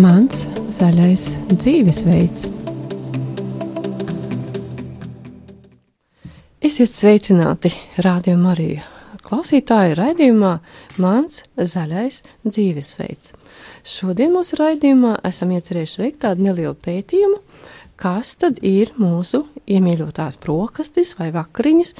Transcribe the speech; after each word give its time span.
Mans 0.00 0.46
zaļais 0.72 1.22
dzīvesveids. 1.50 2.46
Esiet 6.64 6.94
sveicināti, 6.94 7.68
Rādio 8.00 8.38
Marija. 8.40 8.86
Klausītāji 9.26 9.98
raidījumā 9.98 10.52
Mans 11.04 11.42
zaļais 11.52 12.22
dzīvesveids. 12.46 13.34
Šodien 13.84 14.32
mūsu 14.32 14.56
raidījumā 14.62 15.18
esam 15.28 15.52
iecerējuši 15.58 16.00
veikt 16.00 16.22
tādu 16.24 16.46
nelielu 16.46 16.78
pētījumu, 16.86 17.42
kas 18.00 18.30
tad 18.40 18.62
ir 18.64 18.94
mūsu 18.96 19.42
iemīļotās 19.68 20.40
brokastis 20.40 21.12
vai 21.18 21.28
vakariņas, 21.34 21.92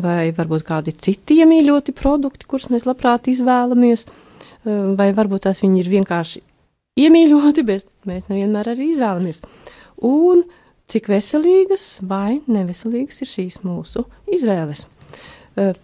vai 0.00 0.30
varbūt 0.38 0.64
kādi 0.70 0.96
citi 0.96 1.42
iemīļoti 1.42 1.92
produkti, 2.00 2.48
kurus 2.48 2.70
mēs 2.72 2.88
labprāt 2.88 3.28
izvēlamies, 3.34 4.06
vai 4.96 5.10
varbūt 5.12 5.50
tās 5.50 5.60
viņi 5.66 5.84
ir 5.84 5.92
vienkārši 5.98 6.44
iemīļoti, 7.00 7.64
bet 7.64 7.86
mēs 8.08 8.26
nevienmēr 8.28 8.72
arī 8.74 8.90
izvēlamies. 8.92 9.40
Un 10.04 10.42
cik 10.92 11.08
veselīgas 11.12 12.02
vai 12.08 12.40
neveselīgas 12.50 13.22
ir 13.24 13.30
šīs 13.30 13.62
mūsu 13.64 14.04
izvēles. 14.32 14.86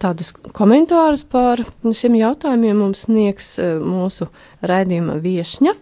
Tādus 0.01 0.31
komentārus 0.57 1.23
par 1.29 1.61
šiem 1.85 2.15
jautājumiem 2.17 2.79
mums 2.81 3.03
sniegs 3.05 3.51
mūsu 3.85 4.25
raidījuma 4.65 5.19
viesņa, 5.21 5.75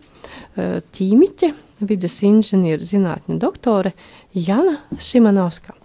ķīmiķe, 0.97 1.51
vidas 1.87 2.17
inženieru 2.27 2.87
zinātņu 2.87 3.37
doktore 3.39 3.93
Jana 4.35 4.81
Šimanovska. 4.99 5.75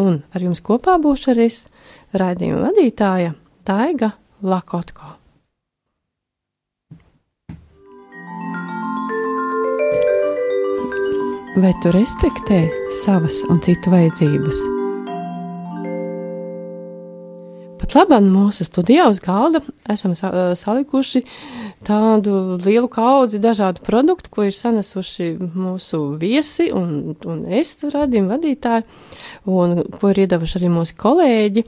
Un 0.00 0.22
ar 0.32 0.42
jums 0.42 0.62
kopā 0.64 0.96
būšu 1.02 1.34
arī 1.34 1.50
raidījuma 2.16 2.70
vadītāja 2.70 3.36
Taiga 3.66 4.14
Lakotko. 4.42 5.15
Vai 11.56 11.70
tu 11.80 11.88
respektē 11.88 12.66
savas 12.92 13.38
un 13.48 13.62
citu 13.64 13.88
vajadzības? 13.88 14.58
Pat 17.80 17.94
labāk 17.96 18.26
mūsu 18.28 18.66
studijā 18.66 19.06
uz 19.08 19.22
galda 19.24 19.62
esam 19.88 20.12
salikuši 20.12 21.22
tādu 21.88 22.58
lielu 22.60 22.90
kaudzi 22.92 23.40
dažādu 23.40 23.80
produktu, 23.88 24.28
ko 24.34 24.44
ir 24.44 24.52
sanesuši 24.52 25.30
mūsu 25.56 26.02
viesi 26.20 26.68
un, 26.76 27.16
un 27.24 27.46
es 27.48 27.72
radījumu 27.80 28.34
vadītāji, 28.34 28.84
un 29.48 29.78
ko 29.96 30.12
ir 30.12 30.26
iedavuši 30.26 30.58
arī 30.60 30.70
mūsu 30.76 30.98
kolēģi, 31.00 31.64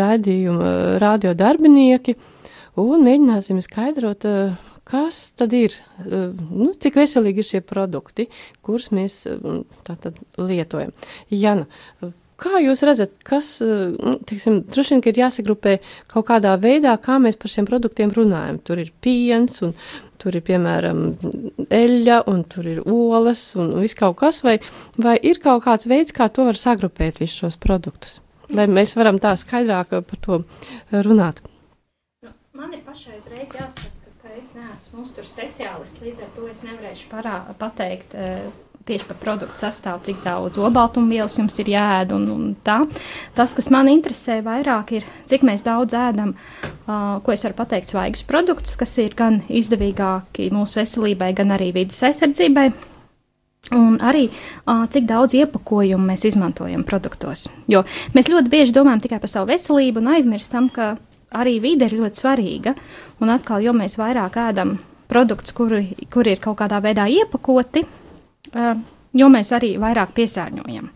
radījuma, 0.00 0.72
radio 1.04 1.36
darbinieki, 1.36 2.16
un 2.80 3.04
mēģināsim 3.04 3.60
skaidrot, 3.68 4.24
kas 4.86 5.30
tad 5.34 5.54
ir, 5.56 5.74
eh, 6.04 6.28
nu, 6.50 6.70
cik 6.78 7.00
veselīgi 7.00 7.42
ir 7.42 7.48
šie 7.48 7.62
produkti, 7.66 8.28
kurus 8.64 8.92
mēs 8.94 9.24
eh, 9.30 9.42
tātad 9.86 10.20
lietojam. 10.38 10.94
Jana, 11.32 11.66
kā 12.38 12.60
jūs 12.62 12.84
redzat, 12.86 13.16
kas, 13.26 13.56
eh, 13.64 13.96
nu, 13.96 14.16
teiksim, 14.28 14.60
droši 14.70 14.94
vien, 14.94 15.02
ka 15.02 15.10
ir 15.10 15.22
jāsagrupē 15.24 15.78
kaut 16.12 16.28
kādā 16.30 16.54
veidā, 16.62 16.94
kā 17.02 17.18
mēs 17.22 17.38
par 17.40 17.50
šiem 17.52 17.66
produktiem 17.66 18.14
runājam. 18.14 18.60
Tur 18.62 18.84
ir 18.84 18.92
piens 19.02 19.58
un 19.66 19.74
tur 20.22 20.38
ir, 20.38 20.44
piemēram, 20.46 21.02
eļļa 21.66 22.20
un 22.30 22.46
tur 22.46 22.70
ir 22.70 22.84
olas 22.86 23.42
un 23.58 23.74
viss 23.82 23.98
kaut 23.98 24.20
kas, 24.22 24.40
vai, 24.46 24.60
vai 25.02 25.18
ir 25.18 25.42
kaut 25.42 25.66
kāds 25.66 25.90
veids, 25.90 26.14
kā 26.14 26.30
to 26.30 26.46
var 26.46 26.60
sagrupēt 26.60 27.20
visus 27.20 27.42
šos 27.42 27.58
produktus, 27.60 28.20
lai 28.54 28.70
mēs 28.70 28.94
varam 28.96 29.18
tā 29.20 29.34
skaidrāk 29.36 29.92
par 29.98 30.22
to 30.22 30.40
runāt. 30.94 31.42
Man 32.56 32.72
ir 32.72 32.80
pašai 32.86 33.18
uzreiz 33.18 33.52
jāsaka, 33.52 33.95
es 34.36 34.52
neesmu 34.56 35.00
uzturu 35.00 35.24
speciālists, 35.24 36.02
līdz 36.04 36.24
ar 36.26 36.32
to 36.36 36.46
es 36.50 36.58
nevarēšu 36.66 37.08
parā, 37.08 37.38
pateikt 37.56 38.12
uh, 38.18 38.48
tieši 38.86 39.08
par 39.08 39.18
produktu 39.22 39.62
sastāvu, 39.62 40.02
cik 40.06 40.20
daudz 40.24 40.60
olbaltumvielas 40.60 41.38
jums 41.38 41.56
ir 41.62 41.70
jāēd 41.72 42.12
un, 42.14 42.26
un 42.34 42.50
tā. 42.66 42.82
Tas, 43.38 43.54
kas 43.56 43.70
man 43.72 43.88
interesē 43.90 44.38
vairāk, 44.44 44.92
ir, 44.98 45.06
cik 45.30 45.46
mēs 45.46 45.64
daudz 45.66 45.96
ēdam, 45.96 46.34
uh, 46.36 47.16
ko 47.24 47.32
es 47.32 47.46
varu 47.48 47.56
pateikt, 47.62 47.90
svaigus 47.90 48.26
produktus, 48.28 48.76
kas 48.76 48.92
ir 49.02 49.16
gan 49.16 49.40
izdevīgāki 49.48 50.50
mūsu 50.54 50.82
veselībai, 50.82 51.32
gan 51.38 51.56
arī 51.56 51.72
vidas 51.80 52.02
aizsardzībai. 52.10 52.68
Un 53.74 53.96
arī 54.04 54.28
cik 54.94 55.08
daudz 55.08 55.34
iepakojumu 55.34 56.12
mēs 56.12 56.22
izmantojam 56.28 56.84
produktos. 56.86 57.48
Jo 57.66 57.80
mēs 58.14 58.28
ļoti 58.30 58.52
bieži 58.52 58.76
domājam 58.76 59.00
tikai 59.02 59.18
par 59.18 59.32
savu 59.32 59.50
veselību 59.50 60.04
un 60.04 60.12
aizmirstam, 60.12 60.68
ka 60.70 60.92
arī 61.34 61.56
vide 61.62 61.88
ir 61.88 61.96
ļoti 62.00 62.22
svarīga. 62.22 62.74
Un 63.20 63.32
atkal, 63.32 63.64
jo 63.64 63.74
mēs 63.76 63.98
vairāk 63.98 64.38
ēdam 64.40 64.76
produktus, 65.10 65.54
kuri, 65.56 65.94
kuri 66.12 66.36
ir 66.36 66.42
kaut 66.42 66.58
kādā 66.60 66.80
veidā 66.82 67.06
iepakoti, 67.10 67.84
uh, 68.52 68.74
jo 69.16 69.32
mēs 69.32 69.52
arī 69.56 69.76
vairāk 69.80 70.14
piesārņojam. 70.16 70.90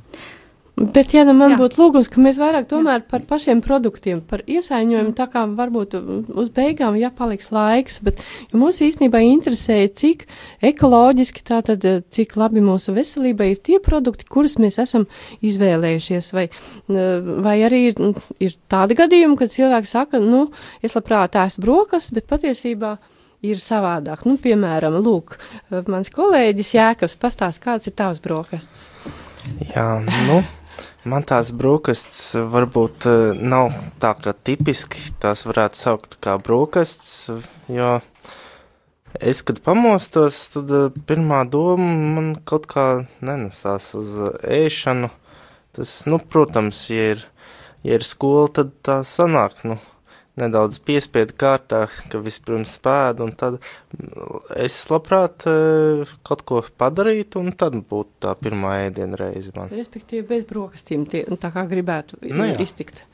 Bet, 0.80 1.10
ja 1.12 1.26
nu 1.28 1.34
man 1.36 1.52
Jā. 1.52 1.58
būtu 1.60 1.76
lūgums, 1.76 2.08
ka 2.08 2.22
mēs 2.24 2.38
vairāk 2.40 2.64
tomēr 2.70 3.02
Jā. 3.02 3.06
par 3.10 3.24
pašiem 3.28 3.58
produktiem, 3.60 4.22
par 4.24 4.40
iesaiņojumu, 4.48 5.12
tā 5.18 5.26
kā 5.28 5.42
varbūt 5.44 5.96
uz 6.32 6.48
beigām, 6.56 6.94
ja 6.96 7.10
paliks 7.12 7.50
laiks, 7.52 7.98
bet 8.06 8.22
mūs 8.56 8.78
īstenībā 8.86 9.20
interesēja, 9.26 9.90
cik 10.00 10.24
ekoloģiski, 10.64 11.42
tātad, 11.44 11.84
cik 12.08 12.32
labi 12.40 12.62
mūsu 12.64 12.94
veselībai 12.96 13.50
ir 13.52 13.60
tie 13.60 13.76
produkti, 13.84 14.24
kurus 14.24 14.56
mēs 14.62 14.80
esam 14.80 15.04
izvēlējušies, 15.44 16.30
vai, 16.32 16.46
vai 16.88 17.56
arī 17.66 17.82
ir, 17.90 18.00
ir 18.40 18.54
tādi 18.72 18.96
gadījumi, 18.96 19.36
kad 19.36 19.52
cilvēki 19.52 19.90
saka, 19.90 20.20
nu, 20.24 20.46
es 20.80 20.96
labprāt 20.96 21.36
ēstu 21.42 21.66
brokas, 21.66 22.08
bet 22.16 22.28
patiesībā 22.30 22.94
ir 23.44 23.60
savādāk. 23.60 24.24
Nu, 24.24 24.38
piemēram, 24.40 24.96
lūk, 25.04 25.36
mans 25.92 26.08
kolēģis 26.16 26.72
Jēkabs 26.78 27.18
pastāst, 27.20 27.60
kāds 27.60 27.92
ir 27.92 27.98
tavs 28.00 28.24
brokastis. 28.24 28.88
Jā, 29.74 29.90
nu. 30.24 30.40
Man 31.08 31.24
tās 31.24 31.48
brokastis 31.56 32.34
varbūt 32.52 33.06
eh, 33.08 33.38
nav 33.40 33.70
tā 34.02 34.10
kā 34.20 34.34
tipiski, 34.36 35.00
tās 35.22 35.46
varētu 35.48 35.78
saukt 35.80 36.18
kā 36.20 36.34
brokastis, 36.36 37.30
jo 37.72 37.94
es, 39.16 39.40
kad 39.40 39.62
pamostos, 39.64 40.42
tad 40.52 40.68
eh, 40.76 40.98
pirmā 41.08 41.46
doma 41.48 41.88
man 42.18 42.28
kaut 42.44 42.68
kā 42.68 42.84
nenesās 43.24 43.94
uz 43.96 44.12
ēšanu. 44.44 45.08
Tas, 45.78 45.94
nu, 46.10 46.18
protams, 46.20 46.82
ja 46.92 47.14
ir, 47.14 47.24
ja 47.86 47.96
ir 47.96 48.04
skola, 48.04 48.50
tad 48.60 48.76
tā 48.84 49.00
sanāk, 49.06 49.62
nu, 49.64 49.78
nedaudz 50.38 50.78
piespiedu 50.86 51.34
kārtā, 51.38 51.84
ka 52.12 52.20
vispirms 52.22 52.76
spēdu, 52.78 53.26
un 53.26 53.34
tad 53.38 53.58
es 54.56 54.78
labprāt 54.90 55.46
e, 55.50 55.54
kaut 56.26 56.44
ko 56.48 56.62
padarītu, 56.80 57.42
un 57.42 57.54
tad 57.58 57.76
būtu 57.90 58.22
tā 58.26 58.34
pirmā 58.38 58.76
ēdiena 58.86 59.18
reize 59.20 59.54
man. 59.56 59.72
Respektīvi 59.74 60.26
bez 60.30 60.46
brokastīm, 60.48 61.06
tie, 61.10 61.24
tā 61.40 61.52
kā 61.54 61.66
gribētu 61.70 62.20
nu, 62.28 62.46
jā. 62.52 62.58
iztikt. 62.62 63.04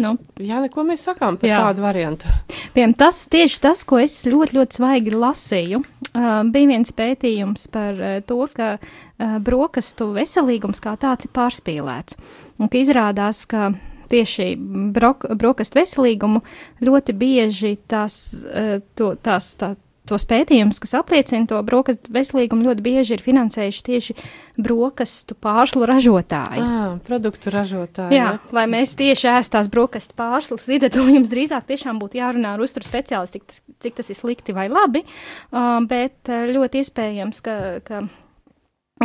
Nu, 0.00 0.14
jā, 0.40 0.56
neko 0.64 0.86
mēs 0.88 1.04
sakām 1.04 1.36
par 1.38 1.50
jā. 1.50 1.58
tādu 1.66 1.84
variantu. 1.84 2.30
Piemēram, 2.72 2.94
tas 2.96 3.26
tieši 3.30 3.58
tas, 3.60 3.82
ko 3.84 4.00
es 4.00 4.14
ļoti, 4.24 4.56
ļoti 4.56 4.78
svaigi 4.78 5.12
lasīju. 5.12 5.82
Uh, 6.12 6.42
bija 6.52 6.70
viens 6.72 6.92
pētījums 6.96 7.68
par 7.72 8.00
uh, 8.00 8.16
to, 8.24 8.40
ka 8.56 8.74
uh, 8.80 9.36
brokastu 9.44 10.08
veselīgums 10.16 10.80
kā 10.84 10.96
tāds 11.00 11.28
ir 11.28 11.34
pārspīlēts. 11.36 12.16
Un 12.60 12.72
ka 12.72 12.80
izrādās, 12.80 13.44
ka 13.48 13.70
tieši 14.12 14.52
brok, 14.94 15.26
brokastu 15.38 15.80
veselīgumu, 15.80 16.42
ļoti 16.84 17.16
bieži 17.16 17.76
tās, 17.90 18.18
eh, 18.46 18.78
to, 18.98 19.14
tās, 19.22 19.54
tā, 19.60 19.74
tos 20.08 20.24
pētījumus, 20.28 20.80
kas 20.82 20.96
apliecina 20.98 21.46
to 21.48 21.60
brokastu 21.66 22.12
veselīgumu, 22.14 22.66
ļoti 22.66 22.84
bieži 22.84 23.16
ir 23.16 23.22
finansējuši 23.24 23.84
tieši 23.86 24.16
brokastu 24.62 25.36
pārslu 25.38 25.86
ražotāji. 25.88 26.62
À, 26.62 26.88
produktu 27.06 27.52
ražotāji. 27.54 28.18
Jā, 28.18 28.32
ja? 28.34 28.54
lai 28.54 28.66
mēs 28.70 28.96
tieši 28.98 29.30
ēst 29.36 29.54
tās 29.54 29.70
brokastu 29.72 30.18
pārslas, 30.18 30.66
līdz 30.70 30.88
ar 30.88 30.96
to 30.96 31.06
jums 31.06 31.30
drīzāk 31.32 31.68
tiešām 31.70 32.02
būtu 32.02 32.18
jārunā 32.20 32.56
ar 32.56 32.64
uzturu 32.66 32.88
speciālistu, 32.88 33.40
cik, 33.40 33.62
cik 33.86 34.00
tas 34.00 34.10
ir 34.10 34.18
slikti 34.18 34.56
vai 34.56 34.66
labi, 34.72 35.04
uh, 35.06 35.78
bet 35.88 36.28
ļoti 36.28 36.82
iespējams, 36.82 37.42
ka, 37.46 37.56
ka 37.86 38.04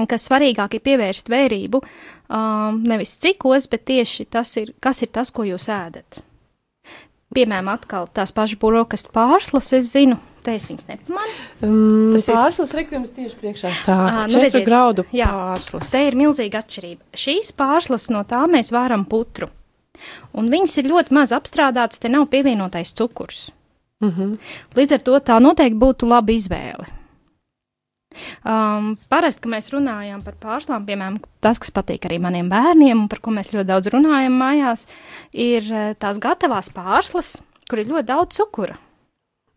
ka 0.06 0.20
svarīgāk 0.22 0.78
ir 0.78 0.84
pievērst 0.86 1.32
vērību 1.32 1.80
um, 2.30 2.82
nevis 2.88 3.18
cikos, 3.22 3.68
bet 3.72 3.86
tieši 3.88 4.28
tas 4.32 4.54
ir, 4.60 4.74
kas 4.84 5.02
ir 5.06 5.12
tas, 5.14 5.32
ko 5.32 5.46
jūs 5.48 5.70
ēdat. 5.74 6.22
Piemēram, 7.36 7.74
atkal 7.74 8.08
tās 8.16 8.32
pašas 8.32 8.60
brokastu 8.62 9.12
pārslas, 9.14 9.68
es 9.76 9.92
zinu, 9.92 10.16
te 10.46 10.56
es 10.56 10.68
viņas 10.70 10.88
nepamanu. 10.88 11.34
Um, 11.66 12.16
tas 12.16 12.30
pārslas 12.32 12.72
ir 12.72 12.82
reklāmas 12.82 13.12
tieši 13.16 13.40
priekšā 13.42 13.74
stāv. 13.82 14.06
Ah, 14.08 14.24
nu, 14.32 14.40
redziet, 14.40 14.64
graudu 14.68 15.04
jā, 15.16 15.28
pārslas. 15.28 15.92
Te 15.92 16.06
ir 16.08 16.18
milzīga 16.20 16.64
atšķirība. 16.64 17.04
Šīs 17.26 17.52
pārslas 17.58 18.08
no 18.14 18.24
tā 18.28 18.46
mēs 18.52 18.72
varam 18.76 19.04
putru. 19.10 19.52
Un 20.38 20.52
viņas 20.54 20.78
ir 20.80 20.92
ļoti 20.92 21.16
maz 21.18 21.34
apstrādātas, 21.36 22.00
te 22.00 22.12
nav 22.14 22.30
pievienotais 22.32 22.94
cukurs. 22.96 23.50
Mhm. 24.00 24.22
-huh. 24.22 24.38
Līdz 24.78 24.94
ar 24.94 25.02
to 25.02 25.20
tā 25.20 25.40
noteikti 25.42 25.80
būtu 25.80 26.08
laba 26.08 26.32
izvēle. 26.32 26.97
Um, 28.44 28.96
parasti, 29.12 29.44
kad 29.46 29.54
mēs 29.56 29.72
runājam 29.74 30.24
par 30.26 30.38
pārslām, 30.42 30.88
piemēram, 30.88 31.20
tas, 31.44 31.60
kas 31.62 31.74
patīk 31.76 32.08
arī 32.10 32.20
maniem 32.24 32.50
bērniem, 32.52 33.06
un 33.06 33.12
par 33.12 33.22
ko 33.24 33.34
mēs 33.36 33.54
ļoti 33.54 33.70
daudz 33.70 33.92
runājam 33.94 34.36
mājās, 34.40 34.88
ir 35.34 35.68
eh, 35.72 35.94
tās 36.00 36.20
gatavās 36.24 36.72
pārslas, 36.76 37.38
kur 37.70 37.82
ir 37.82 37.92
ļoti 37.94 38.10
daudz 38.12 38.40
cukura. 38.40 38.78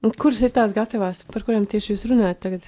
Un 0.00 0.14
Kuras 0.16 0.40
ir 0.40 0.52
tās 0.56 0.72
gatavās, 0.72 1.24
par 1.28 1.44
kurām 1.44 1.66
tieši 1.68 1.92
jūs 1.92 2.06
runājat 2.08 2.38
tagad? 2.40 2.64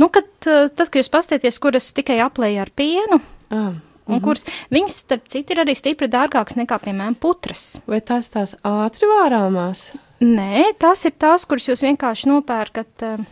Nu, 0.00 0.08
kad, 0.08 0.30
uh, 0.48 0.70
tad, 0.72 0.88
kad 0.88 1.02
jūs 1.02 1.12
pastieties, 1.12 1.58
kuras 1.60 1.90
tikai 1.96 2.16
aplēja 2.24 2.64
ar 2.64 2.72
pienu, 2.72 3.20
Ah, 3.50 3.56
un 3.56 3.74
mm 4.06 4.14
-hmm. 4.14 4.24
kuras 4.24 4.44
viņas, 4.70 4.96
starp 5.04 5.28
citu, 5.28 5.52
ir 5.52 5.58
arī 5.64 5.74
stipri 5.74 6.08
dārgākas 6.08 6.56
nekā, 6.56 6.78
piemēram, 6.78 7.14
putras. 7.14 7.80
vai 7.86 8.00
tās 8.00 8.30
tās 8.30 8.54
ātri 8.62 9.06
vārāmās? 9.10 9.92
Nē, 10.20 10.72
tās 10.78 11.04
ir 11.04 11.12
tās, 11.18 11.44
kuras 11.46 11.68
jūs 11.68 11.82
vienkārši 11.82 12.28
nopērkat. 12.28 13.02
Uh, 13.02 13.24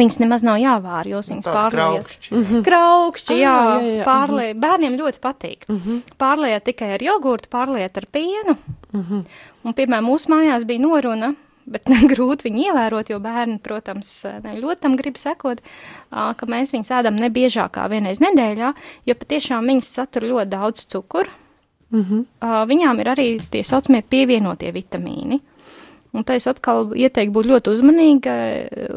viņas 0.00 0.18
nemaz 0.22 0.42
nav 0.46 0.56
jāvāra, 0.62 1.04
jūs 1.12 1.28
viņas 1.30 1.48
pārliet. 1.52 1.76
Graukšķi. 1.76 2.62
Graukšķi, 2.66 3.36
jā, 3.40 3.52
Ah, 3.60 3.76
jā, 3.80 3.92
jā, 4.00 4.06
pārliet. 4.08 4.58
Bērniem 4.62 4.96
ļoti 5.00 5.20
patīk. 5.22 5.68
Mhm. 5.68 6.00
Pārliet 6.20 6.64
tikai 6.66 6.94
ar 6.96 7.04
jogurtu, 7.04 7.52
pārliet 7.52 8.00
ar 8.00 8.08
pienu. 8.16 8.56
Mhm. 8.96 9.22
Un, 9.64 9.76
piemēram, 9.76 10.08
mūsu 10.08 10.32
mājās 10.32 10.64
bija 10.66 10.80
noruna, 10.82 11.34
bet 11.70 11.84
grūti 12.12 12.48
viņu 12.48 12.64
ievērot, 12.70 13.10
jo 13.12 13.18
bērni, 13.22 13.58
protams, 13.62 14.08
ne 14.42 14.56
ļoti 14.56 14.80
tam 14.86 14.96
grib 14.98 15.20
sekot, 15.20 15.60
ka 16.10 16.48
mēs 16.50 16.72
viņus 16.74 16.90
ēdam 16.98 17.20
ne 17.20 17.28
biežāk 17.30 17.76
kā 17.76 17.84
vienreiz 17.92 18.18
nedēļā, 18.24 18.72
jo 19.06 19.14
patiešām 19.20 19.68
viņas 19.70 19.92
satur 20.00 20.26
ļoti 20.32 20.50
daudz 20.56 20.86
cukuru. 20.90 21.30
Mhm. 21.90 22.24
Ā, 22.46 22.64
Viņām 22.70 23.00
ir 23.02 23.08
arī 23.10 23.28
tie 23.50 23.62
saucamie 23.66 24.02
pievienotie 24.06 24.70
vitamīni. 24.74 25.40
Un 26.12 26.24
tā 26.26 26.34
es 26.40 26.46
atkal 26.50 26.88
ieteiktu 26.98 27.34
būt 27.36 27.46
ļoti 27.46 27.70
uzmanīga, 27.70 28.32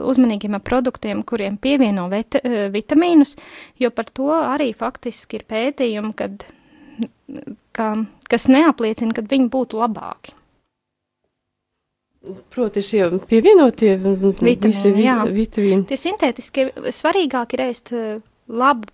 uzmanīgiem 0.10 0.56
ar 0.58 0.64
produktiem, 0.66 1.22
kuriem 1.30 1.60
pievieno 1.62 2.08
vita, 2.10 2.42
eh, 2.42 2.70
vitamīnus, 2.74 3.36
jo 3.78 3.92
par 3.94 4.06
to 4.10 4.32
arī 4.34 4.72
faktiski 4.76 5.38
ir 5.38 5.44
pētījumi, 5.50 6.14
kad, 6.18 6.46
ka, 7.72 7.92
kas 8.30 8.48
neapliecina, 8.50 9.14
ka 9.14 9.22
viņi 9.22 9.50
būtu 9.54 9.78
labāki. 9.84 10.34
Proti, 12.50 12.80
šie 12.82 13.10
pievienotie 13.28 13.98
vitamīni, 14.00 14.58
visi 14.64 14.92
vi- 14.96 15.34
vitamīni. 15.36 15.86
Tie 15.90 15.98
sintētiski 16.00 16.70
svarīgāk 16.96 17.54
ir 17.58 17.66
ēst 17.68 17.92
eh, 17.94 18.18
labu, 18.48 18.88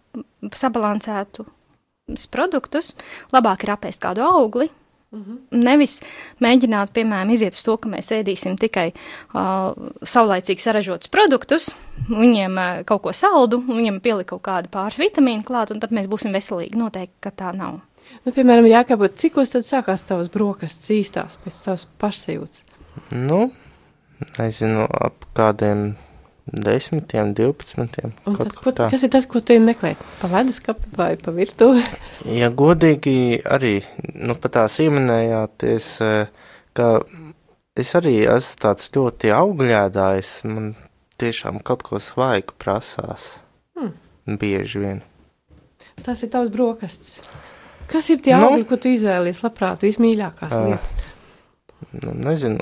sabalansētu 0.50 1.45
produktus, 2.33 2.95
labāk 3.31 3.63
ir 3.63 3.75
apēst 3.75 4.01
kādu 4.01 4.25
augli. 4.25 4.69
Nevis 5.09 5.95
mēģināt, 6.44 6.91
piemēram, 6.94 7.31
iziet 7.33 7.56
uz 7.57 7.63
to, 7.65 7.73
ka 7.81 7.89
mēs 7.89 8.11
ēdīsim 8.13 8.59
tikai 8.61 8.91
uh, 8.94 9.71
saulaicīgi 10.06 10.61
saražotus 10.61 11.09
produktus, 11.09 11.71
viņiem 12.11 12.59
uh, 12.61 12.81
kaut 12.89 13.01
ko 13.07 13.13
saldu, 13.17 13.57
un 13.63 13.79
viņiem 13.79 13.97
pielikt 14.06 14.29
kaut 14.35 14.44
kādu 14.45 14.69
pāris 14.73 15.00
vitamīnu 15.01 15.41
klāt, 15.47 15.73
un 15.73 15.81
tad 15.81 15.95
mēs 15.97 16.06
būsim 16.11 16.35
veselīgi. 16.35 16.77
Noteikti, 16.77 17.15
ka 17.25 17.33
tā 17.41 17.56
nav. 17.57 17.79
Nu, 18.21 18.33
piemēram, 18.35 18.69
jākāpot, 18.69 19.17
cikos 19.21 19.56
tad 19.56 19.65
sākās 19.65 20.06
tavas 20.06 20.29
brokastis 20.33 20.94
īstās 21.00 21.39
pēc 21.41 21.57
tavas 21.65 21.88
pašsajūtas? 22.01 22.67
Nu, 23.17 23.47
nezinu, 24.38 24.85
ap 24.85 25.25
kādiem 25.38 25.95
desmitiem, 26.45 27.33
divpadsmitiem. 27.38 28.13
Un 28.25 28.36
kaut 28.36 28.47
tad, 28.47 28.56
kur 28.57 28.69
ko, 28.69 28.75
tā. 28.80 28.89
kas 28.94 29.03
ir 29.06 29.12
tas, 29.13 29.27
ko 29.30 29.41
tu 29.41 29.53
ej 29.53 29.59
meklēt? 29.63 30.01
Pa 30.21 30.30
leduskapi 30.31 30.94
vai 30.97 31.13
pa 31.21 31.33
virtuvi? 31.36 31.83
Ja 32.41 32.50
godīgi 32.51 33.41
arī, 33.47 33.80
nu, 34.15 34.36
pat 34.36 34.56
tās 34.57 34.80
ieminējāt, 34.83 35.65
es, 35.75 35.89
eh, 36.03 36.31
ka 36.74 36.89
es 37.80 37.94
arī 37.95 38.15
esmu 38.27 38.62
tāds 38.65 38.89
ļoti 38.95 39.31
augļēdājs, 39.36 40.33
man 40.50 40.74
tiešām 41.19 41.62
kaut 41.63 41.83
ko 41.88 42.00
svaigu 42.03 42.56
prasās. 42.59 43.38
Hmm. 43.77 43.94
Bieži 44.39 44.81
vien. 44.83 45.00
Tas 46.03 46.24
ir 46.24 46.31
tavs 46.33 46.51
brokastis. 46.53 47.19
Kas 47.89 48.09
ir 48.13 48.19
tie 48.24 48.35
Nu. 48.38 48.51
augļi, 48.51 48.68
ko 48.69 48.77
tu 48.77 48.92
izvēlies 48.94 49.42
labprāt, 49.44 49.81
vismīļākās 49.81 50.53
Ā. 50.53 50.59
lietas? 50.68 51.07
Nu, 52.03 52.13
nezinu, 52.13 52.59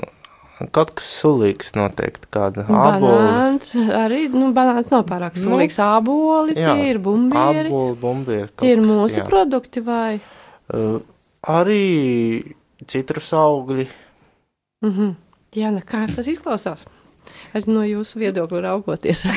kaut 0.74 0.90
kas 0.98 1.08
sulīgs 1.22 1.70
noteikti, 1.76 2.28
kāda. 2.34 2.64
Banāns 2.68 3.74
arī, 3.76 4.24
nu, 4.32 4.50
banāns 4.56 4.90
nav 4.92 5.06
pārāk 5.08 5.38
Nu, 5.38 5.44
sulīgs. 5.44 5.78
Āboli, 5.84 6.56
jā, 6.58 6.74
tie 6.74 6.90
ir 6.92 7.00
bumbieri. 7.04 7.68
Ābola, 7.70 7.94
bumbieri. 8.02 8.50
Tie 8.58 8.74
ir 8.74 8.82
kas, 8.82 8.90
mūsu 8.90 9.22
jā. 9.22 9.26
produkti 9.28 9.84
vai? 9.86 10.18
Uh, 10.74 10.98
arī 11.46 12.54
citrus 12.90 13.30
augļi. 13.36 13.88
Mhm. 14.84 15.16
Jā, 15.56 15.70
ne, 15.72 15.80
kā 15.86 16.04
tas 16.10 16.28
izklausās? 16.28 16.84
Arī 17.56 17.72
no 17.72 17.84
jūsu 17.86 18.20
viedokļa 18.24 18.64
raugoties. 18.68 19.24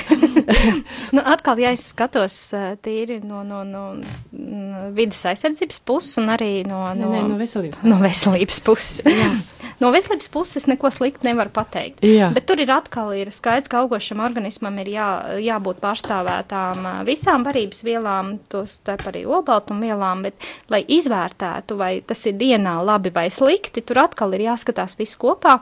Nu, 1.15 1.21
atkal, 1.27 1.59
ja 1.61 1.71
es 1.73 1.83
skatos 1.91 2.35
uh, 2.55 2.73
tīri 2.83 3.17
no, 3.23 3.41
no, 3.47 3.61
no 3.67 3.81
mm, 3.97 4.91
vidas 4.95 5.19
aizsardzības 5.31 5.79
puses 5.87 6.19
un 6.21 6.29
arī 6.33 6.63
no, 6.67 6.81
Nē, 6.91 7.01
no, 7.01 7.09
nē, 7.13 7.21
no 7.27 7.37
veselības. 7.39 7.81
no 7.87 7.97
veselības 8.01 8.59
puses. 8.65 9.01
no 9.81 9.91
veselības 9.93 10.29
puses 10.33 10.67
neko 10.69 10.91
sliktu 10.93 11.27
nevar 11.27 11.51
pateikt. 11.53 12.03
Jā, 12.05 12.29
Bet 12.35 12.47
tur 12.49 12.61
ir 12.63 12.71
atkal 12.73 13.13
ir 13.17 13.31
skaidrs, 13.33 13.71
ka 13.71 13.81
augošam 13.83 14.23
organismam 14.23 14.77
ir 14.83 14.91
jā, 14.93 15.07
jābūt 15.43 15.81
pārstāvētām 15.83 16.85
ā, 16.87 16.95
visām 17.07 17.45
varības 17.47 17.83
vielām, 17.87 18.35
tos 18.51 18.79
starp 18.81 19.07
arī 19.11 19.23
olbaltumvielām, 19.27 20.25
bet, 20.27 20.51
lai 20.73 20.83
izvērtētu, 20.87 21.79
vai 21.79 21.93
tas 22.07 22.25
ir 22.29 22.37
dienā 22.39 22.77
labi 22.87 23.13
vai 23.15 23.27
slikti, 23.33 23.83
tur 23.83 24.03
atkal 24.05 24.35
ir 24.37 24.47
jāskatās 24.51 24.97
viss 24.99 25.19
kopā, 25.19 25.59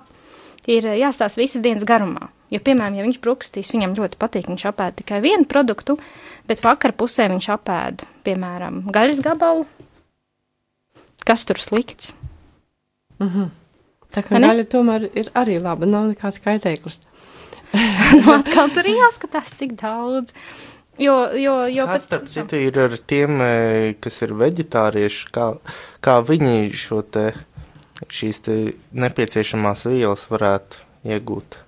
ir 0.70 0.92
ā, 0.92 0.98
jāstāsta 1.06 1.42
visas 1.42 1.64
dienas 1.66 1.88
garumā. 1.88 2.30
Jo, 2.50 2.62
piemēram, 2.66 2.98
ja 2.98 3.06
viņš 3.06 3.20
brukstīs, 3.22 3.70
viņam 3.76 3.94
ļoti 3.98 4.18
patīk, 4.22 4.48
viņš 4.50 4.64
apēd 4.72 4.98
tikai 5.04 5.20
vienu 5.22 5.46
produktu, 5.50 6.00
bet 6.50 6.64
vakar 6.66 6.96
pusē 6.98 7.28
viņš 7.30 7.50
apēd, 7.54 8.08
piemēram, 8.26 8.82
gaļas 8.94 9.22
gabalu. 9.26 9.68
Kas 11.28 11.46
tur 11.46 11.62
slikts? 11.62 12.16
mhm. 13.20 13.52
tā 14.16 14.24
kā 14.26 14.36
Vai 14.36 14.42
ne? 14.42 14.50
gaļa 14.50 14.66
tomēr 14.72 15.08
ir 15.12 15.32
arī 15.38 15.60
laba, 15.62 15.88
nav 15.90 16.10
nekāds 16.14 16.42
kaitēklis. 16.44 17.04
nu, 18.18 18.26
atkal 18.34 18.72
tur 18.74 18.88
ir 18.90 18.98
jāskatās, 19.04 19.54
cik 19.60 19.78
daudz. 19.80 20.34
Jo, 21.00 21.30
jo, 21.38 21.54
jo 21.72 21.86
Kas, 21.88 22.10
starp 22.10 22.28
citu, 22.28 22.58
ir 22.60 22.76
ar 22.82 22.98
tiem, 23.08 23.38
eh, 23.46 23.94
kas 24.04 24.20
ir 24.26 24.34
veģetārieši, 24.36 25.30
kā, 25.36 25.54
kā 26.04 26.18
viņi 26.28 26.74
šo 26.76 27.00
te, 27.08 27.30
šīs 28.12 28.44
te 28.44 28.58
nepieciešamās 28.92 29.86
vielas 29.94 30.26
varētu 30.28 30.84
iegūt? 31.08 31.62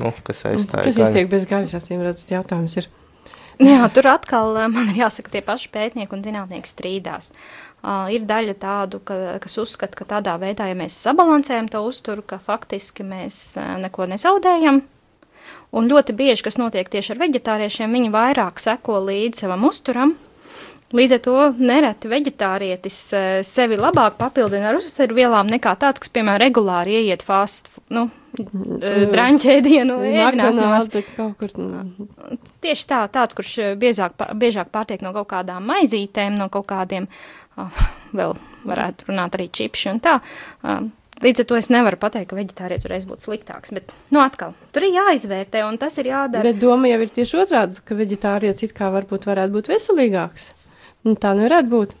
Nu, 0.00 0.08
kas 0.24 0.46
aizstāja 0.48 0.86
Kas 0.86 0.96
gaļu? 0.96 1.08
iztiek 1.10 1.30
bez 1.32 1.44
gaļas, 1.50 1.74
acīm 1.76 2.00
redzot, 2.04 2.30
jautājums 2.32 2.76
ir. 2.80 2.88
Jā, 3.60 3.84
tur 3.92 4.08
atkal 4.08 4.56
eh, 4.56 4.70
man 4.72 4.88
ir 4.88 5.02
jāsaka, 5.02 5.34
tie 5.34 5.42
paši 5.44 5.68
pētnieki 5.74 6.16
un 6.16 6.24
zinātnieki 6.24 6.70
strīdās. 6.70 7.32
Uh, 7.82 8.06
ir 8.14 8.22
daļa 8.24 8.54
tādu, 8.62 9.00
ka, 9.02 9.16
kas 9.42 9.58
uzskata, 9.58 9.98
ka 9.98 10.06
tādā 10.06 10.36
veidā, 10.38 10.68
ja 10.70 10.76
mēs 10.78 10.94
sabalansējam 11.02 11.66
to 11.68 11.80
uzturu, 11.82 12.22
ka 12.22 12.38
faktiski 12.38 13.02
mēs 13.02 13.56
uh, 13.58 13.74
neko 13.82 14.06
nezaudējam. 14.06 14.84
Un 15.74 15.88
ļoti 15.90 16.14
bieži, 16.14 16.44
kas 16.46 16.60
notiek 16.62 16.88
tieši 16.92 17.16
ar 17.16 17.22
veģetāriešiem, 17.24 17.96
viņi 17.98 18.12
vairāk 18.14 18.62
seko 18.62 19.00
līdzi 19.08 19.44
savam 19.44 19.66
uzturam. 19.66 20.14
Līdz 20.92 21.14
ar 21.16 21.20
to 21.24 21.36
nereti 21.56 22.10
veģetārietis 22.12 22.96
eh, 23.16 23.28
sevi 23.46 23.78
labāk 23.80 24.18
papildina 24.20 24.68
ar 24.70 24.80
uzturvielām 24.80 25.48
nekā 25.48 25.72
tāds, 25.80 26.02
kas, 26.02 26.12
piemēram, 26.12 26.42
regulāri 26.44 26.98
ieiet 27.00 27.24
fast, 27.24 27.70
nu, 27.92 28.08
draņķēdienu 28.36 29.98
ēdināšanās. 29.98 30.88
McDonald's 30.88 31.12
kaut 31.16 31.36
kur. 31.40 31.54
nu, 31.60 32.38
Tieši 32.64 32.88
tā, 32.92 33.02
tāds, 33.12 33.36
kurš 33.38 33.54
eh, 33.64 33.74
biežāk, 33.80 34.16
biežāk 34.36 34.72
pārtiek 34.74 35.04
no 35.04 35.14
kaut 35.16 35.30
kādām 35.32 35.64
maizītēm, 35.72 36.36
no 36.36 36.50
kaut 36.52 36.68
kādiem, 36.72 37.08
ah, 37.60 37.84
vēl 38.16 38.36
varētu 38.68 39.08
runāt 39.08 39.38
arī 39.38 39.48
čipši 39.52 39.94
un 39.94 40.02
tā. 40.04 40.18
ah, 40.64 40.82
Līdz 41.22 41.44
ar 41.44 41.46
to 41.46 41.54
es 41.54 41.68
nevaru 41.70 41.98
pateikt, 42.02 42.32
ka 42.32 42.34
veģetārietis 42.34 42.88
reiz 42.90 43.04
būtu 43.06 43.28
sliktāks, 43.28 43.70
bet, 43.76 43.92
nu, 44.10 44.18
atkal, 44.18 44.56
tur 44.74 44.88
ir 44.88 44.96
jāizvērtē, 44.96 45.60
un 45.68 45.76
tas 45.78 45.94
ir 46.02 46.08
jādara. 46.10 46.42
Bet 46.42 46.58
doma 46.58 46.90
jau 46.90 46.98
ir 47.04 47.12
tieši 47.14 47.38
otrādi, 47.44 47.78
ka 47.86 47.94
veģetārietis 47.94 48.66
it 48.66 48.74
kā 48.74 48.88
varbūt 48.90 49.28
varētu 49.30 49.54
būt 49.54 49.70
veselīgāks. 49.70 50.48
Nu, 51.02 51.16
tā 51.18 51.32
nevarētu 51.34 51.68
būt. 51.72 51.96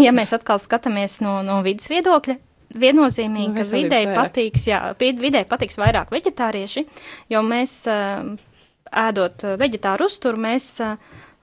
Ja 0.00 0.12
mēs 0.16 0.32
atkal 0.36 0.60
skatāmies 0.62 1.18
no, 1.24 1.40
no 1.44 1.58
vidas 1.66 1.90
viedokļa, 1.92 2.38
viennozīmīgi, 2.80 3.52
No 3.52 3.58
ka 3.60 3.66
videi 3.74 4.06
vairāk. 4.08 4.16
patiks, 4.16 4.64
jā, 4.70 4.78
videi 5.00 5.44
patiks 5.48 5.76
vairāk 5.80 6.12
veģetārieši, 6.14 6.86
jo 7.34 7.42
mēs 7.44 7.74
ēdot 8.92 9.44
veģetāru 9.60 10.08
uzturu, 10.08 10.40
mēs 10.40 10.70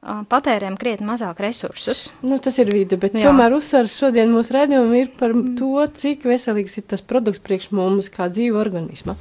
patērējam 0.01 0.77
krietni 0.79 1.05
mazāk 1.10 1.41
resursus. 1.43 2.05
Nu, 2.24 2.38
tas 2.39 2.55
ir 2.62 2.69
vide, 2.72 2.96
bet 2.98 3.13
Jā. 3.17 3.25
Tomēr 3.27 3.51
uzsvars 3.58 3.98
šodien 4.00 4.31
mūsu 4.31 4.55
redzējumam 4.55 4.93
ir 4.96 5.10
par 5.19 5.34
to, 5.60 5.74
cik 6.00 6.24
veselīgs 6.29 6.79
ir 6.79 6.86
tas 6.93 7.03
produkts 7.03 7.41
priekš 7.43 7.69
mums 7.75 8.08
kā 8.13 8.29
dzīva 8.31 8.62
organisma. 8.63 9.17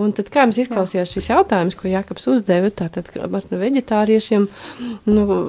Un 0.00 0.14
tad, 0.16 0.30
kā 0.32 0.46
jums 0.46 0.60
izklausījās 0.64 1.12
šis 1.14 1.30
jautājums, 1.32 1.76
ko 1.78 1.90
Jākaps 1.90 2.28
uzdeva, 2.32 2.72
tātad 2.72 3.10
ar 3.20 3.48
veģetāriešiem, 3.50 4.48
nu, 5.10 5.40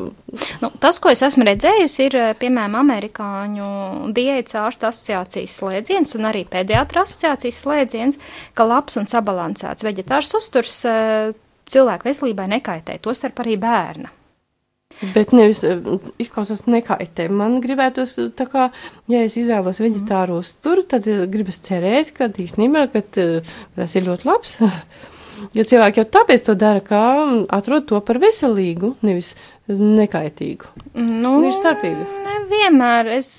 Nu, 0.62 0.70
tas, 0.80 1.00
ko 1.02 1.12
es 1.12 1.22
esmu 1.26 1.46
redzējusi, 1.48 2.06
ir, 2.08 2.16
eh, 2.16 2.34
piemēram, 2.40 2.78
amerikāņu 2.80 4.12
diētas 4.16 4.56
ārstu 4.62 4.88
asociācijas 4.90 5.58
slēdziens 5.60 6.16
un 6.18 6.30
arī 6.30 6.46
pediatra 6.48 7.04
asociācijas 7.06 7.60
slēdziens, 7.66 8.22
ka 8.54 8.68
labs 8.68 8.98
un 9.02 9.10
sabalansēts 9.12 9.88
veģetārs 9.88 10.34
uzturs 10.40 10.80
eh, 10.86 11.34
cilvēku 11.72 12.10
veselībai 12.12 12.48
nekaitē, 12.56 13.00
tostarp 13.04 13.44
arī 13.44 13.58
bērna. 13.60 14.21
Bet 15.02 15.34
nevis 15.34 15.64
eh, 15.66 15.80
izklausās 16.22 16.68
nekaitē. 16.70 17.26
Man 17.34 17.58
gribētos, 17.64 18.18
eh, 18.22 18.30
tā 18.38 18.46
kā, 18.52 18.68
ja 19.10 19.24
es 19.26 19.38
izvēlos 19.40 19.82
veģetāru 19.82 20.38
uzturu, 20.42 20.86
tad 20.86 21.10
eh, 21.10 21.24
gribas 21.32 21.58
cerēt, 21.66 22.14
ka 22.18 22.30
īstenībā, 22.30 22.86
ka 22.94 23.02
tas 23.10 23.98
ir 23.98 24.08
ļoti 24.10 24.30
labs. 24.30 24.60
Jo 25.58 25.64
cilvēki 25.66 25.98
jau 25.98 26.04
tāpēc 26.14 26.44
to 26.46 26.54
dara, 26.54 26.84
ka 26.86 27.00
atrod 27.50 27.88
to 27.90 27.98
par 28.06 28.20
veselīgu, 28.22 28.92
nevis 29.02 29.32
nekaitīgu. 29.66 30.70
Nu, 31.02 31.32
ir 31.48 31.56
starpība. 31.56 32.06
Nevienmēr 32.28 33.10
es 33.16 33.32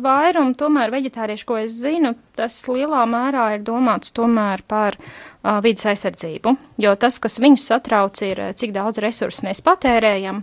vairumu 0.00 0.56
tomēr 0.56 0.94
veģetāriešu, 0.94 1.44
ko 1.50 1.58
es 1.60 1.76
zinu, 1.82 2.14
tas 2.40 2.56
lielā 2.72 3.02
mērā 3.04 3.50
ir 3.58 3.66
domāts 3.66 4.14
tomēr 4.16 4.64
par 4.64 4.96
uh, 4.96 5.58
vidas 5.64 5.90
aizsardzību, 5.92 6.54
jo 6.80 6.94
tas, 6.96 7.18
kas 7.22 7.40
viņus 7.42 7.68
satrauc, 7.72 8.22
ir 8.24 8.40
cik 8.58 8.72
daudz 8.72 9.02
resursu 9.02 9.44
mēs 9.48 9.62
patērējam. 9.66 10.42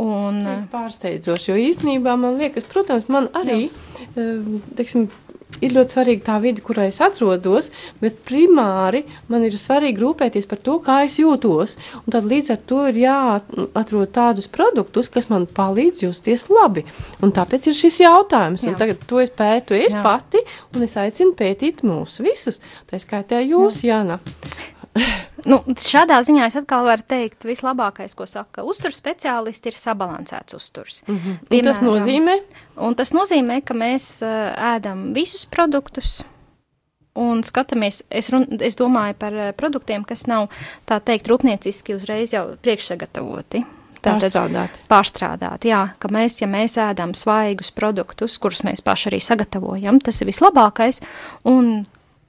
Un, 0.00 0.38
Cik 0.40 0.70
pārsteidzoši, 0.72 1.50
jo 1.50 1.58
īstenībā 1.68 2.14
man 2.16 2.38
liekas, 2.40 2.64
protams, 2.70 3.10
man 3.12 3.26
arī, 3.36 3.66
jā. 4.16 4.36
teiksim, 4.78 5.10
ir 5.60 5.74
ļoti 5.76 5.96
svarīga 5.96 6.24
tā 6.26 6.36
vide, 6.42 6.62
kurā 6.64 6.86
es 6.88 6.98
atrodos, 7.04 7.70
bet 8.00 8.22
primāri 8.26 9.02
man 9.28 9.44
ir 9.46 9.56
svarīgi 9.60 10.00
rūpēties 10.00 10.48
par 10.50 10.62
to, 10.64 10.78
kā 10.84 11.02
es 11.06 11.18
jūtos. 11.20 11.76
Un 12.02 12.14
tad 12.14 12.26
līdz 12.30 12.54
ar 12.54 12.60
to 12.72 12.80
ir 12.90 13.00
jāatrod 13.02 14.14
tādus 14.14 14.48
produktus, 14.52 15.10
kas 15.12 15.28
man 15.32 15.46
palīdz 15.46 16.06
justies 16.06 16.48
labi. 16.52 16.86
Un 17.22 17.34
tāpēc 17.36 17.70
ir 17.70 17.78
šis 17.78 18.02
jautājums. 18.06 18.66
Jā. 18.66 18.72
Un 18.72 18.80
tagad 18.80 19.04
to 19.08 19.20
es 19.22 19.32
pētu 19.34 19.76
es 19.78 19.96
Jā. 19.96 20.04
pati, 20.04 20.42
un 20.74 20.86
es 20.86 20.96
aicinu 21.00 21.36
pētīt 21.38 21.84
mūs 21.86 22.20
visus. 22.24 22.62
Tā 22.90 23.00
skaitā 23.02 23.42
jūs, 23.44 23.82
Jā. 23.84 24.00
Jana. 24.02 24.22
Nu, 25.48 25.58
šādā 25.66 26.20
ziņā 26.22 26.46
es 26.46 26.56
atkal 26.58 26.84
varu 26.86 27.02
teikt, 27.08 27.46
vislabākais, 27.48 28.14
ko 28.14 28.26
saka 28.30 28.62
uzturs 28.68 29.00
speciālisti, 29.00 29.72
ir 29.72 29.78
sabalansēts 29.78 30.54
uzturs. 30.54 31.02
Mm 31.08 31.16
-hmm. 31.16 31.38
Piemēram, 31.48 31.64
tas 31.64 31.80
nozīmē? 31.82 32.36
Un 32.76 32.94
tas 32.94 33.12
nozīmē, 33.16 33.62
ka 33.64 33.74
mēs 33.74 34.22
uh, 34.22 34.52
ēdam 34.76 35.12
visus 35.14 35.46
produktus, 35.46 36.22
un 37.14 37.42
skatāmies, 37.42 38.02
es, 38.10 38.30
run, 38.30 38.46
es 38.60 38.76
domāju 38.76 39.14
par 39.18 39.34
uh, 39.34 39.52
produktiem, 39.52 40.04
kas 40.04 40.26
nav, 40.26 40.48
tā 40.86 41.00
teikt, 41.00 41.28
rūpnieciski 41.28 41.96
uzreiz 41.96 42.32
jau 42.32 42.56
priekšsagatavoti. 42.62 43.64
Tātad 44.02 44.32
pārstrādāti. 44.32 44.80
Pārstrādāti, 44.90 45.68
jā, 45.68 45.82
ka 45.98 46.08
mēs, 46.08 46.40
ja 46.40 46.48
mēs 46.50 46.74
ēdam 46.76 47.14
svaigus 47.14 47.70
produktus, 47.70 48.38
kurus 48.38 48.62
mēs 48.66 48.82
paši 48.82 49.10
arī 49.10 49.20
sagatavojam, 49.22 50.00
tas 50.00 50.20
ir 50.20 50.26
vislabākais, 50.26 51.02
un 51.44 51.84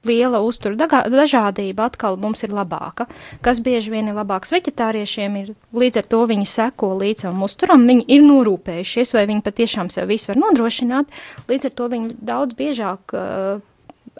liela 0.08 0.40
uztura 0.44 0.88
dažādība 1.10 1.88
atkal 1.88 2.18
mums 2.20 2.44
ir 2.46 2.54
labāka. 2.54 3.06
Kas 3.44 3.60
bieži 3.64 3.92
vien 3.94 4.08
ir 4.10 4.16
labāks 4.18 4.54
veģetāriešiem, 4.54 5.36
ir 5.42 5.52
līdz 5.74 6.02
ar 6.02 6.08
to 6.14 6.22
viņi 6.30 6.48
seko 6.48 6.94
līdz 7.00 7.26
savam 7.26 7.44
uzturam, 7.46 7.86
viņi 7.88 8.08
ir 8.16 8.24
norūpējušies, 8.26 9.14
vai 9.18 9.26
viņi 9.30 9.44
patiešām 9.46 9.92
sev 9.92 10.10
visu 10.12 10.32
var 10.32 10.40
nodrošināt, 10.42 11.14
līdz 11.50 11.70
ar 11.70 11.76
to 11.78 11.90
viņi 11.92 12.18
daudz 12.32 12.58
biežāk 12.58 13.16
uh, 13.16 13.62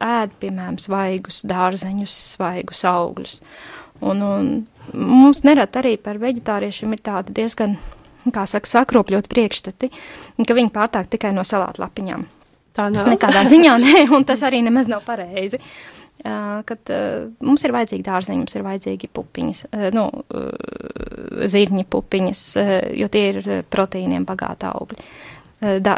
ēd, 0.03 0.37
piemēram, 0.43 0.79
svaigus 0.83 1.43
dārzeņus, 1.49 2.21
svaigus 2.37 2.85
augļus. 2.89 3.41
Un, 4.05 4.23
un 4.27 4.49
mums 4.93 5.45
nerad 5.47 5.77
arī 5.79 5.97
par 6.03 6.19
veģetāriešiem 6.23 6.97
ir 6.97 7.05
tāda 7.05 7.35
diezgan, 7.35 7.77
kā 8.35 8.47
saka, 8.49 8.71
sakropļot 8.71 9.29
priekšstati, 9.31 9.91
ka 10.41 10.57
viņi 10.57 10.75
pārtāk 10.75 11.13
tikai 11.13 11.35
no 11.37 11.45
salātu 11.47 11.85
lapiņām. 11.85 12.27
Tā 12.75 12.89
nav. 12.91 13.07
Nekādā 13.13 13.45
ziņā 13.47 13.75
nē, 13.83 14.07
un 14.17 14.25
tas 14.27 14.43
arī 14.47 14.63
nemaz 14.67 14.91
nav 14.91 15.05
pareizi. 15.07 15.61
Uh, 16.25 16.63
kad 16.65 16.89
uh, 16.95 17.27
mums 17.45 17.67
ir 17.67 17.75
vajadzīgi 17.75 18.05
dārzeņi, 18.07 18.39
mums 18.41 18.55
ir 18.57 18.63
vajadzīgi 18.65 19.11
pupiņas, 19.13 19.59
uh, 19.67 19.89
nu, 19.93 20.07
uh, 20.09 21.43
zirņi 21.51 21.85
pupiņas, 21.91 22.45
jo 22.97 23.09
tie 23.13 23.25
ir 23.33 23.49
proteīniem 23.69 24.25
bagāti 24.25 24.69
augļi, 24.71 25.09
da, 25.85 25.97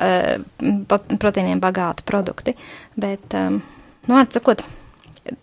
proteīniem 1.20 1.60
bagāti 1.62 2.02
produkti. 2.08 2.56
Bet, 2.98 3.36
nu, 3.36 4.16
atsakot, 4.18 4.64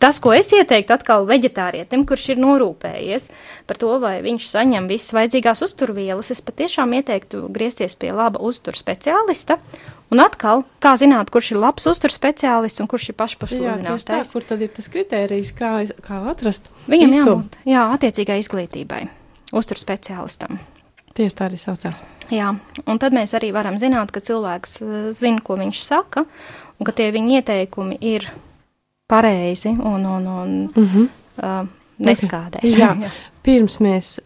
tas, 0.03 0.19
ko 0.23 0.33
es 0.35 0.51
ieteiktu 0.55 0.95
atkal 0.95 1.27
veģetārietim, 1.29 2.03
kurš 2.09 2.29
ir 2.33 2.43
norūpējies 2.43 3.29
par 3.69 3.79
to, 3.79 3.93
vai 4.03 4.17
viņš 4.25 4.49
saņem 4.55 4.89
visas 4.91 5.15
vajadzīgās 5.15 5.63
uzturvielas, 5.67 6.33
es 6.33 6.43
patiešām 6.43 6.97
ieteiktu 6.99 7.45
griezties 7.53 7.95
pie 7.99 8.11
laba 8.15 8.41
uztur 8.43 8.75
speciālista 8.79 9.61
Un 10.13 10.21
atkal, 10.21 10.61
kā 10.83 10.91
zināt, 10.99 11.31
kurš 11.33 11.55
ir 11.55 11.59
labs 11.63 11.87
uzturs 11.89 12.19
speciālists 12.19 12.83
un 12.83 12.89
kurš 12.91 13.09
ir 13.09 13.15
pašpasludināts? 13.17 14.05
Tā, 14.05 14.19
kur 14.29 14.45
tad 14.45 14.61
ir 14.61 14.69
tas 14.75 14.85
kritērijs, 14.93 15.53
kā, 15.57 15.71
kā 16.05 16.19
atrast? 16.29 16.69
Viņam 16.91 17.15
jābūt, 17.17 17.57
jā, 17.65 17.87
attiecīgai 17.95 18.37
izglītībai, 18.43 19.07
uzturs 19.57 19.81
speciālistam. 19.81 20.59
Tieši 21.17 21.37
tā 21.37 21.47
arī 21.49 21.57
saucās. 21.61 22.01
Jā, 22.33 22.51
un 22.89 23.01
tad 23.01 23.13
mēs 23.13 23.33
arī 23.37 23.49
varam 23.53 23.79
zināt, 23.81 24.13
ka 24.13 24.21
cilvēks 24.25 24.75
uh, 24.81 24.93
zina, 25.17 25.41
ko 25.45 25.57
viņš 25.57 25.81
saka, 25.81 26.25
un 26.77 26.87
ka 26.89 26.93
tie 26.97 27.09
viņa 27.13 27.39
ieteikumi 27.41 27.97
ir 28.13 28.29
pareizi 29.09 29.73
un, 29.73 30.05
un, 30.05 30.29
un 30.29 30.53
mm 30.69 30.87
-hmm. 30.93 31.09
uh, 31.41 31.65
neskādēs. 31.97 32.77
Jā, 32.77 32.93
jā. 33.01 33.11
pirms 33.45 33.79
mēs 33.81 34.19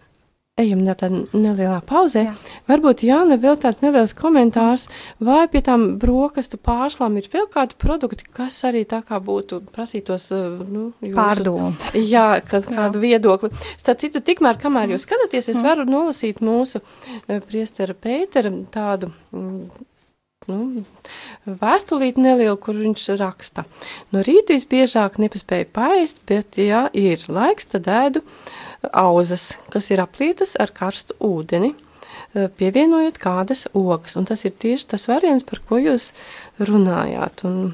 ejam 0.58 0.82
tādā 0.88 1.10
nelielā 1.36 1.80
pauzē. 1.88 2.24
Jā. 2.28 2.36
Varbūt 2.70 3.04
Jāna 3.08 3.38
vēl 3.42 3.58
tāds 3.62 3.82
neliels 3.84 4.14
komentārs, 4.18 4.88
vai 5.24 5.46
pie 5.52 5.62
tām 5.66 5.88
brokastu 6.02 6.60
pārslām 6.62 7.20
ir 7.22 7.30
vēl 7.34 7.48
kādi 7.54 7.78
produkti, 7.80 8.28
kas 8.40 8.58
arī 8.68 8.84
tā 8.90 9.04
kā 9.06 9.22
būtu 9.24 9.62
prasītos, 9.74 10.30
uh, 10.36 10.62
nu, 10.66 10.90
pārdomas. 11.16 11.94
Jā, 12.14 12.42
kad, 12.46 12.66
kādu 12.70 13.02
jā. 13.02 13.06
viedokli. 13.06 13.52
Starp 13.78 14.02
citu, 14.02 14.24
tikmēr, 14.26 14.60
kamēr 14.62 14.96
jūs 14.96 15.06
skatāties, 15.08 15.52
es 15.54 15.62
mm. 15.62 15.68
varu 15.68 15.88
nolasīt 15.90 16.42
mūsu 16.46 16.82
uh, 16.82 17.38
priestera 17.48 17.96
Pētera 17.98 18.52
tādu 18.74 19.12
mm, 19.36 19.86
nu, 20.52 20.86
vēstulīti 21.62 22.24
nelielu, 22.24 22.58
kur 22.62 22.78
viņš 22.80 23.10
raksta. 23.22 23.66
No 24.14 24.24
rīta 24.26 24.56
visbiežāk 24.56 25.20
nepaspēju 25.22 25.70
paēst, 25.76 26.24
bet, 26.30 26.60
ja 26.62 26.88
ir 26.98 27.24
laiks, 27.32 27.70
tad 27.74 27.90
ēdu 27.92 28.24
auzas, 28.92 29.58
kas 29.74 29.90
ir 29.94 30.02
aplītas 30.04 30.56
ar 30.60 30.72
karstu 30.76 31.16
ūdeni, 31.24 31.74
eh, 31.74 32.48
pievienojot 32.48 33.18
kādas 33.22 33.68
ogas. 33.74 34.16
Un 34.18 34.26
tas 34.26 34.46
ir 34.46 34.52
tieši 34.52 34.88
tas 34.94 35.08
variants, 35.08 35.44
par 35.44 35.60
ko 35.68 35.78
jūs 35.82 36.12
runājāt. 36.60 37.44
Un 37.46 37.74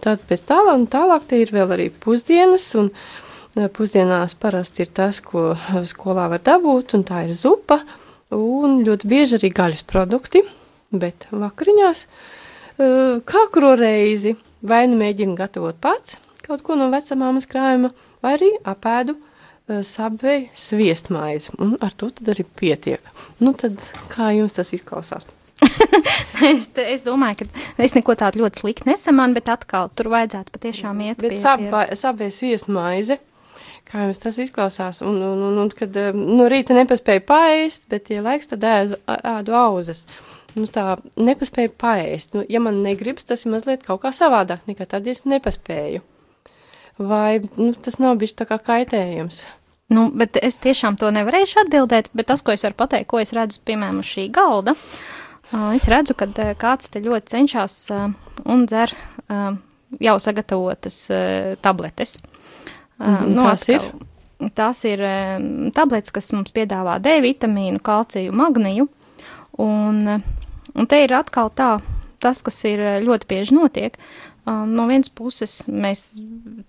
tad 0.00 0.20
pēc 0.28 0.42
tālāk, 0.48 0.74
un 0.74 0.86
tālāk 0.86 1.28
te 1.28 1.40
ir 1.40 1.52
vēl 1.54 1.76
arī 1.76 1.90
pusdienas, 1.90 2.74
un 2.74 2.90
eh, 3.56 3.68
pusdienās 3.68 4.34
parasti 4.34 4.86
ir 4.86 4.92
tas, 4.92 5.20
ko 5.20 5.56
skolā 5.84 6.28
var 6.30 6.40
dabūt, 6.40 6.94
un 6.94 7.04
tā 7.04 7.26
ir 7.28 7.34
zupa, 7.34 7.82
un 8.30 8.82
ļoti 8.84 9.06
bieži 9.06 9.38
arī 9.38 9.52
gaļas 9.54 9.86
produkti, 9.86 10.42
bet 10.90 11.28
vakariņās 11.30 12.06
eh, 12.06 13.20
kā 13.24 13.48
kuru 13.52 13.76
reizi 13.78 14.36
vai 14.62 14.86
nu 14.90 14.98
mēģinu 14.98 15.36
gatavot 15.38 15.76
pats 15.80 16.18
kaut 16.46 16.62
ko 16.66 16.76
no 16.78 16.88
vecamāmas 16.92 17.48
krājuma, 17.50 17.90
vai 18.22 18.36
arī 18.36 18.52
apēdu 18.66 19.16
Eh, 19.66 19.82
sabei 19.82 20.50
sviestmaizi, 20.54 21.50
un 21.58 21.72
ar 21.82 21.94
to 21.98 22.06
tad 22.14 22.28
arī 22.30 22.44
pietiek. 22.46 23.02
Nu 23.42 23.50
tad 23.50 23.80
kā 24.12 24.28
jums 24.36 24.54
tas 24.54 24.70
izklausās? 24.76 25.26
es, 26.52 26.68
te, 26.70 26.84
es 26.92 27.02
domāju, 27.02 27.48
ka 27.48 27.82
es 27.82 27.96
neko 27.96 28.14
tādu 28.14 28.44
ļoti 28.44 28.62
sliktu 28.62 28.86
nesamanu, 28.86 29.34
bet 29.34 29.50
atkal 29.50 29.90
tur 29.90 30.12
vajadzētu 30.14 30.54
patiešām 30.54 31.02
iet 31.08 31.18
bet 31.18 31.42
sabei 31.98 32.30
sviestmaizi, 32.30 33.18
kā 33.90 34.06
jums 34.06 34.22
tas 34.22 34.38
izklausās, 34.46 35.02
un, 35.02 35.18
un, 35.32 35.44
un, 35.50 35.58
un 35.64 35.74
kad 35.74 35.98
eh, 35.98 36.14
no 36.14 36.46
rīta 36.46 36.78
nepaspēja 36.78 37.26
paēst, 37.26 37.90
bet, 37.90 38.14
ja 38.14 38.22
laiks, 38.22 38.54
tad 38.54 38.70
ēdu, 38.70 39.02
ēdu 39.18 39.62
auzas. 39.66 40.06
Nu 40.54 40.70
tā 40.70 40.92
nepaspēju 41.18 41.74
paēst. 41.74 42.38
Nu, 42.38 42.46
ja 42.46 42.62
man 42.62 42.84
negribas, 42.86 43.26
tas 43.26 43.42
ir 43.42 43.58
mazliet 43.58 43.82
kaut 43.82 44.06
kā 44.06 44.14
savādāk 44.14 44.62
nekā 44.70 44.86
tad, 44.94 45.10
ja 45.10 45.18
es 45.18 45.26
nepaspēju 45.26 46.06
vai 46.98 47.40
nu, 47.56 47.72
tas 47.74 48.00
nav 48.02 48.16
bijis 48.20 48.36
tā 48.38 48.46
kā 48.48 48.58
kaitējums? 48.62 49.44
Nu, 49.92 50.08
bet 50.10 50.38
es 50.42 50.58
tiešām 50.62 50.96
to 50.98 51.12
nevarēšu 51.14 51.60
atbildēt, 51.62 52.10
bet 52.16 52.26
tas, 52.32 52.42
ko 52.42 52.54
es 52.56 52.64
varu 52.66 52.74
pateikt, 52.80 53.06
ko 53.10 53.20
es 53.22 53.30
redzu, 53.36 53.60
piemēram, 53.68 54.00
uz 54.02 54.10
šī 54.10 54.26
galda, 54.34 54.74
es 55.76 55.86
redzu, 55.92 56.16
ka 56.18 56.26
kāds 56.58 56.90
te 56.90 57.02
ļoti 57.04 57.36
cenšas 57.36 57.76
un 58.42 58.66
dzer 58.66 58.94
jau 60.02 60.16
sagatavotas 60.22 60.98
tabletes. 61.62 62.16
Mm, 62.98 63.30
nu, 63.36 63.44
tās 63.44 63.68
atkal, 63.68 63.76
ir? 63.76 64.50
Tās 64.56 64.82
ir 64.88 65.04
tabletes, 65.76 66.12
kas 66.16 66.32
mums 66.34 66.54
piedāvā 66.56 66.98
D 67.04 67.20
vitamīnu, 67.22 67.78
kalciju, 67.84 68.34
magniju, 68.36 68.88
un, 69.62 70.02
un 70.74 70.90
te 70.90 71.04
ir 71.04 71.14
atkal 71.14 71.52
tā, 71.54 71.76
tas, 72.24 72.42
kas 72.42 72.58
ir 72.66 72.82
ļoti 73.06 73.30
bieži 73.30 73.54
notiek, 73.54 74.00
no 74.46 74.86
vienas 74.86 75.10
puses 75.10 75.64
mēs 75.68 76.20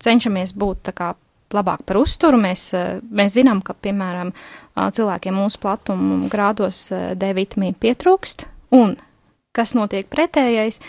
cenšamies 0.02 0.54
būt 0.58 0.92
kā 0.98 1.14
labāk 1.54 1.84
par 1.88 2.00
uzturu. 2.00 2.40
Mēs, 2.40 2.70
mēs 3.02 3.36
zinām, 3.38 3.62
ka, 3.64 3.74
piemēram, 3.74 4.32
cilvēkiem 4.76 5.36
mūsu 5.38 5.60
platuma 5.62 6.28
grādos 6.32 6.88
D 6.92 7.32
vitamīna 7.36 7.78
pietrūkst, 7.80 8.44
un 8.76 8.96
kas 9.56 9.74
notiek 9.78 10.08
pretējais, 10.12 10.80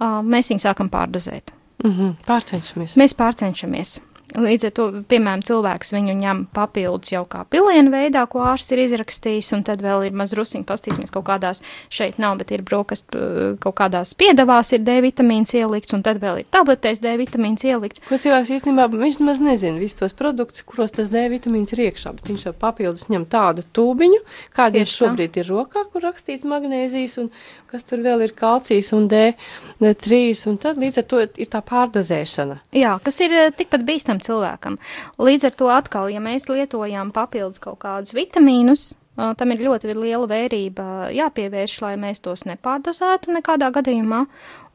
mēs 0.00 0.52
viņu 0.52 0.64
sākam 0.64 0.90
pārdozēt. 0.92 1.52
Mm 1.84 1.92
-hmm, 1.92 2.12
pārcenšamies. 2.26 2.96
Mēs 2.96 3.14
pārcenšamies. 3.14 4.00
Līdz 4.36 4.68
ar 4.68 4.72
to, 4.76 4.86
piemēram, 5.08 5.42
cilvēks 5.46 5.94
viņu 5.94 6.14
ņem 6.18 6.42
papildus 6.56 7.12
jau 7.14 7.22
kā 7.30 7.44
pilienu 7.48 7.92
veidā, 7.94 8.26
ko 8.28 8.42
ārsts 8.44 8.74
ir 8.74 8.82
izrakstījis, 8.84 9.48
un 9.56 9.62
tad 9.64 9.80
vēl 9.84 10.08
ir 10.10 10.16
maz 10.16 10.34
rusiņi, 10.36 10.66
pastīsimies 10.68 11.14
kaut 11.14 11.24
kādās, 11.30 11.62
šeit 11.88 12.18
nav, 12.20 12.36
bet 12.42 12.52
ir 12.52 12.64
brokastu 12.66 13.56
kaut 13.62 13.78
kādās 13.78 14.12
piedavās 14.18 14.74
ir 14.76 14.84
D 14.84 14.98
vitamīns 15.06 15.54
ielikts, 15.56 15.94
un 15.96 16.04
tad 16.04 16.20
vēl 16.20 16.42
ir 16.42 16.50
tabletēs 16.52 17.00
D 17.04 17.14
vitamīns 17.16 17.64
ielikts. 17.64 18.04
Ko 18.10 18.18
cilvēks 18.20 18.52
īstenībā, 18.58 18.90
viņš 18.92 19.20
maz 19.24 19.40
nezina 19.40 19.80
visus 19.80 20.02
tos 20.02 20.16
produktus, 20.16 20.66
kuros 20.68 20.92
tas 20.96 21.08
D 21.12 21.24
vitamīns 21.32 21.72
ir 21.72 21.86
iekšā, 21.88 22.12
bet 22.18 22.28
viņš 22.28 22.46
jau 22.50 22.54
papildus 22.60 23.08
ņem 23.12 23.24
tādu 23.32 23.64
tūbiņu, 23.76 24.20
kāda 24.56 24.82
viņš 24.82 24.96
šobrīd 25.00 25.40
ir 25.40 25.48
rokā, 25.48 25.86
kur 25.92 26.04
rakstīts 26.04 26.44
magnēzijas, 26.44 27.16
un 27.24 27.32
kas 27.72 27.88
tur 27.88 28.04
vēl 28.04 28.26
ir 28.26 28.36
kalcijs 28.36 28.92
un 28.96 29.08
D3, 29.10 30.20
un 30.50 30.60
tad 30.60 30.80
līdz 30.80 31.00
ar 31.02 31.08
to 31.08 31.24
ir 31.24 31.50
tā 31.52 31.64
pārdozēšana. 31.64 32.60
Jā, 32.76 32.96
kas 33.04 33.20
ir 33.24 33.34
tikpat 33.56 33.84
bīstam 33.86 34.20
cilvēkam. 34.26 34.78
Līdz 35.22 35.50
ar 35.50 35.58
to 35.62 35.72
atkal, 35.72 36.12
ja 36.12 36.22
mēs 36.24 36.50
lietojam 36.52 37.14
papildus 37.16 37.62
kaut 37.62 37.80
kādus 37.84 38.16
vitamīnus, 38.16 38.92
tam 39.16 39.52
ir 39.54 39.64
ļoti 39.64 39.94
liela 39.96 40.26
vērība 40.28 41.08
jāpievērš, 41.16 41.78
lai 41.84 41.94
mēs 42.00 42.20
tos 42.24 42.44
nepārdozētu 42.48 43.32
nekādā 43.38 43.70
gadījumā. 43.74 44.26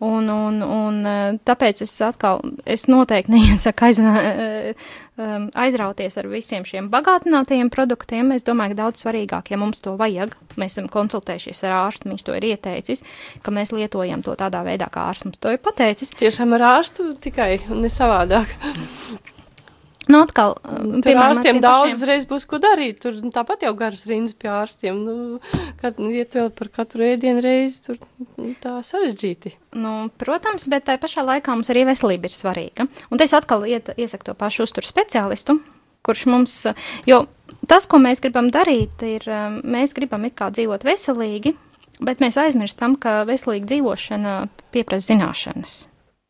Un, 0.01 0.31
un, 0.33 0.55
un 0.65 0.95
tāpēc 1.45 1.83
es 1.85 1.91
atkal, 2.01 2.39
es 2.65 2.87
noteikti 2.89 3.33
neiesaku 3.35 3.85
aiz, 3.85 3.99
aizrauties 5.61 6.17
ar 6.17 6.29
visiem 6.31 6.65
šiem 6.65 6.87
bagātinātajiem 6.93 7.69
produktiem. 7.73 8.31
Es 8.33 8.47
domāju, 8.47 8.73
ka 8.73 8.79
daudz 8.79 9.03
svarīgāk, 9.05 9.51
ja 9.53 9.59
mums 9.61 9.83
to 9.85 9.93
vajag, 9.99 10.33
mēs 10.57 10.73
esam 10.73 10.89
konsultējušies 10.91 11.61
ar 11.69 11.77
ārstu, 11.83 12.09
viņš 12.09 12.25
to 12.25 12.37
ir 12.39 12.47
ieteicis, 12.49 13.05
ka 13.45 13.53
mēs 13.53 13.75
lietojam 13.77 14.25
to 14.25 14.33
tādā 14.39 14.63
veidā, 14.65 14.89
kā 14.89 15.05
ārsts 15.11 15.29
mums 15.29 15.43
to 15.43 15.53
ir 15.53 15.61
pateicis. 15.61 16.15
Tiešām 16.17 16.57
ar 16.57 16.65
ārstu 16.79 17.11
tikai 17.21 17.51
ne 17.69 17.93
savādāk. 17.93 18.57
Nu, 20.09 20.23
atkal, 20.25 20.55
tur 21.05 21.19
ārstiem 21.21 21.59
daudz 21.61 22.01
reiz 22.09 22.23
būs 22.29 22.47
ko 22.49 22.57
darīt. 22.61 22.97
Tur 23.03 23.19
nu, 23.21 23.29
tāpat 23.33 23.67
jau 23.67 23.73
garas 23.77 24.01
rindas 24.09 24.33
pie 24.39 24.49
ārstiem. 24.49 24.97
Nu, 25.05 25.41
kad 25.81 25.99
iet 26.01 26.33
vēl 26.37 26.49
par 26.57 26.71
katru 26.73 27.05
ēdienu 27.05 27.43
reizi, 27.43 27.83
tur 27.85 27.99
nu, 28.39 28.53
tā 28.63 28.79
sarežģīti. 28.85 29.53
Nu, 29.77 30.09
protams, 30.21 30.65
bet 30.71 30.87
tai 30.89 30.97
pašā 31.01 31.25
laikā 31.27 31.53
mums 31.53 31.69
arī 31.73 31.85
veselība 31.91 32.27
ir 32.29 32.33
svarīga. 32.33 32.87
Un 33.11 33.21
te 33.21 33.29
es 33.29 33.35
atkal 33.37 33.67
iet, 33.69 33.93
iesaku 33.93 34.31
to 34.31 34.35
pašu 34.37 34.65
uzturu 34.65 34.89
speciālistu, 34.89 35.59
kurš 36.01 36.25
mums, 36.33 36.57
jo 37.05 37.23
tas, 37.69 37.85
ko 37.85 38.01
mēs 38.01 38.23
gribam 38.25 38.49
darīt, 38.53 39.05
ir, 39.05 39.27
mēs 39.61 39.93
gribam 39.97 40.25
it 40.25 40.35
kā 40.39 40.49
dzīvot 40.49 40.87
veselīgi, 40.87 41.53
bet 42.01 42.25
mēs 42.25 42.41
aizmirstam, 42.41 42.97
ka 42.97 43.21
veselīga 43.29 43.69
dzīvošana 43.69 44.35
pieprasa 44.73 45.13
zināšanas. 45.13 45.77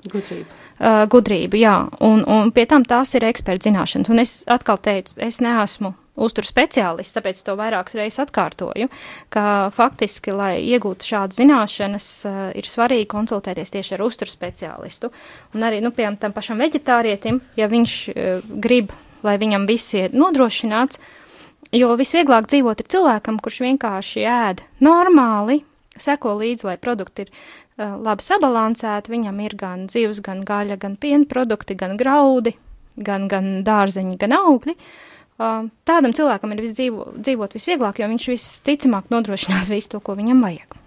Gudrība 0.09 0.61
uh, 0.81 1.05
gudrību, 1.11 1.59
jā, 1.61 1.75
un, 2.03 2.23
un 2.27 2.51
pie 2.55 2.65
tam 2.69 2.85
tās 2.87 3.13
ir 3.17 3.25
eksperta 3.27 3.69
zināšanas. 3.69 4.11
Un 4.11 4.23
es 4.23 4.35
atkal 4.51 4.79
teicu, 4.81 5.17
es 5.21 5.41
neesmu 5.43 5.93
uzturu 6.21 6.45
speciālists, 6.45 7.15
tāpēc 7.15 7.39
to 7.45 7.55
vairākas 7.57 7.95
reizes 7.97 8.21
atkārtoju, 8.25 8.89
ka 9.33 9.45
faktiski, 9.73 10.33
lai 10.35 10.53
iegūtu 10.73 11.07
šādas 11.13 11.39
zināšanas, 11.39 12.09
uh, 12.27 12.41
ir 12.57 12.67
svarīgi 12.67 13.09
konsultēties 13.13 13.73
tieši 13.77 13.95
ar 13.97 14.05
uzturu 14.05 14.33
speciālistu. 14.33 15.11
Un 15.55 15.65
arī, 15.67 15.81
nu, 15.85 15.93
piemēram, 15.95 16.19
tam 16.21 16.35
pašam 16.35 16.61
veģetārietim, 16.61 17.41
ja 17.59 17.71
viņš 17.71 17.97
uh, 18.11 18.53
grib, 18.63 18.93
lai 19.25 19.37
viņam 19.41 19.67
viss 19.69 19.95
ir 19.97 20.15
nodrošināts, 20.17 21.01
jo 21.77 21.93
visvieglāk 21.97 22.49
dzīvot 22.51 22.83
ir 22.83 22.91
cilvēkam, 22.91 23.39
kurš 23.41 23.61
vienkārši 23.69 24.25
ēd 24.27 24.65
normāli, 24.83 25.61
seko 25.99 26.35
līdzi, 26.39 26.67
lai 26.69 26.77
produkti 26.81 27.25
ir 27.25 27.31
uh, 27.31 27.97
labi 28.01 28.25
sabalansēti. 28.25 29.13
Viņam 29.13 29.39
ir 29.45 29.55
gan 29.59 29.87
zivs, 29.91 30.21
gan 30.25 30.45
gaļa, 30.47 30.79
gan 30.81 30.97
piena 31.01 31.27
produkti, 31.29 31.77
gan 31.79 31.97
graudi, 31.99 32.55
gan, 32.97 33.27
gan 33.31 33.53
dārzeņi, 33.67 34.19
gan 34.21 34.37
augļi. 34.39 34.77
Uh, 35.41 35.67
tādam 35.89 36.13
cilvēkam 36.13 36.53
ir 36.55 36.67
dzīvo, 36.67 37.07
dzīvot 37.17 37.57
visvieglāk, 37.57 38.01
jo 38.01 38.11
viņš 38.11 38.29
visticamāk 38.33 39.09
nodrošinās 39.13 39.71
visu 39.73 39.95
to, 39.95 40.03
ko 40.03 40.17
viņam 40.19 40.43
vajag. 40.45 40.80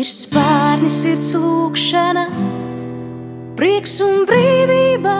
Ir 0.00 0.08
spārni 0.08 0.88
sirds 0.88 1.34
lūkšana, 1.36 2.22
prieks 3.58 3.98
un 4.04 4.22
brīvība. 4.28 5.16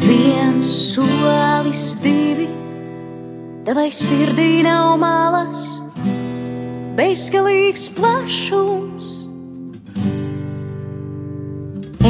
Viens 0.00 0.70
solis, 0.90 1.84
divi, 2.02 2.48
tavai 3.68 3.86
sirdī 3.94 4.64
nav 4.66 4.96
malas, 4.98 5.62
bezgalīgs 6.98 7.86
plašums. 7.94 9.12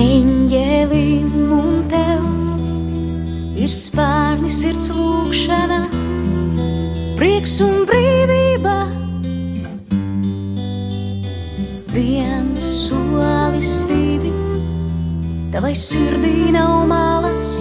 Eņģelim 0.00 1.36
un 1.58 1.82
tev 1.92 3.60
ir 3.60 3.76
spārni 3.76 4.48
sirds 4.56 4.88
lūkšana, 4.96 5.82
prieks 7.20 7.60
un 7.66 7.82
brīvība. 7.90 8.69
Viens 11.92 12.60
solis, 12.86 13.80
divi, 13.88 14.30
tavai 15.50 15.72
sirdī 15.74 16.50
nav 16.54 16.86
malas, 16.90 17.56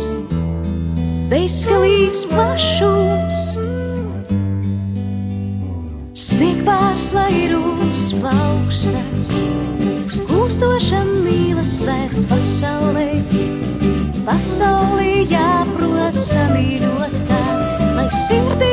bezgalīgs 1.32 2.26
plašums. 2.30 3.38
Snieg 6.20 6.62
pārslaidus 6.68 8.10
plaukstas, 8.20 9.30
kūstoša 10.30 11.04
mīlas 11.10 11.78
vēsts 11.88 12.28
pasaulē, 12.30 13.12
pasaulē 14.28 15.12
jāprot 15.32 16.26
samīļot 16.30 17.24
tā, 17.32 17.46
lai 17.98 18.10
sirdīs 18.26 18.69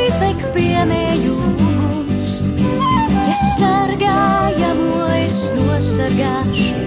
nosargāšu, 5.97 6.81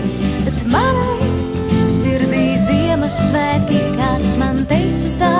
tad 0.46 0.58
manai 0.70 1.88
sirdī 1.90 2.44
Ziemassvētki 2.62 3.82
kāds 3.98 4.36
man 4.38 4.62
teica 4.70 5.10
tā, 5.18 5.34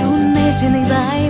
tu 0.00 0.16
nezini 0.32 0.80
vai 0.88 1.21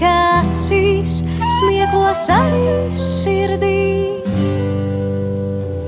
mūzika 0.00 0.48
acīs, 0.48 1.20
smieklos 1.58 2.28
arī 2.32 2.92
sirdī. 2.96 4.16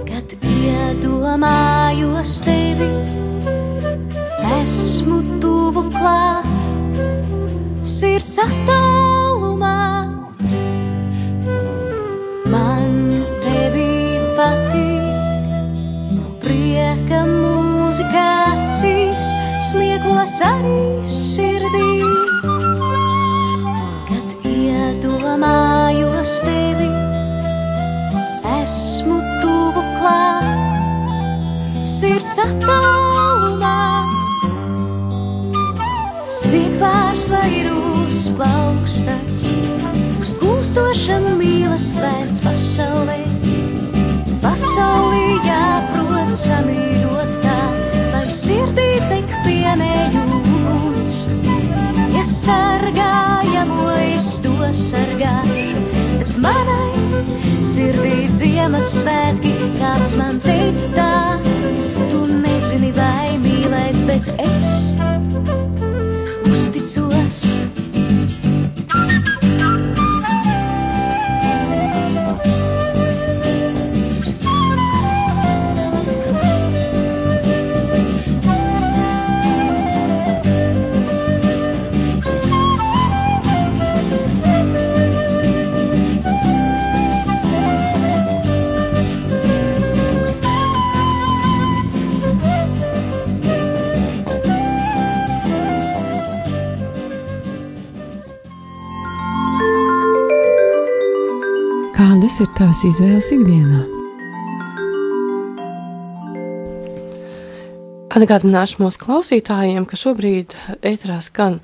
Kad 0.09 0.35
iedomājos 0.45 2.43
tevi, 2.45 2.91
esmu 4.61 5.23
tuvu 5.41 5.89
klāt, 5.97 6.53
sirds 7.83 8.39
attālumā. 8.39 8.72
Sirds 32.63 32.71
attālumā, 32.71 34.05
snieg 36.29 36.75
pārslairu 36.81 37.81
augstas, 38.43 39.47
gūstoša 40.41 41.19
mīlas 41.39 41.85
svēs 41.95 42.39
pasaulē. 42.43 43.21
Pasaulī 44.43 45.39
jāprot 45.47 46.33
samīļot 46.35 47.37
tā, 47.43 47.59
lai 48.13 48.27
sirdīs 48.31 49.07
deg 49.11 49.31
pienēju 49.47 50.25
uguns. 50.39 51.23
Ja 52.13 52.25
sargājamo 52.27 53.91
es 54.03 54.39
to 54.43 54.57
sargāšu, 54.75 55.87
tad 56.19 56.35
manai 56.43 56.91
sirdī 57.63 58.27
Ziemassvētki 58.33 59.55
kāds 59.79 60.17
man 60.19 60.43
teica 60.43 60.91
tā, 60.97 61.13
vai 62.97 63.39
mīlēs, 63.43 64.03
bet 64.09 64.29
es 64.43 64.71
Kādas 102.33 102.47
ir 102.49 102.55
tavas 102.57 102.79
izvēles 102.89 103.27
ikdienā? 103.35 103.79
Atgādināšu 108.17 108.81
mūsu 108.81 109.03
klausītājiem, 109.03 109.85
ka 109.85 109.99
šobrīd 110.01 110.55
ētrā 110.81 111.19
skan 111.21 111.59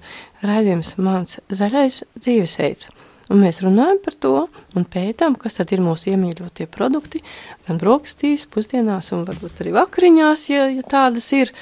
raidījums 0.44 0.90
Mans 1.00 1.38
zaļais 1.48 2.02
dzīvesveids. 2.18 2.90
Un 3.33 3.40
mēs 3.46 3.62
runājam 3.64 4.02
par 4.04 4.18
to 4.20 4.35
un 4.76 4.85
pētām, 4.85 5.38
kas 5.40 5.57
tad 5.57 5.72
ir 5.72 5.81
mūsu 5.87 6.12
iemīļotie 6.12 6.68
produkti, 6.68 7.24
gan 7.64 7.81
brokastīs, 7.81 8.44
pusdienās 8.52 9.09
un 9.16 9.24
varbūt 9.24 9.64
arī 9.64 9.72
vakariņās, 9.78 10.44
ja, 10.52 10.68
ja 10.68 10.85
tādas 10.85 11.33
ir. 11.33 11.57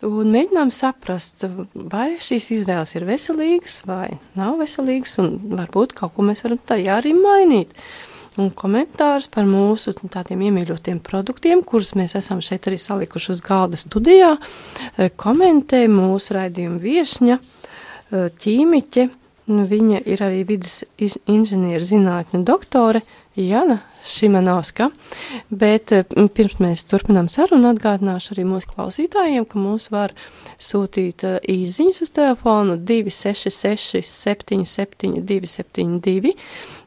Un 0.00 0.32
mēģinām 0.32 0.72
saprast, 0.72 1.44
vai 1.76 2.14
šīs 2.24 2.54
izvēles 2.56 2.96
ir 2.96 3.04
veselīgas 3.04 3.82
vai 3.84 4.14
nav 4.32 4.56
veselīgas, 4.64 5.18
un 5.20 5.34
varbūt 5.60 5.92
kaut 6.00 6.16
ko 6.16 6.24
mēs 6.24 6.46
varam 6.48 6.64
tajā 6.72 7.02
arī 7.02 7.12
mainīt. 7.20 7.76
Un 8.36 8.50
komentārus 8.52 9.30
par 9.32 9.46
mūsu 9.48 9.94
tādiem 10.12 10.42
iemīļotiem 10.50 10.98
produktiem, 11.04 11.62
kurus 11.64 11.94
mēs 11.96 12.18
esam 12.18 12.42
šeit 12.44 12.68
arī 12.68 12.76
salikuši 12.80 13.30
uz 13.32 13.40
galda 13.44 13.80
studijā, 13.80 14.34
eh, 14.36 15.08
komentē 15.16 15.86
mūsu 15.88 16.36
raidījuma 16.36 16.76
viešņa 16.82 17.38
eh, 17.38 18.28
ķīmiķe. 18.42 19.08
Nu, 19.46 19.62
Viņa 19.70 20.00
ir 20.10 20.24
arī 20.26 20.40
vidas 20.42 20.80
inženieru 20.98 21.84
zinātņu 21.86 22.40
doktore 22.42 23.04
Jana 23.38 23.78
Šimanovska, 24.04 24.90
bet 25.48 25.94
eh, 25.94 26.04
pirms 26.04 26.58
mēs 26.60 26.84
turpinām 26.90 27.30
sarunu 27.32 27.70
atgādināšu 27.72 28.34
arī 28.34 28.44
mūsu 28.50 28.74
klausītājiem, 28.74 29.46
ka 29.48 29.62
mūs 29.62 29.88
var 29.94 30.12
sūtīt 30.60 31.24
īziņas 31.40 32.04
uz 32.04 32.12
telefonu 32.16 32.76
266 32.76 34.04
77 34.04 35.24
272 35.24 36.36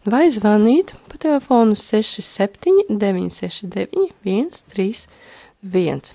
vai 0.10 0.28
zvanīt 0.34 0.94
telefonu 1.22 1.76
67 1.76 2.86
969 2.90 4.12
131. 4.24 6.14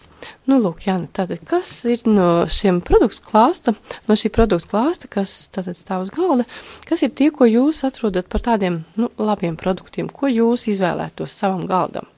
Nu, 0.48 0.56
lūk, 0.56 0.86
Jāna, 0.86 1.04
tātad, 1.12 1.42
kas 1.44 1.68
ir 1.84 2.06
no 2.08 2.46
šiem 2.48 2.80
produktu 2.84 3.20
klāsta, 3.28 3.74
no 4.08 4.16
šī 4.16 4.30
produktu 4.32 4.72
klāsta, 4.72 5.10
kas 5.12 5.34
tātad 5.52 5.76
stāv 5.76 6.06
uz 6.06 6.12
galda, 6.14 6.46
kas 6.88 7.04
ir 7.04 7.12
tie, 7.12 7.28
ko 7.34 7.44
jūs 7.44 7.82
atrodat 7.84 8.30
par 8.32 8.40
tādiem, 8.46 8.82
nu, 8.96 9.10
labiem 9.20 9.58
produktiem, 9.60 10.08
ko 10.08 10.32
jūs 10.32 10.64
izvēlētos 10.72 11.36
savam 11.36 11.68
galdam? 11.68 12.08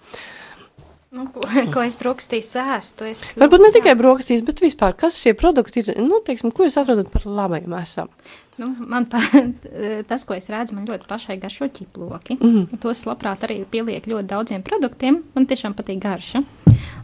Nu, 1.16 1.27
ko, 1.33 1.42
ko 1.75 1.83
es 1.83 1.99
brokastīs 1.99 2.53
ēstu? 2.61 3.11
Es, 3.11 3.25
Varbūt 3.40 3.62
ne 3.64 3.70
jā. 3.72 3.79
tikai 3.81 3.96
brokastīs, 3.99 4.46
bet 4.46 4.62
vispār, 4.62 4.94
kas 4.99 5.18
šie 5.18 5.35
produkti 5.38 5.83
ir, 5.83 5.94
nu, 6.03 6.20
teiksim, 6.27 6.55
ko 6.55 6.66
jūs 6.66 6.79
atrodat 6.83 7.11
par 7.11 7.27
labajiem 7.27 7.75
esam? 7.81 8.12
Nu, 8.57 8.71
man 8.88 9.05
pa, 9.05 9.21
tas, 10.09 10.25
ko 10.25 10.35
es 10.37 10.49
redzu, 10.53 10.77
man 10.77 10.87
ļoti 10.88 11.09
pašai 11.11 11.37
garšo 11.40 11.69
ķiploki. 11.77 12.38
Mm. 12.40 12.79
Tos 12.81 13.05
labprāt 13.09 13.45
arī 13.45 13.61
pieliek 13.69 14.07
ļoti 14.09 14.31
daudziem 14.33 14.64
produktiem. 14.64 15.21
Man 15.35 15.49
tiešām 15.49 15.77
patīk 15.77 16.01
garša. 16.05 16.42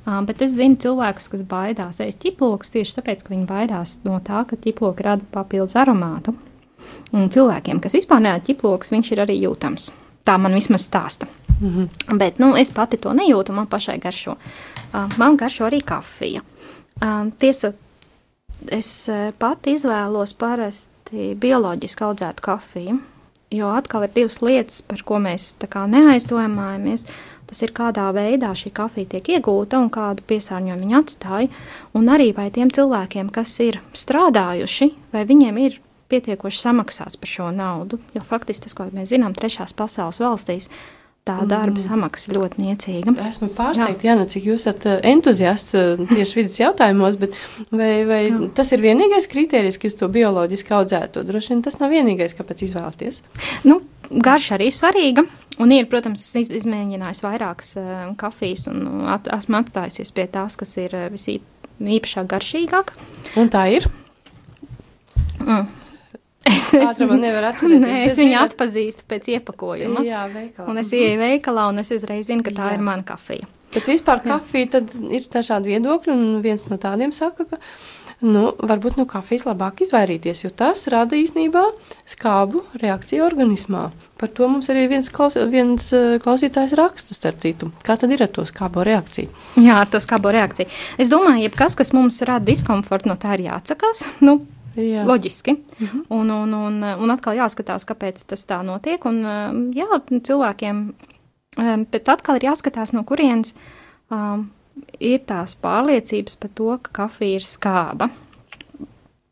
Uh, 0.03 0.19
bet 0.27 0.41
es 0.43 0.57
zinu 0.57 0.79
cilvēkus, 0.83 1.29
kas 1.31 1.45
baidās 1.47 2.01
ēst 2.03 2.23
ķiplokus 2.25 2.73
tieši 2.75 2.97
tāpēc, 2.97 3.23
ka 3.23 3.35
viņi 3.35 3.45
baidās 3.47 3.99
no 4.07 4.17
tā, 4.25 4.43
ka 4.49 4.57
ķiploki 4.59 5.05
rada 5.07 5.29
papildus 5.35 5.77
aromātu. 5.79 6.35
Un 7.15 7.29
cilvēkiem, 7.31 7.79
kas 7.83 7.95
vispār 7.95 8.25
neēd 8.25 8.49
ķiplokus, 8.49 8.91
viņš 8.95 9.13
ir 9.13 9.23
arī 9.23 9.37
jūtams. 9.45 9.91
Tā 10.27 10.39
man 10.41 10.57
vismaz 10.57 10.89
stāsta. 10.89 11.29
Mm 11.61 11.69
-hmm. 11.69 12.19
Bet 12.19 12.39
nu, 12.39 12.57
es 12.57 12.73
pati 12.73 12.97
to 12.97 13.13
nejūtu, 13.13 13.53
man 13.53 13.67
pašai 13.67 13.99
garšo. 13.99 14.37
Uh, 14.95 15.19
man 15.19 15.37
garšo 15.37 15.65
arī 15.65 15.83
kafija. 15.85 16.41
Uh, 17.03 17.31
tiesa, 17.39 17.73
es 18.69 19.09
uh, 19.09 19.31
pati 19.39 19.73
izvēlos 19.73 20.35
parasti 20.35 20.92
bioloģiski 21.13 22.07
audzētu 22.07 22.45
kafiju, 22.45 22.97
jo 23.53 23.69
atkal 23.77 24.07
ir 24.07 24.15
divas 24.15 24.41
lietas, 24.43 24.81
par 24.87 25.05
ko 25.07 25.21
mēs 25.23 25.55
neaizdomājamies. 25.61 27.07
Tas 27.53 27.61
ir 27.67 27.75
kādā 27.77 28.07
veidā 28.17 28.55
šī 28.57 28.71
kafija 28.73 29.11
tiek 29.13 29.27
iegūta 29.35 29.77
un 29.77 29.91
kādu 29.93 30.25
piesārņojumu 30.25 30.87
viņa 30.87 31.01
atstāja. 31.03 31.51
Un 31.93 32.09
arī 32.09 32.31
vai 32.33 32.47
tiem 32.51 32.71
cilvēkiem, 32.73 33.29
kas 33.29 33.53
ir 33.61 33.83
strādājuši, 33.93 34.89
vai 35.13 35.27
viņiem 35.29 35.59
ir 35.61 35.77
pietiekoši 36.09 36.63
samaksāts 36.65 37.21
par 37.21 37.29
šo 37.29 37.51
naudu. 37.53 38.01
Jo 38.17 38.25
faktiski 38.25 38.65
tas, 38.65 38.77
ko 38.79 38.89
mēs 38.89 39.13
zinām, 39.13 39.37
trešās 39.37 39.77
pasaules 39.77 40.23
valstīs, 40.25 40.71
tā 41.29 41.37
darba 41.47 41.79
samaksa 41.79 42.33
ļoti 42.35 42.59
niecīga. 42.65 43.13
Esmu 43.29 43.47
pārsteigta, 43.55 44.09
Jāna, 44.09 44.25
cik 44.31 44.49
jūs 44.49 44.65
esat 44.65 44.87
eh, 44.91 44.97
entuziasts 45.13 45.77
eh, 45.79 46.01
tieši 46.11 46.39
vidas 46.41 46.59
jautājumos, 46.59 47.19
bet 47.21 47.37
vai, 47.71 47.93
vai 48.09 48.21
Jā. 48.31 48.41
tas 48.59 48.73
ir 48.75 48.83
vienīgais 48.83 49.29
kriterijs, 49.31 49.79
ka 49.79 49.87
jūs 49.87 49.99
to 50.01 50.09
bioloģiski 50.13 50.75
audzētu? 50.75 51.23
Droši 51.29 51.55
vien 51.55 51.63
tas 51.63 51.79
nav 51.79 51.95
vienīgais, 51.95 52.35
kāpēc 52.39 52.65
izvēlaties. 52.67 53.21
Nu, 53.69 53.81
garša 54.11 54.57
arī 54.59 54.71
svarīga. 54.75 55.27
Un 55.63 55.71
ir, 55.77 55.85
protams, 55.87 56.23
es 56.25 56.35
iz- 56.49 56.53
izmēģinājusi 56.63 57.23
vairākas 57.27 57.75
uh, 57.79 57.89
kafijas 58.19 58.67
un 58.73 58.83
uh, 58.89 59.11
at, 59.15 59.29
esmu 59.37 59.61
atstājusies 59.61 60.11
pie 60.17 60.25
tās, 60.33 60.57
kas 60.59 60.73
ir 60.81 60.97
uh, 60.97 61.07
visīpašāk 61.13 62.31
garšīgāka. 62.33 62.97
Un 63.39 63.51
tā 63.53 63.67
ir. 63.77 63.87
Mm. 65.43 65.69
Es, 66.49 66.73
atcerēties, 66.75 67.65
Nē, 67.85 67.97
es 68.09 68.19
viņu 68.19 68.39
atpazīstu 68.43 69.07
pēc 69.11 69.31
iepakojuma. 69.37 70.03
Jā, 70.07 70.27
veikalā. 70.33 70.69
Un 70.71 70.83
es 70.83 70.93
ieeju 70.97 71.21
veikalā 71.21 71.69
un 71.71 71.83
es 71.85 71.93
uzreiz 71.95 72.27
zinu, 72.31 72.45
ka 72.47 72.55
tā 72.57 72.71
Jā. 72.73 72.79
ir 72.79 72.87
mana 72.87 73.07
kafija. 73.07 73.49
Bet 73.73 73.89
vispār 73.89 74.21
kafija, 74.21 74.75
tad 74.77 74.93
ir 75.15 75.27
dažādi 75.33 75.73
viedokļi, 75.73 76.13
un 76.13 76.41
viens 76.45 76.65
no 76.69 76.77
tādiem 76.81 77.13
saka, 77.17 77.47
ka, 77.49 77.61
nu, 78.21 78.51
varbūt 78.61 78.99
no 79.01 79.07
kafijas 79.09 79.47
labāk 79.49 79.81
izvairīties, 79.87 80.43
jo 80.45 80.51
tas 80.53 80.85
rada 80.93 81.17
īstenībā 81.17 81.63
skābu 82.09 82.67
reakciju 82.83 83.25
organismā. 83.25 83.87
Par 84.21 84.31
to 84.37 84.51
mums 84.51 84.69
arī 84.73 84.85
viens, 84.93 85.09
klaus, 85.15 85.39
viens 85.51 85.89
eh, 85.97 86.19
klausītājs 86.23 86.77
raksta, 86.79 87.17
starp 87.17 87.41
citu. 87.43 87.71
Kā 87.87 87.97
tad 87.99 88.13
ir 88.13 88.27
ar 88.27 88.31
to 88.35 88.45
skābo 88.49 88.85
reakciju? 88.87 89.33
Jā, 89.63 89.81
ar 89.81 89.91
to 89.91 90.03
skabo 90.03 90.35
reakciju. 90.35 90.69
Es 91.01 91.11
domāju, 91.13 91.49
ka 91.55 91.65
kas, 91.65 91.79
kas 91.79 91.95
mums 91.97 92.21
rada 92.29 92.45
diskomfortu, 92.51 93.09
no 93.09 93.17
tā 93.17 93.39
ir 93.39 93.49
jāatsakās. 93.49 94.05
Nu, 94.21 94.43
Jā. 94.77 95.05
Loģiski. 95.07 95.53
Uh 95.53 95.89
-huh. 95.89 96.05
un, 96.09 96.31
un, 96.31 96.55
un, 96.55 96.83
un 96.83 97.11
atkal 97.11 97.37
jāskatās, 97.37 97.85
kāpēc 97.85 98.25
tas 98.27 98.47
tā 98.47 98.63
notiek. 98.65 99.05
Un, 99.05 99.25
um, 99.25 99.73
jā, 99.73 100.01
cilvēkiem, 100.09 100.95
um, 101.59 101.87
bet 101.91 102.09
atkal 102.09 102.37
ir 102.37 102.49
jāskatās, 102.51 102.93
no 102.93 103.05
kurienes 103.05 103.55
um, 104.11 104.51
ir 105.01 105.21
tās 105.27 105.55
pārliecības 105.55 106.37
par 106.37 106.51
to, 106.55 106.79
ka 106.83 106.91
kafija 106.93 107.35
ir 107.35 107.45
skāba. 107.45 108.11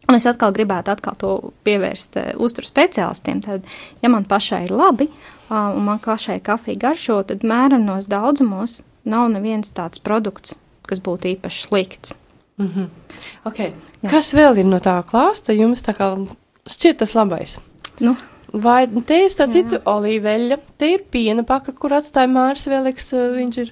Un 0.09 0.15
es 0.15 0.27
atkal 0.27 0.53
gribētu 0.53 0.91
atkal 0.91 1.15
to 1.15 1.53
pievērst 1.65 2.17
uh, 2.17 2.31
uzturu 2.37 2.67
speciālistiem. 2.67 3.41
Tad, 3.41 3.65
ja 4.03 4.09
man 4.09 4.25
pašai 4.25 4.65
ir 4.65 4.71
labi, 4.71 5.09
uh, 5.51 5.77
un 5.77 5.85
man 5.85 5.99
pašai 5.99 6.41
kafija 6.41 6.79
garšo, 6.79 7.23
tad 7.23 7.43
mērenos 7.43 8.09
daudzumos 8.09 8.83
nav 9.05 9.31
neviens 9.31 9.73
tāds 9.73 10.03
produkts, 10.03 10.55
kas 10.87 11.01
būtu 11.01 11.37
īpaši 11.37 11.69
slikts. 11.69 12.20
Okay. 13.49 13.73
Kas 14.11 14.33
vēl 14.37 14.63
ir 14.63 14.69
no 14.69 14.79
tā 14.83 14.99
klāsta? 15.09 15.57
Jums 15.57 15.85
tā 15.87 15.95
kā 15.97 16.13
šķiet 16.71 17.01
tas 17.03 17.17
labais. 17.19 17.59
Nu, 18.01 18.15
Vai 18.51 18.89
te 19.07 19.21
ir 19.27 19.31
tā 19.31 19.47
citu 19.53 19.79
olīveļa, 19.87 20.59
te 20.81 20.89
ir 20.97 21.05
piena 21.13 21.45
paka, 21.47 21.71
kur 21.77 21.95
atstāja 21.95 22.31
Mārs 22.31 22.67
Veliks, 22.71 23.13
eh, 23.15 23.29
viņš 23.37 23.59
ir 23.63 23.71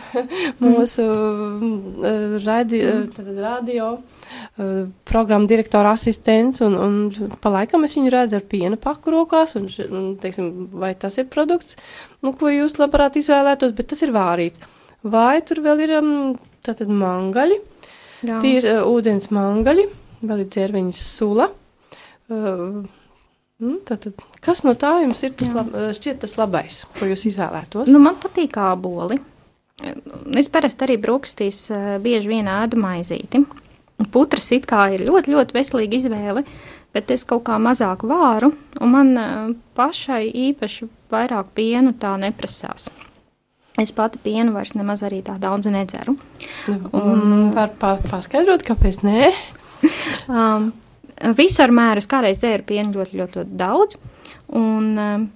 mūsu 0.64 1.06
mm. 1.06 2.34
radi, 2.44 2.82
tad, 3.14 3.30
radio 3.40 3.86
uh, 3.96 4.84
programmu 5.08 5.48
direktora 5.50 5.94
asistents, 5.96 6.60
un, 6.62 6.76
un 6.76 7.32
pa 7.40 7.54
laikam 7.56 7.88
es 7.88 7.96
viņu 7.96 8.12
redzu 8.12 8.38
ar 8.38 8.44
piena 8.52 8.78
paku 8.80 9.16
rokās, 9.16 9.56
un, 9.58 9.66
un 9.88 10.12
teiksim, 10.20 10.68
vai 10.76 10.92
tas 11.00 11.16
ir 11.18 11.30
produkts, 11.32 11.80
nu, 12.20 12.34
ko 12.36 12.52
jūs 12.52 12.76
labprāt 12.78 13.18
izvēlētos, 13.18 13.74
bet 13.78 13.90
tas 13.94 14.04
ir 14.04 14.14
vārīts. 14.14 14.62
Vai 15.00 15.40
tur 15.48 15.64
vēl 15.64 15.86
ir 15.86 15.96
um, 15.96 16.14
tātad 16.66 16.92
mangaļi, 16.92 17.56
Jā. 18.26 18.38
tie 18.42 18.56
ir 18.58 18.68
uh, 18.68 18.82
ūdens 18.90 19.30
mangaļi, 19.34 19.86
vēl 20.26 20.44
ir 20.44 20.48
dzērveņas 20.52 21.02
sula. 21.16 21.48
Uh, 22.30 22.82
nu, 23.62 23.74
tātad, 23.88 24.22
kas 24.44 24.64
no 24.66 24.74
tā 24.78 24.98
jums 25.04 25.22
ir 25.26 25.34
tas, 25.38 25.52
lab, 25.56 25.72
šķiet 25.96 26.22
tas 26.24 26.36
labais, 26.40 26.82
ko 26.98 27.08
jūs 27.10 27.26
izvēlētos? 27.32 27.90
Nu, 27.92 28.02
man 28.02 28.20
patīk 28.22 28.58
āboli. 28.60 29.20
Es 30.36 30.50
parasti 30.52 30.84
arī 30.84 30.98
brūkstīs 31.00 31.62
bieži 32.04 32.28
vien 32.28 32.48
ēdu 32.52 32.76
maizīti. 32.82 33.40
Putras 34.12 34.50
it 34.52 34.66
kā 34.68 34.90
ir 34.92 35.06
ļoti, 35.06 35.32
ļoti 35.32 35.56
veselīga 35.56 35.96
izvēle, 35.96 36.42
bet 36.92 37.12
es 37.14 37.24
kaut 37.28 37.46
kā 37.48 37.56
mazāk 37.60 38.04
vāru, 38.08 38.52
un 38.80 38.92
man 38.92 39.14
pašai 39.76 40.26
īpaši 40.50 40.88
vairāk 41.12 41.54
pienu 41.56 41.94
tā 41.96 42.12
neprasās. 42.20 42.90
Es 43.80 43.94
pati 43.96 44.20
pienu 44.22 44.52
vairs 44.52 44.74
nemaz 44.76 45.02
arī 45.06 45.22
tā 45.24 45.38
daudz 45.40 45.70
nedzeru. 45.72 46.16
Un 46.68 47.50
var 47.56 47.72
pa 47.80 47.94
paskaidrot, 48.10 48.64
kāpēc 48.66 49.00
nē? 49.06 49.32
um, 50.40 50.70
visu 51.38 51.64
ar 51.64 51.72
mēru, 51.74 52.02
es 52.02 52.10
kādreiz 52.10 52.42
dzēru 52.42 52.66
pienu 52.68 52.98
ļoti, 52.98 53.20
ļoti, 53.20 53.40
ļoti 53.40 53.60
daudz, 53.60 54.00
un 54.60 54.90
um, 55.00 55.28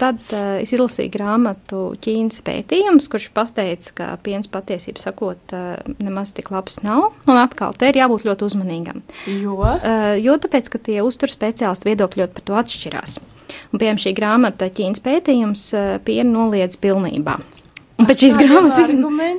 Tad 0.00 0.22
uh, 0.32 0.56
es 0.62 0.72
izlasīju 0.72 1.12
grāmatu 1.12 1.80
Ķīnas 2.02 2.40
pētījums, 2.46 3.10
kurš 3.12 3.28
pateica, 3.36 3.92
ka 3.98 4.06
piens 4.24 4.48
patiesībā 4.50 4.98
sakot, 4.98 5.52
uh, 5.52 5.76
nemaz 6.02 6.32
tik 6.34 6.48
labs 6.50 6.80
nav. 6.82 7.10
Un 7.28 7.38
atkal, 7.38 7.76
te 7.76 7.90
ir 7.92 8.00
jābūt 8.00 8.24
ļoti 8.26 8.48
uzmanīgam. 8.48 9.02
Jo? 9.28 9.58
Uh, 9.60 10.14
jo 10.18 10.38
tāpēc, 10.42 10.72
ka 10.72 10.80
tie 10.88 10.98
uztur 11.04 11.30
speciālisti 11.30 11.90
viedokļi 11.90 12.24
ļoti 12.24 12.38
par 12.38 12.48
to 12.48 12.58
atšķirās. 12.62 13.18
Un, 13.20 13.76
piemēram, 13.76 14.00
šī 14.00 14.14
grāmata 14.16 14.70
Ķīnas 14.72 15.04
pētījums 15.04 15.66
uh, 15.76 15.90
pienu 16.08 16.32
noliedz 16.38 16.80
pilnībā. 16.82 17.36
Un 18.02 18.08
pēc 18.08 18.24
šīs 18.24 18.36
grāmatas 18.40 18.90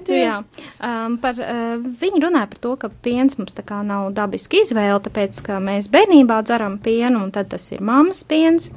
jā, 0.07 0.37
um, 0.79 1.17
par, 1.19 1.39
uh, 1.43 1.75
viņi 1.99 2.21
runāja 2.23 2.47
par 2.53 2.61
to, 2.63 2.73
ka 2.79 2.89
piens 3.03 3.35
mums 3.35 3.57
tā 3.57 3.65
kā 3.67 3.81
nav 3.83 4.13
dabiski 4.15 4.61
izvēle, 4.63 5.01
tāpēc, 5.03 5.41
ka 5.43 5.59
mēs 5.63 5.89
bērnībā 5.91 6.39
dzeram 6.47 6.77
pienu, 6.83 7.25
un 7.25 7.33
tad 7.35 7.51
tas 7.51 7.65
ir 7.75 7.83
mammas 7.83 8.23
piens. 8.29 8.71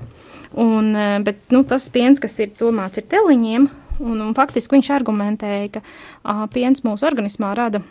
Un, 0.56 0.94
eh, 0.96 1.18
bet 1.20 1.52
nu, 1.52 1.62
tas 1.68 1.88
piens, 1.92 2.20
kas 2.22 2.38
ir 2.40 2.54
domāts 2.56 2.96
ir 2.96 3.04
teliņiem, 3.12 3.66
un, 4.00 4.20
un 4.24 4.34
faktiski 4.36 4.78
viņš 4.78 4.90
argumentēja, 4.94 5.70
ka 5.74 5.82
uh, 5.82 6.44
piens 6.52 6.80
mūsu 6.86 7.04
organismā 7.08 7.50
rada 7.58 7.82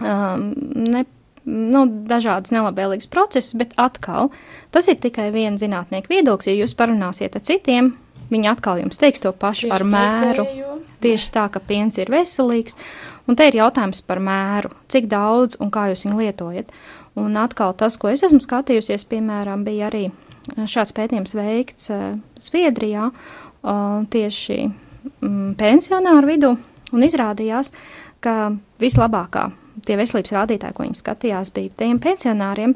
um, 0.00 0.48
ne, 0.74 1.04
nu, 1.46 1.84
dažādas 2.10 2.54
nelabvēlīgas 2.54 3.10
procesus, 3.12 3.54
bet 3.58 3.76
atkal 3.80 4.32
tas 4.74 4.88
ir 4.90 4.98
tikai 5.02 5.28
viena 5.34 5.60
zinātnieka 5.60 6.10
viedoklis. 6.10 6.50
Ja 6.50 6.56
jūs 6.64 6.74
parunāsiet 6.78 7.38
ar 7.38 7.46
citiem, 7.46 7.92
viņi 8.32 8.50
atkal 8.52 8.80
jums 8.82 9.00
teiks 9.00 9.22
to 9.22 9.32
pašu 9.32 9.68
tieši 9.68 9.76
ar 9.76 9.84
mēru. 9.86 10.46
Pretējo. 10.48 10.78
Tieši 11.02 11.30
tā, 11.34 11.46
ka 11.50 11.62
piens 11.66 11.98
ir 11.98 12.10
veselīgs. 12.12 12.76
Un 13.26 13.38
te 13.38 13.46
ir 13.48 13.58
jautājums 13.58 14.02
par 14.06 14.20
mēru, 14.22 14.72
cik 14.90 15.08
daudz 15.10 15.58
un 15.62 15.70
kā 15.74 15.88
jūs 15.90 16.06
viņu 16.06 16.18
lietojat. 16.18 16.74
Un 17.18 17.36
atkal 17.38 17.74
tas, 17.78 17.98
ko 18.00 18.10
es 18.10 18.22
esmu 18.26 18.40
skatījusies, 18.42 19.04
piemēram, 19.10 19.66
bija 19.66 19.90
arī 19.90 20.06
šāds 20.66 20.94
pētījums 20.96 21.36
veikts 21.38 21.90
eh, 21.92 22.04
Zviedrijā 22.40 23.10
tieši 23.62 24.58
mm, 24.66 25.52
pensionāru 25.58 26.32
vidū, 26.32 26.52
un 26.92 27.04
izrādījās, 27.06 27.70
ka 28.22 28.50
vislabākā 28.82 29.44
tie 29.86 29.96
veselības 29.98 30.34
rādītāji, 30.36 30.76
ko 30.76 30.86
viņi 30.86 30.98
skatījās, 30.98 31.52
bija 31.54 31.78
tiem 31.84 32.00
pensionāriem, 32.02 32.74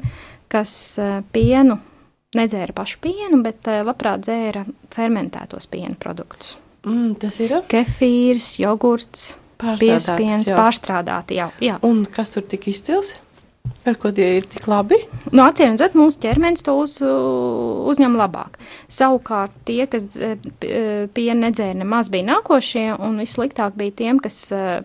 kas 0.51 0.71
eh, 1.01 1.19
pienu 1.35 1.79
nedzēra 2.35 2.75
pašu 2.75 2.99
pienu, 3.03 3.41
bet 3.45 3.67
eh, 3.71 3.83
labprāt 3.87 4.25
dzēra 4.25 4.65
fermentētos 4.95 5.69
piena 5.71 5.95
produktus. 5.99 6.57
Mm, 6.87 7.15
tas 7.21 7.39
ir 7.43 7.55
kefīrs, 7.71 8.57
jogurts, 8.61 9.35
piespiens, 9.59 10.49
pārstrādāti. 10.51 11.39
Jā, 11.39 11.51
jā. 11.63 11.79
Un 11.87 12.05
kas 12.11 12.35
tur 12.35 12.45
tik 12.47 12.69
izcils? 12.71 13.15
Ar 13.87 13.97
ko 13.99 14.13
tie 14.15 14.37
ir 14.37 14.45
tik 14.47 14.63
labi? 14.67 14.95
Nu, 15.33 15.41
Acīm 15.43 15.73
redzot, 15.73 15.95
mūsu 15.99 16.21
ķermenis 16.23 16.63
to 16.63 16.75
uz, 16.79 16.93
uzņem 17.03 18.15
labāk. 18.15 18.55
Savukārt, 18.91 19.55
tie, 19.67 19.81
kas 19.91 20.05
e, 20.15 20.29
e, 20.63 20.83
pienu 21.11 21.41
nedzēra 21.41 21.75
nemaz, 21.81 22.07
bija 22.11 22.29
nākošie, 22.29 22.85
un 22.95 23.19
vissliktāk 23.19 23.75
bija 23.79 23.95
tiem, 24.03 24.21
kas 24.23 24.39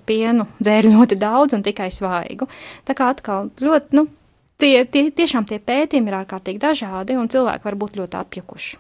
pienu 0.07 0.49
dzēra 0.59 0.91
ļoti 0.97 1.19
daudz 1.23 1.59
un 1.59 1.63
tikai 1.67 1.93
svaigu. 1.95 2.51
Tā 2.89 2.99
kā 2.99 3.13
atkal 3.15 3.53
ļoti, 3.63 3.99
nu, 3.99 4.09
tie, 4.62 4.77
tie 4.87 5.09
tiešām 5.11 5.48
tie 5.51 5.59
pētījumi 5.59 6.12
ir 6.12 6.20
ārkārtīgi 6.22 6.62
dažādi, 6.62 7.18
un 7.18 7.31
cilvēki 7.33 7.68
var 7.68 7.79
būt 7.83 7.98
ļoti 8.01 8.20
apjukuši. 8.22 8.79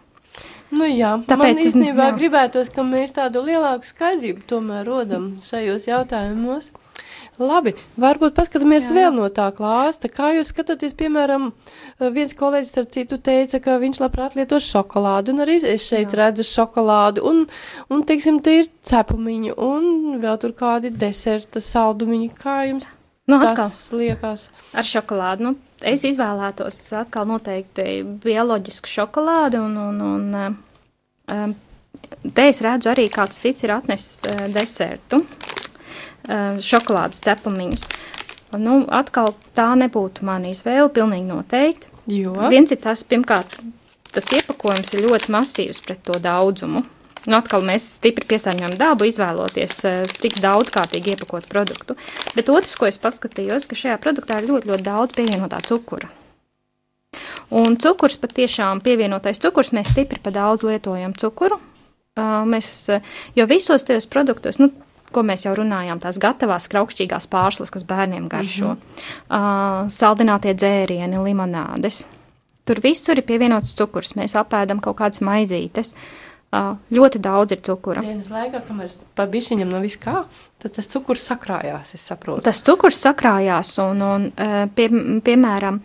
Nu 0.72 0.86
jā, 0.88 1.16
Tāpēc 1.28 1.58
man 1.58 1.66
īstenībā 1.66 2.04
jā. 2.08 2.12
gribētos, 2.16 2.70
ka 2.72 2.84
mēs 2.86 3.12
tādu 3.18 3.42
lielāku 3.44 3.88
skaidrību 3.88 4.46
tomēr 4.48 4.86
rodam 4.88 5.34
šajos 5.44 5.84
jautājumos. 5.90 6.70
Labi, 7.40 7.72
varbūt 8.00 8.34
paskatāmies 8.36 8.86
jā. 8.88 8.94
vēl 8.96 9.14
no 9.16 9.26
tā 9.32 9.46
klāsta. 9.56 10.08
Kā 10.12 10.30
jūs 10.36 10.52
skatāties, 10.52 10.94
piemēram, 10.96 11.50
viens 12.14 12.36
kolēģis 12.38 12.80
ar 12.80 12.88
citu 12.92 13.18
teica, 13.24 13.60
ka 13.64 13.76
viņš 13.82 14.00
labprāt 14.02 14.36
lieto 14.38 14.60
šokolādu, 14.62 15.34
un 15.34 15.44
arī 15.44 15.58
es 15.74 15.84
šeit 15.88 16.12
jā. 16.12 16.18
redzu 16.22 16.46
šokolādu, 16.48 17.24
un, 17.28 17.44
un, 17.92 18.04
teiksim, 18.08 18.40
te 18.44 18.58
ir 18.62 18.70
cepumiņi, 18.88 19.56
un 19.56 20.20
vēl 20.22 20.40
tur 20.40 20.56
kādi 20.56 20.92
deserta 20.92 21.60
saldumiņi. 21.64 22.30
Kā 22.40 22.62
jums 22.70 22.88
nu, 23.28 23.40
tas 23.40 23.56
atkal, 23.56 24.02
liekas? 24.02 24.48
Ar 24.76 24.88
šokolādu, 24.88 25.48
nu, 25.48 25.71
es 25.88 26.04
izvēlētos 26.08 26.78
atkal 27.00 27.28
noteikti 27.30 28.02
bioloģisku 28.22 28.90
šokolādu, 28.90 29.62
un, 29.66 29.76
un, 29.78 30.00
un 30.06 30.54
um, 31.32 31.56
te 32.34 32.48
es 32.50 32.62
redzu 32.64 32.92
arī 32.92 33.08
kāds 33.12 33.40
cits 33.42 33.66
ir 33.66 33.74
atnesis 33.76 34.22
uh, 34.30 34.46
desertu. 34.52 35.24
Eh, 36.30 36.58
šokolādes 36.62 37.18
cepumiņus. 37.24 37.86
Nu, 38.62 38.82
atkal 38.94 39.32
tā 39.56 39.72
nebūtu 39.78 40.26
mana 40.28 40.52
izvēle, 40.52 40.90
pilnīgi 40.94 41.26
noteikti. 41.26 41.88
Jo? 42.12 42.34
Viens 42.52 42.70
ir 42.74 42.78
tas, 42.82 43.02
pirmkārt, 43.08 43.56
tas 44.12 44.28
iepakojums 44.36 44.92
ir 44.94 45.06
ļoti 45.08 45.32
masīvs 45.34 45.80
pret 45.82 46.02
to 46.06 46.18
daudzumu. 46.22 46.84
Nu, 47.22 47.38
atkal 47.38 47.62
mēs 47.66 47.84
stipri 47.98 48.26
piesārņojam 48.32 48.74
dabu, 48.80 49.06
izvēloties 49.06 49.78
uh, 49.86 50.14
tik 50.22 50.40
daudzkārtīgi 50.42 51.14
iepakot 51.14 51.46
produktu. 51.50 51.94
Bet 52.34 52.50
otrs, 52.50 52.74
ko 52.78 52.88
es 52.88 52.98
paskatījos, 53.02 53.68
ka 53.70 53.78
šajā 53.78 53.98
produktā 54.02 54.40
ir 54.40 54.48
ļoti, 54.50 54.70
ļoti 54.72 54.86
daudz 54.88 55.14
pievienotā 55.18 55.60
cukura. 55.68 56.10
Un 57.54 57.76
cukurs 57.78 58.16
patiešām 58.18 58.80
pievienotais 58.82 59.38
cukurs, 59.42 59.70
mēs 59.76 59.92
stipri 59.92 60.18
pa 60.22 60.32
daudz 60.34 60.64
lietojam 60.66 61.14
cukuru. 61.18 61.60
Mēs, 62.18 62.72
uh, 62.90 63.14
jo 63.38 63.46
visos 63.48 63.86
tajos 63.86 64.08
produktos, 64.10 64.58
nu, 64.58 64.72
ko 65.12 65.22
mēs 65.28 65.46
jau 65.46 65.52
runājām, 65.54 66.00
tās 66.02 66.18
gatavās 66.18 66.66
kraukšķīgās 66.72 67.28
pārslas, 67.30 67.70
kas 67.70 67.84
bērniem 67.86 68.26
garšo, 68.32 68.74
mm 68.74 68.98
-hmm. 69.28 69.90
saldinātie 69.92 70.56
dzērieni, 70.56 71.20
limonādes. 71.20 72.06
Tur 72.64 72.80
visur 72.80 73.18
ir 73.18 73.26
pievienots 73.28 73.74
cukurs. 73.76 74.14
Mēs 74.16 74.34
apēdam 74.38 74.80
kaut 74.80 74.96
kādas 74.96 75.20
maizītes. 75.20 75.92
Uh, 75.92 76.31
ļoti 76.52 77.20
daudz 77.24 77.56
ir 77.56 77.62
cukura. 77.64 78.02
Dienas 78.04 78.28
laikā, 78.32 78.60
kamēr 78.66 78.92
pa 79.16 79.24
bišķiņam 79.30 79.70
nav 79.72 79.84
viss 79.86 80.00
kā, 80.00 80.24
tad 80.60 80.74
tas 80.76 80.88
cukurs 80.92 81.24
sakrājās, 81.30 81.94
es 81.96 82.04
saprotu. 82.10 82.44
Tas 82.44 82.60
cukurs 82.64 83.00
sakrājās 83.00 83.78
un, 83.80 84.02
un 84.04 84.26
pie, 84.76 84.88
piemēram, 85.24 85.80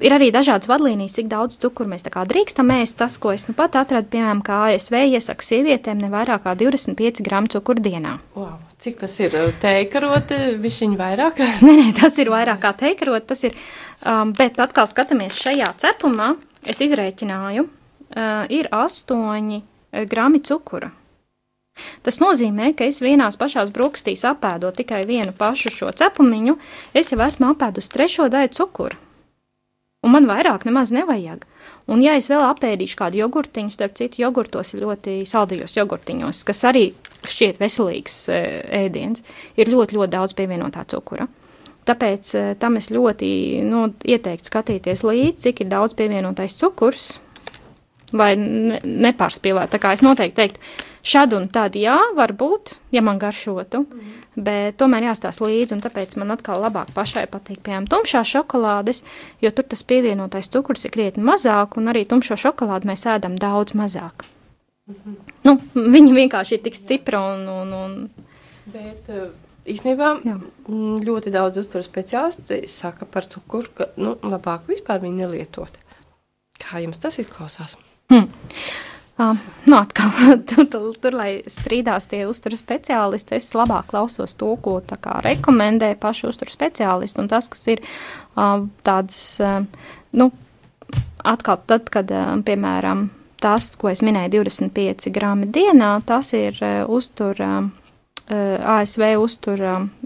ir 0.00 0.14
arī 0.16 0.30
dažādas 0.34 0.70
vadlīnijas, 0.70 1.18
cik 1.18 1.28
daudz 1.28 1.58
cukuru 1.60 1.92
mēs 1.92 2.06
drīkstam 2.08 2.72
ēst. 2.74 2.96
Tas, 3.02 3.18
ko 3.20 3.34
es 3.36 3.44
nu 3.48 3.54
pat 3.56 3.76
atradu, 3.76 4.08
piemēram, 4.08 4.40
kā 4.44 4.62
ASV 4.72 4.96
iesaka 5.14 5.44
sievietēm, 5.44 6.00
ne 6.00 6.08
vairāk 6.12 6.46
kā 6.46 6.56
25 6.56 7.20
gramu 7.26 7.52
cukuru 7.52 7.84
dienā. 7.84 8.18
Wow. 8.34 8.56
Cik 8.80 8.98
tas 9.04 9.12
ir 9.20 9.36
teikaroti, 9.62 10.56
višķiņi 10.64 10.98
vairāk? 11.00 11.44
nē, 11.66 11.76
nē, 11.82 11.86
tas 12.00 12.16
ir 12.20 12.32
vairāk 12.32 12.60
kā 12.64 12.72
teikaroti, 12.84 13.28
tas 13.30 13.44
ir, 13.50 13.60
um, 14.00 14.32
bet 14.36 14.58
atkal 14.64 14.88
skatāmies 14.90 15.36
šajā 15.44 15.70
cepumā, 15.84 16.34
es 16.68 16.80
izrēķināju, 16.84 17.68
uh, 17.68 18.42
ir 18.52 18.72
8 18.72 19.73
grami 20.10 20.42
cukura. 20.44 20.92
Tas 22.06 22.20
nozīmē, 22.22 22.70
ka 22.78 22.86
es 22.86 23.00
vienās 23.02 23.38
pašās 23.40 23.72
brokastīs 23.74 24.22
apēdot 24.28 24.76
tikai 24.78 25.02
vienu 25.08 25.34
pašu 25.34 25.72
šo 25.74 25.90
cepumiņu, 25.90 26.54
es 26.94 27.10
jau 27.10 27.18
esmu 27.24 27.50
apēdus 27.50 27.90
trešo 27.90 28.28
daļu 28.30 28.54
cukuru 28.54 29.00
un 30.04 30.12
man 30.12 30.28
vairāk 30.28 30.66
nemaz 30.68 30.92
nevajag. 30.94 31.46
Un, 31.88 32.02
ja 32.04 32.14
es 32.18 32.28
vēl 32.32 32.44
apēdīšu 32.46 32.98
kādu 33.00 33.20
jogurtiņu, 33.22 33.72
starp 33.72 33.96
citu, 33.98 34.22
jogurtos 34.22 34.74
ir 34.74 34.84
ļoti 34.84 35.16
saldījos 35.28 35.76
jogurtiņos, 35.78 36.42
kas 36.48 36.62
arī 36.68 36.84
šķiet 37.24 37.60
veselīgs 37.60 38.18
e, 38.32 38.42
ēdiens, 38.84 39.24
ir 39.60 39.72
ļoti, 39.72 39.96
ļoti 39.98 40.12
daudz 40.12 40.36
pievienotā 40.36 40.84
cukura. 40.92 41.26
Tāpēc 41.88 42.30
e, 42.36 42.44
tam 42.60 42.78
es 42.80 42.90
ļoti 42.92 43.28
nu, 43.68 43.86
ieteiktu 44.00 44.48
skatīties 44.48 45.04
līdzi, 45.04 45.40
cik 45.48 45.64
ir 45.64 45.72
daudz 45.72 45.96
pievienotais 45.98 46.56
cukurs, 46.60 47.18
lai 48.12 48.34
ne, 48.36 48.80
nepārspīlētu. 48.84 49.72
Tā 49.72 49.80
kā 49.80 49.94
es 49.96 50.04
noteikti 50.04 50.40
teiktu, 50.42 50.74
Šad 51.04 51.34
un 51.36 51.50
tad, 51.52 51.74
jā, 51.76 51.98
varbūt, 52.16 52.78
ja 52.96 53.02
man 53.04 53.18
garšotu, 53.20 53.82
mm. 53.84 54.12
bet 54.40 54.78
tomēr 54.80 55.10
jāstāsta 55.10 55.44
līdzi, 55.44 55.76
un 55.76 55.82
tāpēc 55.84 56.14
man 56.16 56.32
atkal 56.32 56.62
labāk 56.64 56.94
pašai 56.96 57.26
patīk, 57.28 57.58
piemēram, 57.66 57.84
tumšā 57.92 58.22
šokolādes, 58.30 59.02
jo 59.44 59.50
tur 59.52 59.68
tas 59.68 59.84
pievienotais 59.84 60.48
cukurs 60.48 60.86
ir 60.88 60.94
krietni 60.94 61.26
mazāk, 61.28 61.76
un 61.76 61.92
arī 61.92 62.06
tumšo 62.08 62.40
šokolādu 62.40 62.88
mēs 62.88 63.04
ēdam 63.12 63.36
daudz 63.36 63.76
mazāk. 63.76 64.24
Mm 64.88 64.94
-hmm. 64.94 65.14
Nu, 65.44 65.58
viņa 65.92 66.14
vienkārši 66.20 66.54
ir 66.54 66.62
tik 66.64 66.74
stipra 66.74 67.20
un. 67.20 67.48
un, 67.48 67.72
un... 67.72 68.10
Bet, 68.66 69.08
uh 69.08 69.28
Īsnībā 69.64 70.08
Jā. 70.24 70.34
Mm, 70.68 70.98
ļoti 71.06 71.30
daudz 71.32 71.56
uzturu 71.56 71.82
speciālisti 71.82 72.66
saka 72.68 73.06
par 73.06 73.24
cukuru, 73.24 73.68
ka 73.74 73.86
nu, 73.96 74.12
labāk 74.22 74.68
vispār 74.68 75.00
viņu 75.00 75.16
nelietot. 75.16 75.78
Kā 76.60 76.82
jums 76.84 76.98
tas 76.98 77.18
izklausās? 77.18 77.78
Hmm. 78.12 78.28
Uh, 79.14 79.36
nu, 79.64 79.76
atkal, 79.76 80.10
tur, 80.48 80.66
tur, 80.66 80.86
tur, 80.98 81.14
lai 81.14 81.44
strīdās 81.46 82.08
tie 82.10 82.24
uzturu 82.26 82.58
speciālisti, 82.58 83.36
es 83.38 83.52
labāk 83.54 83.92
klausos 83.92 84.34
to, 84.34 84.48
ko 84.58 84.80
kā, 84.82 85.20
rekomendē 85.22 85.92
paši 86.02 86.26
uzturu 86.32 86.50
speciālisti. 86.50 87.22
Un 87.22 87.30
tas, 87.30 87.46
kas 87.52 87.62
ir 87.70 87.82
uh, 87.84 88.64
tāds, 88.82 89.20
uh, 89.38 89.62
nu, 90.18 90.30
atkal 91.22 91.62
tad, 91.70 91.86
kad, 91.94 92.10
uh, 92.10 92.34
piemēram, 92.42 93.06
tas, 93.44 93.70
ko 93.78 93.92
es 93.92 94.02
minēju, 94.02 94.42
25 94.42 95.14
grami 95.14 95.46
dienā, 95.46 95.94
tas 96.06 96.34
ir 96.34 96.58
uh, 96.58 96.82
uztura. 96.90 97.60
Uh, 98.24 98.56
ASV 98.80 99.18
uztura 99.20 99.76
mm, 99.82 100.03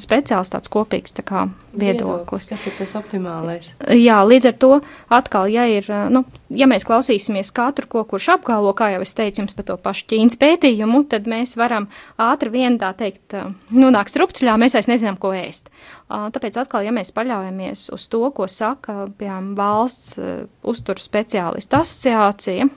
speciāls 0.00 0.50
tāds 0.52 0.70
kopīgs 0.72 1.14
tā 1.16 1.22
kā, 1.26 1.44
viedoklis. 1.76 2.48
Kas 2.48 2.64
ir 2.68 2.74
tas 2.78 2.94
optimālais? 2.98 3.72
Jā, 3.94 4.18
līdz 4.24 4.48
ar 4.50 4.56
to 4.62 4.70
atkal, 5.12 5.48
ja 5.52 5.66
ir, 5.68 5.84
eh, 5.90 6.08
nu, 6.12 6.24
ja 6.54 6.68
mēs 6.70 6.86
klausīsimies 6.88 7.52
katru, 7.54 7.88
ko 7.90 8.04
kurš 8.08 8.30
apgalvo, 8.38 8.72
kā 8.76 8.92
jau 8.94 9.02
es 9.04 9.14
teicu 9.14 9.42
jums 9.42 9.56
par 9.58 9.68
to 9.68 9.76
pašu 9.76 10.06
Ķīnas 10.08 10.38
pētījumu, 10.40 11.04
tad 11.10 11.28
mēs 11.28 11.56
varam 11.60 11.88
ātri 12.16 12.54
vien 12.54 12.78
tā 12.80 12.94
teikt, 12.96 13.34
eh, 13.34 13.52
nonākt 13.72 14.14
strupceļā, 14.14 14.56
mēs 14.56 14.78
vairs 14.78 14.90
nezinām, 14.90 15.18
ko 15.18 15.34
ēst. 15.36 15.68
Tāpēc 16.08 16.56
atkal, 16.56 16.86
ja 16.86 16.90
mēs 16.90 17.12
paļaujamies 17.12 17.90
uz 17.92 18.08
to, 18.08 18.30
ko 18.32 18.46
saka, 18.48 19.10
piemēram, 19.18 19.54
valsts 19.54 20.16
uzturu 20.64 21.04
speciālistu 21.04 21.76
asociācija, 21.76 22.70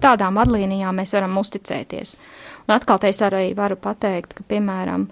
tādām 0.00 0.40
vadlīnijām 0.40 0.96
mēs 0.96 1.12
varam 1.12 1.36
uzticēties. 1.36 2.16
Un 2.64 2.74
atkal 2.78 3.04
es 3.04 3.20
arī 3.20 3.54
varu 3.56 3.76
pateikt, 3.76 4.32
ka, 4.38 4.46
piemēram, 4.48 5.10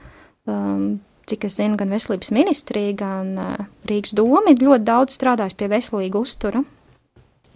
um, 0.50 0.86
cik 1.26 1.48
es 1.48 1.58
zinu, 1.58 1.76
gan 1.78 1.92
veselības 1.92 2.30
ministrija, 2.34 2.94
gan 2.98 3.34
uh, 3.40 3.66
Rīgas 3.88 4.14
doma 4.16 4.52
ir 4.52 4.62
ļoti 4.62 4.86
daudz 4.86 5.18
strādājusi 5.18 5.58
pie 5.60 5.70
veselīga 5.72 6.22
uztura. 6.22 6.62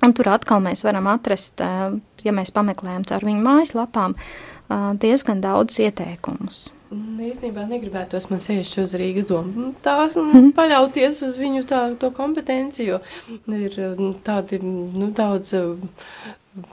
Un 0.01 0.15
tur 0.17 0.31
atkal 0.33 0.63
mēs 0.65 0.83
varam 0.87 1.11
atrast, 1.13 1.61
uh, 1.63 1.95
ja 2.25 2.35
mēs 2.35 2.53
pameklējam 2.57 3.07
caur 3.11 3.27
viņu 3.29 3.47
mājaslapām, 3.47 4.17
uh, 4.17 4.93
diezgan 5.01 5.43
daudz 5.45 5.79
ieteikumus. 5.85 6.69
Īstenībā 6.91 7.69
negribētos 7.71 8.27
man 8.33 8.41
sēžot 8.43 8.81
uz 8.83 8.97
Rīgas 8.99 9.29
domu. 9.29 9.69
Tās 9.85 10.17
mm 10.19 10.51
paļauties 10.57 11.21
uz 11.23 11.37
viņu 11.39 11.63
tā, 11.71 11.85
to 12.01 12.11
kompetenci, 12.17 12.89
jo 12.89 12.99
ir 13.55 13.77
tādi 14.27 14.59
nu, 14.65 15.13
daudz 15.15 15.55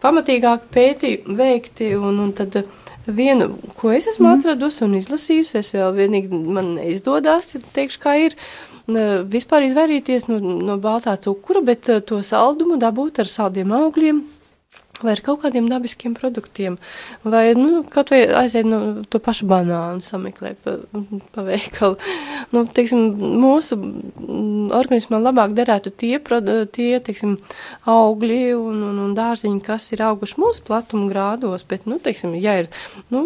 pamatīgāk 0.01 0.65
pētījumi 0.73 1.37
veikti. 1.37 1.91
Un, 2.01 2.17
un 2.23 2.33
tad, 2.33 2.57
uh, 2.63 2.86
Vienu, 3.07 3.53
ko 3.79 3.93
es 3.95 4.07
esmu 4.11 4.27
mm. 4.27 4.39
atradusi 4.39 4.83
un 4.83 4.97
izlasījusi, 4.97 5.59
es 5.61 5.71
vēl 5.75 5.93
vienīgi 5.95 6.39
man 6.51 6.73
neizdodas, 6.75 7.53
teikšu, 7.75 8.01
kā 8.03 8.17
ir. 8.25 8.35
Vispār 9.31 9.65
izvairīties 9.67 10.29
no, 10.29 10.39
no 10.39 10.77
baltā 10.79 11.17
cukura, 11.19 11.61
bet 11.63 11.89
to 12.07 12.21
saldumu 12.23 12.77
dabūt 12.79 13.19
ar 13.23 13.31
saldiem 13.31 13.73
augļiem, 13.75 14.21
vai 15.03 15.13
ar 15.13 15.21
kaut 15.25 15.41
kādiem 15.43 15.67
dabiskiem 15.69 16.15
produktiem, 16.17 16.77
vai, 17.23 17.51
nu, 17.57 17.83
kaut 17.91 18.11
vai 18.13 18.23
aiziet 18.43 18.67
no 18.67 19.03
to 19.09 19.21
pašu 19.23 19.47
banānu 19.49 20.03
sameklēt 20.05 20.59
pa, 20.65 20.77
pa 21.35 21.45
veikalu. 21.47 21.99
Nu, 22.53 22.61
teiksim, 22.71 23.17
mūsu 23.41 23.75
organismam 24.77 25.19
labāk 25.25 25.51
derētu 25.57 25.91
tie, 25.99 26.15
tie, 26.71 26.87
teiksim, 27.03 27.33
augļi 27.89 28.53
un, 28.55 28.77
un, 28.87 29.01
un 29.03 29.15
dārziņi, 29.17 29.59
kas 29.65 29.89
ir 29.91 30.03
auguši 30.05 30.37
mūsu 30.39 30.63
platuma 30.67 31.09
grādos, 31.11 31.65
bet, 31.67 31.83
nu, 31.89 31.97
teiksim, 32.03 32.37
ja 32.39 32.55
ir, 32.61 32.69
nu, 33.11 33.25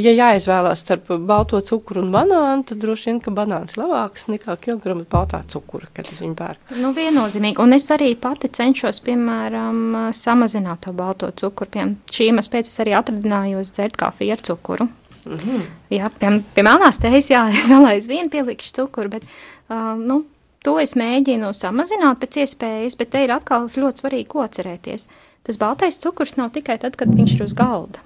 ja 0.00 0.14
jāizvēlās 0.14 0.84
starp 0.86 1.10
balto 1.28 1.60
cukuru 1.60 2.04
un 2.06 2.14
banānu, 2.14 2.64
tad 2.70 2.80
droši 2.80 3.10
vien, 3.10 3.20
ka 3.24 3.34
banāns 3.34 3.76
labāks 3.76 4.28
nekā 4.32 4.56
kilograms 4.62 5.10
baltā 5.12 5.42
cukura, 5.52 5.90
kad 5.92 6.08
es 6.08 6.24
viņu 6.24 6.38
pērku. 6.38 6.80
Nu, 6.80 6.94
viennozīmīgi, 6.96 7.60
un 7.62 7.76
es 7.76 7.90
arī 7.92 8.14
pati 8.16 8.48
cenšos, 8.56 9.02
piemēram, 9.04 9.84
samazināt 10.16 10.86
to 10.86 10.96
balto 10.96 11.11
balto 11.12 11.30
cukuru. 11.36 11.70
Piemēram, 11.70 11.96
šī 12.10 12.28
iemesla 12.32 12.56
pēc 12.56 12.68
es 12.68 12.80
arī 12.82 12.96
atradinājos 12.96 13.72
dzert 13.76 13.96
kafiju 14.00 14.32
ar 14.32 14.40
cukuru. 14.40 14.88
Mm 15.24 15.38
-hmm. 15.38 15.62
Jā, 15.90 16.10
pie, 16.18 16.42
pie 16.54 16.62
melnās 16.62 16.98
tējas, 16.98 17.30
jā, 17.30 17.48
es 17.48 17.70
vēl 17.70 17.86
aizvien 17.86 18.30
pielikšu 18.30 18.72
cukuru, 18.74 19.08
bet, 19.08 19.22
uh, 19.70 19.94
nu, 19.98 20.24
to 20.64 20.78
es 20.80 20.96
mēģinu 20.96 21.52
samazināt 21.52 22.18
pēc 22.18 22.40
iespējas, 22.42 22.96
bet 22.98 23.10
te 23.10 23.24
ir 23.24 23.30
atkal 23.30 23.66
ļoti 23.66 24.00
svarīgi, 24.00 24.44
atcerēties. 24.44 25.08
Tas 25.42 25.58
baltais 25.58 25.98
cukurs 25.98 26.36
nav 26.36 26.50
tikai 26.50 26.78
tad, 26.78 26.96
kad 26.96 27.08
viņš 27.08 27.34
ir 27.34 27.42
uz 27.42 27.54
galda. 27.54 27.98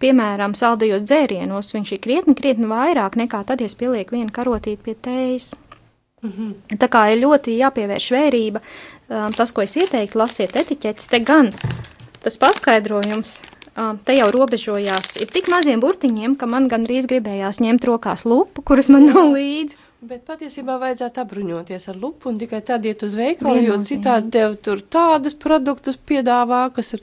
Piemēram, 0.00 0.54
saldajos 0.54 1.02
dzērienos 1.02 1.74
viņš 1.74 1.92
ir 1.92 2.00
krietni, 2.00 2.34
krietni 2.34 2.66
vairāk 2.66 3.16
nekā 3.16 3.44
tad, 3.44 3.60
ja 3.60 3.66
es 3.66 3.74
pielieku 3.74 4.16
vienu 4.16 4.32
karotīti 4.32 4.82
pie 4.82 4.94
tējas. 4.94 5.54
Mm 6.22 6.32
-hmm. 6.32 6.78
Tā 6.78 6.88
kā 6.88 7.12
ir 7.12 7.20
ļoti 7.24 7.58
jāpievērš 7.58 8.10
vērība. 8.10 8.60
Um, 9.08 9.32
tas, 9.32 9.52
ko 9.52 9.62
es 9.62 9.76
ieteiktu, 9.76 10.18
lasiet 10.18 10.56
etiķetes, 10.56 11.06
te 11.08 11.20
gan 11.20 11.52
tas 12.26 12.40
paskaidrojums 12.42 13.38
te 14.06 14.16
jau 14.16 14.28
robežojās 14.34 15.16
ar 15.20 15.32
tik 15.32 15.50
maziem 15.52 15.82
burtiņiem, 15.84 16.36
ka 16.40 16.48
man 16.50 16.68
gandrīz 16.72 17.08
gribējās 17.10 17.60
ņemt 17.62 17.84
rokās 17.88 18.24
lupu, 18.28 18.64
kuras 18.66 18.90
man 18.92 19.10
nav 19.10 19.34
līdzi. 19.36 19.82
Bet 20.06 20.26
patiesībā 20.28 20.74
vajadzētu 20.78 21.18
apbruņoties 21.22 21.88
ar 21.88 21.96
lupu 21.98 22.28
un 22.28 22.36
tikai 22.38 22.60
tad 22.62 22.84
iet 22.86 23.00
uz 23.02 23.14
veikalu, 23.16 23.62
jo 23.64 23.78
citādi 23.88 24.28
tev 24.36 24.54
tur 24.62 24.82
tādus 24.92 25.34
produktus 25.40 25.96
piedāvā, 25.96 26.66
kas 26.76 26.92
ir, 26.94 27.02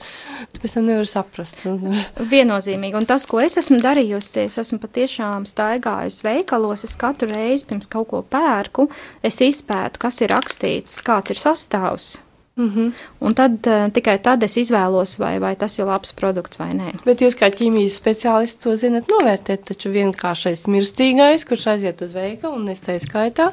tu 0.54 0.62
pēc 0.62 0.76
tam 0.76 0.86
nevar 0.88 1.10
saprast. 1.10 1.66
Viennozīmīgi, 2.32 2.96
un 2.96 3.08
tas, 3.10 3.26
ko 3.28 3.42
es 3.44 3.58
esmu 3.60 3.80
darījusi, 3.82 4.46
es 4.46 4.56
esmu 4.62 4.78
patiešām 4.86 5.44
staigājusi 5.50 6.24
veikalos, 6.24 6.86
es 6.86 6.94
katru 7.00 7.28
reizi 7.34 7.66
pirms 7.68 7.90
kaut 7.92 8.08
ko 8.14 8.22
pērku, 8.22 8.86
es 9.26 9.42
izpētu, 9.42 10.00
kas 10.06 10.22
ir 10.22 10.32
rakstīts, 10.32 11.02
kāds 11.04 11.34
ir 11.34 11.42
sastāvs, 11.42 12.14
Mm 12.56 12.70
-hmm. 12.70 12.92
Un 13.18 13.34
tad 13.34 13.66
uh, 13.66 13.92
tikai 13.92 14.18
tad 14.22 14.42
es 14.42 14.56
izvēlos, 14.56 15.18
vai, 15.18 15.38
vai 15.38 15.56
tas 15.56 15.78
ir 15.78 15.84
labs 15.84 16.12
produkts 16.12 16.58
vai 16.58 16.70
nē. 16.74 16.92
Bet 17.04 17.20
jūs 17.20 17.34
kā 17.34 17.50
ķīmijas 17.50 17.98
speciālists 17.98 18.62
to 18.62 18.76
zinat 18.76 19.08
novērtēt, 19.10 19.64
taču 19.64 19.90
vienkāršais 19.90 20.66
mirstīgais, 20.66 21.44
kurš 21.48 21.66
aiziet 21.66 22.02
uz 22.02 22.12
veikalu 22.12 22.54
un 22.54 22.68
es 22.68 22.80
tai 22.80 22.98
skaitā, 22.98 23.52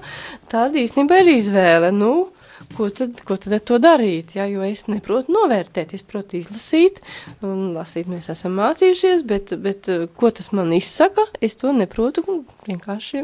tāda 0.51 0.77
īstenībā 0.77 1.19
ir 1.21 1.33
izvēle. 1.33 1.91
Nu, 1.91 2.27
ko 2.75 2.87
tad, 2.93 3.19
ko 3.27 3.35
tad 3.39 3.55
ar 3.57 3.63
to 3.65 3.77
darīt? 3.81 4.35
Ja? 4.37 4.45
Jo 4.49 4.63
es 4.65 4.85
neprotu 4.89 5.33
novērtēt, 5.35 5.93
es 5.97 6.03
protu 6.07 6.37
izlasīt, 6.39 7.01
un 7.45 7.71
lasīt 7.75 8.09
mēs 8.11 8.29
esam 8.33 8.55
mācījušies, 8.59 9.23
bet, 9.27 9.53
bet 9.61 9.89
eh, 9.91 10.05
ko 10.17 10.31
tas 10.35 10.51
man 10.55 10.73
izsaka, 10.75 11.25
es 11.43 11.57
to 11.59 11.73
neprotu 11.75 12.23
vienkārši 12.67 13.23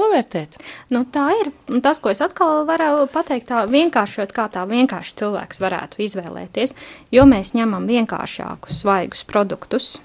novērtēt. 0.00 0.58
Nu, 0.94 1.04
tā 1.10 1.28
ir. 1.40 1.52
Tas, 1.84 2.00
ko 2.02 2.12
es 2.12 2.22
atkal 2.24 2.64
varu 2.68 3.06
pateikt, 3.12 3.50
tā 3.52 3.64
vienkāršot, 3.70 4.34
kā 4.34 4.48
tā 4.52 4.66
vienkārši 4.68 5.16
cilvēks 5.22 5.62
varētu 5.64 6.04
izvēlēties, 6.04 6.76
jo 7.14 7.24
mēs 7.28 7.54
ņemam 7.58 7.88
vienkāršākus, 7.90 8.84
svaigus 8.84 9.24
produktus, 9.28 9.96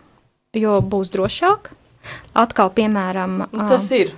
jo 0.57 0.79
būs 0.81 1.13
drošāk. 1.15 1.73
Atkal, 2.39 2.71
piemēram, 2.73 3.43
tas 3.67 3.89
ir 3.93 4.13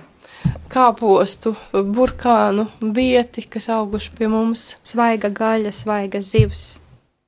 kāpostu, 0.72 1.54
burkānu, 1.72 2.66
bieti, 2.80 3.44
kas 3.50 3.68
auguši 3.72 4.14
pie 4.18 4.28
mums. 4.32 4.76
Svaiga 4.86 5.30
gaļa, 5.32 5.72
svaiga 5.74 6.22
zivs, 6.24 6.80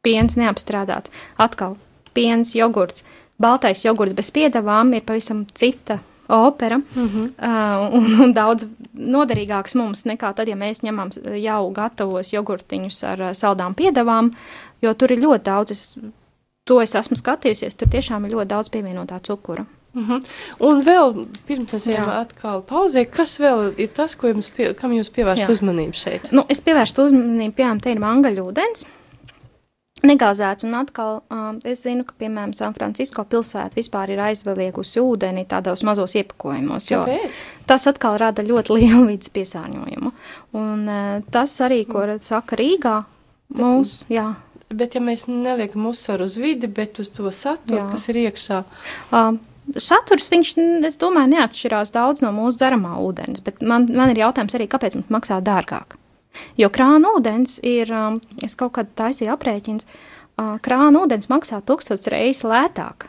piens 0.05 0.39
neapstrādāts, 0.41 1.13
atkal 1.39 1.77
piens, 2.15 2.55
jogurts. 2.55 3.05
Baltais 3.41 3.83
jogurts 3.85 4.15
bez 4.15 4.31
piedevām 4.31 4.95
ir 4.95 5.03
pavisam 5.07 5.45
cita 5.55 5.99
opera 6.29 6.79
mm 6.79 6.85
-hmm. 6.95 7.25
uh, 7.25 7.95
un, 7.95 8.21
un 8.23 8.33
daudz 8.33 8.67
noderīgāks 8.95 9.75
mums 9.75 10.05
nekā 10.07 10.35
tad, 10.35 10.49
ja 10.49 10.57
mēs 10.57 10.83
ņemam 10.83 11.11
jau 11.37 11.71
gatavos 11.71 12.33
jogurtiņus 12.33 13.05
ar 13.05 13.21
uh, 13.21 13.33
saldām 13.33 13.75
piedevām, 13.75 14.31
jo 14.83 14.95
tur 14.95 15.13
ir 15.13 15.19
ļoti 15.19 15.43
daudz, 15.43 15.71
es, 15.71 15.99
to 16.65 16.81
es 16.81 16.95
esmu 16.95 17.17
skatījusies, 17.17 17.77
tur 17.77 17.89
tiešām 17.89 18.25
ir 18.25 18.33
ļoti 18.33 18.49
daudz 18.49 18.71
pievienotā 18.71 19.21
cukura. 19.21 19.65
Mm 19.95 20.05
-hmm. 20.09 20.25
Un 20.59 20.83
vēl 20.83 21.27
pirms 21.47 21.73
mēs 21.73 21.87
ejam 21.91 22.09
atkal 22.11 22.63
pauzē, 22.63 23.05
kas 23.11 23.39
vēl 23.41 23.73
ir 23.79 23.89
tas, 23.95 24.17
ko 24.17 24.29
jums, 24.29 24.51
pie, 24.51 24.75
kam 24.75 24.93
jūs 24.93 25.11
pievēršat 25.11 25.49
uzmanību 25.49 25.95
šeit? 25.95 26.33
Nu, 26.33 26.45
es 26.49 26.61
pievērstu 26.61 27.05
uzmanību, 27.05 27.55
piemēram, 27.55 27.81
te 27.81 27.93
ir 27.93 28.01
mangaļūdens. 28.03 28.87
Negāzēts, 30.05 30.65
un 30.65 30.75
atkal 30.75 31.23
um, 31.31 31.59
es 31.65 31.83
zinu, 31.83 32.05
ka, 32.05 32.15
piemēram, 32.19 32.53
San 32.53 32.75
Francisco 32.75 33.25
pilsēta 33.25 33.79
vispār 33.79 34.11
ir 34.11 34.21
aizveliegusi 34.21 35.01
ūdeni 35.01 35.47
tādos 35.49 35.83
mazos 35.83 36.15
iepakojumos, 36.15 36.91
jo 36.91 37.05
Kāpēc? 37.07 37.41
tas 37.67 37.87
atkal 37.87 38.19
rada 38.19 38.43
ļoti 38.43 38.75
lielu 38.79 39.07
vidas 39.07 39.31
piesārņojumu. 39.31 40.13
Un 40.53 40.89
uh, 40.89 41.23
tas 41.31 41.61
arī, 41.61 41.85
ko 41.87 42.05
mm. 42.05 42.19
saka 42.19 42.57
Rīgā, 42.57 42.99
mūs, 43.57 44.05
jā. 44.13 44.35
Bet, 44.75 44.95
ja 44.95 45.01
mēs 45.01 45.27
neliekam 45.29 45.87
uzsvaru 45.87 46.25
uz 46.25 46.37
vidi, 46.37 46.67
bet 46.67 46.99
uz 46.99 47.09
to 47.15 47.31
saturu, 47.31 47.79
Jā. 47.79 47.91
kas 47.93 48.09
ir 48.09 48.17
iekšā, 48.27 48.65
Uh, 49.15 49.37
saturs, 49.81 50.29
viņš, 50.33 50.55
es 50.89 50.99
domāju, 51.01 51.33
neatšķirās 51.35 51.95
daudz 51.95 52.25
no 52.25 52.33
mūsu 52.35 52.61
dzeramā 52.61 52.99
ūdens, 53.05 53.43
bet 53.45 53.63
man, 53.63 53.89
man 53.93 54.13
ir 54.13 54.25
jautājums 54.25 54.57
arī, 54.59 54.69
kāpēc 54.71 54.99
mums 54.99 55.13
maksā 55.15 55.41
dārgāk? 55.45 55.97
Jo 56.59 56.69
krāna 56.75 57.15
ūdens 57.15 57.61
ir, 57.63 57.91
um, 57.95 58.21
es 58.43 58.59
kaut 58.59 58.75
kad 58.79 58.91
taisīju 58.99 59.35
aprēķins, 59.37 59.87
uh, 59.87 60.57
krāna 60.65 61.05
ūdens 61.05 61.31
maksā 61.31 61.63
tūkstots 61.67 62.11
reizes 62.13 62.47
lētāk 62.49 63.09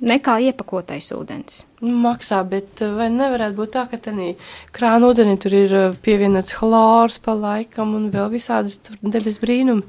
nekā 0.00 0.36
iepakotais 0.48 1.10
ūdens. 1.14 1.64
maksā, 1.80 2.42
bet 2.44 2.82
uh, 2.84 2.92
vai 2.98 3.08
nevarētu 3.12 3.56
būt 3.56 3.70
tā, 3.72 3.86
ka 3.88 3.96
tādā 3.96 4.34
krāna 4.76 5.08
ūdenī 5.12 5.36
tur 5.40 5.54
ir 5.56 5.74
uh, 5.76 5.94
pievienots 6.04 6.52
chlārs 6.58 7.18
pa 7.24 7.32
laikam 7.32 7.94
un 7.96 8.10
vēl 8.12 8.28
visādas 8.32 8.78
debes 9.00 9.38
brīnumi? 9.40 9.82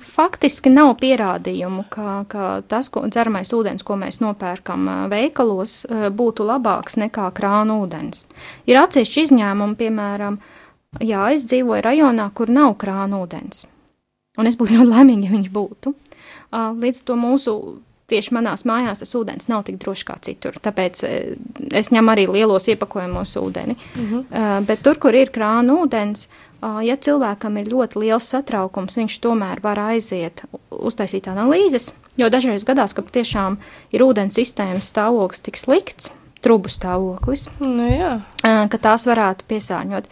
Faktiski 0.00 0.72
nav 0.72 0.94
pierādījumu, 1.00 1.86
ka, 1.88 2.24
ka 2.28 2.48
tas, 2.68 2.90
ko 2.92 3.06
dzeramais 3.08 3.52
ūdens, 3.56 3.84
ko 3.84 3.96
mēs 4.00 4.20
nopērkam 4.24 5.08
veikalos, 5.12 5.84
būtu 6.12 6.44
labāks 6.48 6.98
nekā 7.00 7.30
krāna 7.36 7.78
ūdens. 7.84 8.26
Ir 8.68 8.80
atsevišķi 8.82 9.24
izņēmumi, 9.28 9.78
piemēram, 9.80 10.38
jā, 11.00 11.24
es 11.32 11.48
dzīvoju 11.48 11.84
rajonā, 11.88 12.28
kur 12.36 12.52
nav 12.52 12.76
krāna 12.80 13.24
ūdens. 13.24 13.64
Un 14.38 14.50
es 14.50 14.58
būtu 14.60 14.74
ļoti 14.78 14.90
laimīga, 14.92 15.28
ja 15.28 15.36
viņš 15.38 15.50
būtu. 15.54 15.96
Līdz 16.54 17.04
to 17.08 17.18
mūsu. 17.18 17.58
Tieši 18.04 18.34
manās 18.36 18.66
mājās 18.68 19.00
tas 19.00 19.14
ūdens 19.16 19.48
nav 19.48 19.62
tik 19.64 19.78
drošs 19.80 20.04
kā 20.04 20.18
citur. 20.20 20.58
Tāpēc 20.60 20.98
eh, 21.08 21.36
es 21.72 21.88
ņemu 21.94 22.12
arī 22.12 22.26
lielos 22.28 22.68
iepakojumos 22.68 23.32
ūdeni. 23.40 23.76
Uh 23.78 24.10
-huh. 24.10 24.24
uh, 24.28 24.66
bet 24.66 24.82
tur, 24.84 24.98
kur 25.00 25.14
ir 25.16 25.32
krāna 25.32 25.72
ūdens, 25.72 26.28
uh, 26.60 26.82
ja 26.84 26.96
cilvēkam 26.96 27.56
ir 27.60 27.72
ļoti 27.72 28.02
liels 28.02 28.28
satraukums, 28.28 28.96
viņš 28.96 29.20
tomēr 29.20 29.62
var 29.62 29.78
aiziet, 29.78 30.44
uztaisīt 30.70 31.28
analīzes. 31.32 31.94
Jo 32.16 32.28
dažreiz 32.28 32.64
gadās, 32.64 32.92
ka 32.92 33.02
tiešām 33.02 33.56
ir 33.92 34.00
ūdens 34.00 34.34
sistēmas 34.34 34.92
stāvoklis 34.92 35.40
tik 35.40 35.56
slikts, 35.56 36.12
trubu 36.40 36.68
stāvoklis, 36.68 37.48
Nu, 37.60 37.88
jā, 37.88 38.20
uh, 38.44 38.68
ka 38.68 38.78
tās 38.78 39.06
varētu 39.06 39.44
piesārņot. 39.48 40.04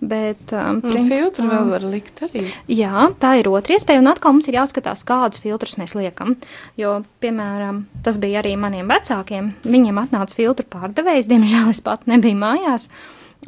Bet, 0.00 0.52
um, 0.56 0.78
un 0.80 1.08
filtru 1.10 1.44
vēl 1.44 1.66
var 1.74 1.84
likt 1.84 2.22
arī. 2.24 2.46
Jā, 2.72 3.10
tā 3.20 3.34
ir 3.36 3.50
otra 3.52 3.76
iespēja, 3.76 4.00
un 4.00 4.08
atkal 4.08 4.32
mums 4.32 4.48
ir 4.48 4.56
jāskatās, 4.56 5.04
kādus 5.04 5.42
filtrus 5.44 5.76
mēs 5.76 5.92
liekam. 5.98 6.38
Jo, 6.80 7.02
piemēram, 7.20 7.82
tas 8.06 8.16
bija 8.22 8.40
arī 8.40 8.54
maniem 8.56 8.88
vecākiem. 8.88 9.52
Viņiem 9.68 10.00
atnāca 10.00 10.38
filtru 10.38 10.64
pārdevējs, 10.72 11.28
diemžēl 11.28 11.72
es 11.74 11.84
pat 11.84 12.08
nebiju 12.08 12.40
mājās. 12.40 12.88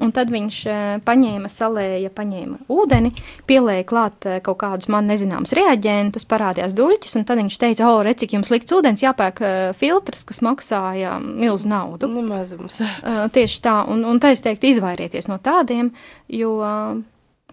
Un 0.01 0.09
tad 0.15 0.31
viņš 0.33 0.59
eh, 0.73 0.83
paņēma 1.05 1.51
salēja, 1.53 2.09
paņēma 2.17 2.63
ūdeni, 2.73 3.11
pielēja 3.49 3.85
klāt 3.85 4.25
eh, 4.25 4.39
kaut 4.45 4.57
kādus 4.63 4.89
man 4.93 5.11
nezināmus 5.11 5.53
reaģentus, 5.59 6.25
parādījās 6.31 6.73
duļķis, 6.79 7.19
un 7.21 7.27
tad 7.29 7.43
viņš 7.43 7.59
teica, 7.61 7.91
o, 7.93 8.01
redz, 8.07 8.23
cik 8.23 8.33
jums 8.39 8.49
slikts 8.49 8.73
ūdens, 8.73 9.05
jāpērk 9.05 9.43
eh, 9.45 9.61
filtrs, 9.77 10.25
kas 10.29 10.41
maksāja 10.45 11.19
milzu 11.21 11.69
naudu. 11.69 12.09
Nemazums. 12.09 12.81
Uh, 12.81 13.27
tieši 13.37 13.61
tā, 13.69 13.77
un, 13.93 14.07
un 14.09 14.21
tā 14.23 14.33
es 14.33 14.41
teiktu, 14.45 14.71
izvairieties 14.73 15.29
no 15.29 15.37
tādiem, 15.45 15.93
jo 16.33 16.57
uh, 16.63 16.97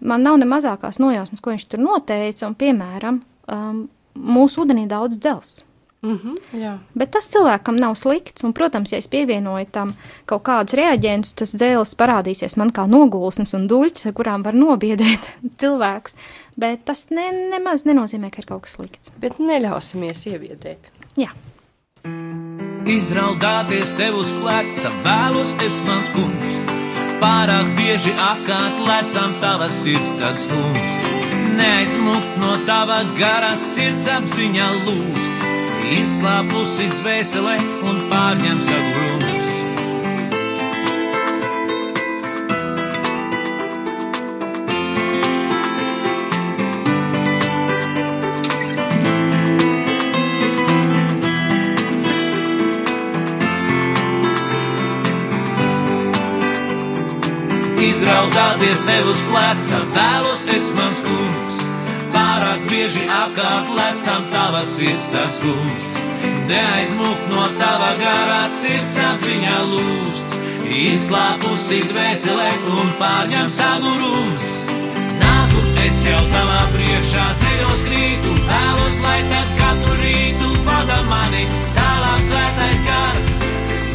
man 0.00 0.24
nav 0.24 0.40
ne 0.40 0.48
mazākās 0.48 1.00
nojausmas, 1.02 1.44
ko 1.44 1.52
viņš 1.52 1.68
tur 1.68 1.84
noteica, 1.84 2.48
un, 2.48 2.56
piemēram, 2.56 3.20
um, 3.52 3.82
mūsu 4.16 4.64
ūdenī 4.64 4.88
daudz 4.88 5.20
dzels. 5.20 5.58
Mm 6.02 6.18
-hmm, 6.18 6.60
jā. 6.60 6.78
Bet 6.94 7.10
tas 7.10 7.28
cilvēkam 7.28 7.76
nav 7.76 7.94
slikts, 7.94 8.44
un, 8.44 8.52
protams, 8.52 8.92
ja 8.92 8.98
es 8.98 9.08
pievienoju 9.08 9.66
tam 9.70 9.94
kaut 10.24 10.42
kādus 10.42 10.74
reaģentus, 10.74 11.34
tas 11.34 11.54
dzēlis 11.54 11.94
parādīsies 11.94 12.56
man 12.56 12.70
kā 12.70 12.86
nogulsnes 12.88 13.54
un 13.54 13.68
duļķis, 13.68 14.06
ar 14.06 14.12
kurām 14.12 14.42
var 14.44 14.54
nobiedēt 14.54 15.20
cilvēkus, 15.60 16.14
bet 16.56 16.84
tas 16.84 17.10
ne, 17.10 17.32
nemaz 17.50 17.84
nenozīmē, 17.84 18.30
ka 18.30 18.38
ir 18.38 18.46
kaut 18.46 18.62
kas 18.62 18.72
slikts. 18.72 19.12
Bet 19.20 19.38
neļausimies 19.38 20.26
ieviedēt. 20.26 20.92
Jā. 21.16 21.28
Izraudāties 22.86 23.92
tev 23.96 24.16
uz 24.16 24.32
pleca, 24.40 24.90
vēlos 25.04 25.52
es 25.66 25.82
mans 25.86 26.08
kungs. 26.16 26.56
Pārāk 27.20 27.76
bieži 27.76 28.12
apkārt 28.16 28.80
lecam 28.88 29.34
tavas 29.42 29.82
sirds 29.82 30.14
tāds 30.16 30.48
kungs. 30.48 30.86
Neaizmukt 31.60 32.38
no 32.40 32.56
tava 32.66 33.02
gara 33.18 33.52
sirds 33.56 34.08
apziņā 34.08 34.68
lūst. 34.86 35.19
Izslāpusi 35.90 36.84
dvēsele 37.00 37.56
un 37.82 37.96
pārņem 38.12 38.60
savu 38.62 38.90
runas. 38.94 39.40
Izraudāties 57.90 58.86
tev 58.86 59.10
uz 59.10 59.26
pleca, 59.26 59.82
vēlos 59.98 60.46
es 60.54 60.70
mans 60.78 61.02
kungs. 61.08 61.49
Pārāk 62.30 62.60
bieži 62.70 63.00
apkārt 63.10 63.70
lecam 63.74 64.26
tavas 64.30 64.68
sirds 64.76 65.06
tas 65.10 65.38
kungs. 65.42 65.86
Neaizmūk 66.46 67.24
no 67.32 67.46
tava 67.58 67.88
garā 67.98 68.44
sirds 68.54 68.98
apziņā 69.02 69.56
lūst. 69.70 70.36
Izslāpusi 70.82 71.80
dvēselē 71.90 72.52
un 72.76 72.92
pārņem 73.00 73.50
sagurums. 73.50 74.46
Nāku 75.24 75.64
es 75.88 75.98
jau 76.06 76.20
tavā 76.36 76.60
priekšā 76.76 77.24
ceļos 77.42 77.82
krītu, 77.88 78.36
vēlos, 78.52 79.00
lai 79.08 79.18
tad 79.32 79.50
katru 79.58 79.98
rītu 80.04 80.52
vada 80.68 81.00
mani 81.10 81.48
tālāk 81.80 82.22
svētais 82.30 82.86
gars. 82.92 83.34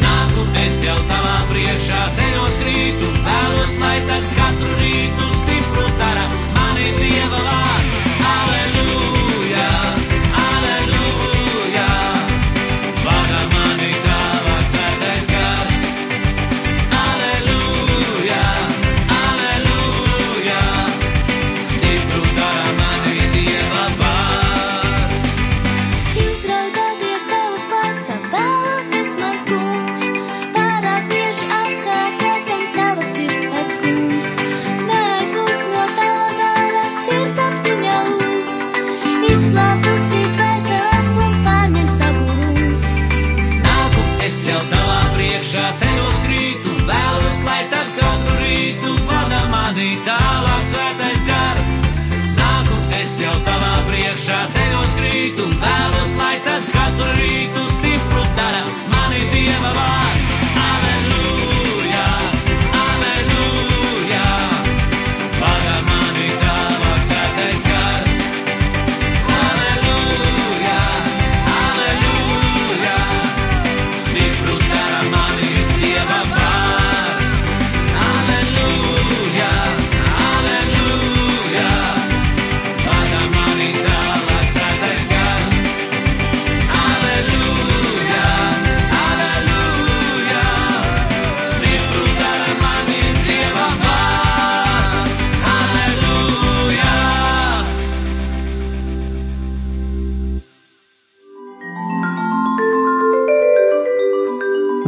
Nāku 0.04 0.44
es 0.66 0.76
jau 0.84 0.98
tavā 1.08 1.38
priekšā 1.54 2.04
ceļos 2.20 2.60
krītu, 2.66 3.10
vēlos, 3.30 3.74
lai 3.80 3.96
tad 4.12 4.30
katru 4.36 4.76
rītu 4.84 5.35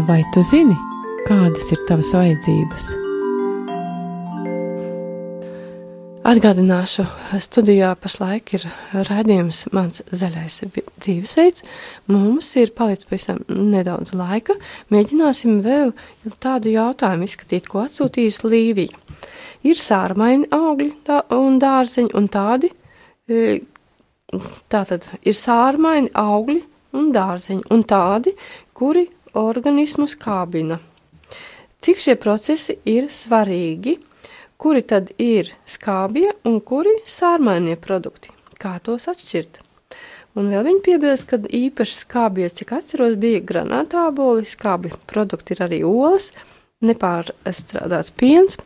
Vai 0.07 0.21
tu 0.31 0.45
zini, 0.47 0.77
kādas 1.27 1.73
ir 1.75 1.81
tavas 1.89 2.13
vajadzības? 2.15 2.85
Atgādināšu, 6.29 7.03
studijā 7.43 7.89
pašlaik 7.99 8.53
ir 8.55 8.67
raidījums 9.09 9.65
mans 9.75 10.05
zaļais 10.15 10.61
dzīvesveids. 10.69 11.67
Mums 12.15 12.53
ir 12.63 12.71
palicis 12.79 13.09
pavisam 13.11 13.43
nedaudz 13.49 14.15
laika. 14.15 14.55
Mēģināsim 14.95 15.59
vēl 15.67 15.91
tādu 16.39 16.71
jautājumu 16.77 17.27
izskatīt, 17.27 17.67
ko 17.67 17.83
atsūtījusi 17.89 18.53
Līvija. 18.55 19.03
Ir 19.67 19.83
sārmaini 19.83 20.47
augļi 20.55 20.93
tā, 21.09 21.25
un 21.35 21.59
dārzeņi 21.59 22.15
un 22.15 22.31
tādi, 22.31 22.71
e, 23.27 23.61
tātad 24.71 25.11
ir 25.25 25.35
sārmaini 25.35 26.15
augļi 26.15 26.61
un 26.99 27.11
dārzeņi 27.13 27.67
un 27.75 27.83
tādi, 27.89 28.37
kuri 28.79 29.09
organismu 29.39 30.09
skābina. 30.11 30.81
Cik 31.85 32.03
šie 32.03 32.19
procesi 32.19 32.79
ir 32.89 33.11
svarīgi? 33.13 33.99
kuri 34.59 34.83
tad 34.83 35.13
ir 35.23 35.53
skābie 35.69 36.33
un 36.49 36.59
kuri 36.61 36.97
sārmainie 37.07 37.77
produkti. 37.79 38.33
Kā 38.59 38.77
tos 38.83 39.07
atšķirt? 39.11 39.61
Un 40.39 40.51
vēl 40.53 40.65
viņi 40.67 40.83
piebilst, 40.85 41.29
ka 41.31 41.39
īpaši 41.39 41.99
skābie, 42.01 42.49
cik 42.51 42.75
atceros, 42.77 43.15
bija 43.19 43.41
granātāboli, 43.47 44.47
skābi 44.47 44.91
produkti 45.11 45.55
ir 45.55 45.63
arī 45.67 45.79
olas, 45.87 46.31
nepārstrādāts 46.85 48.13
piens, 48.19 48.59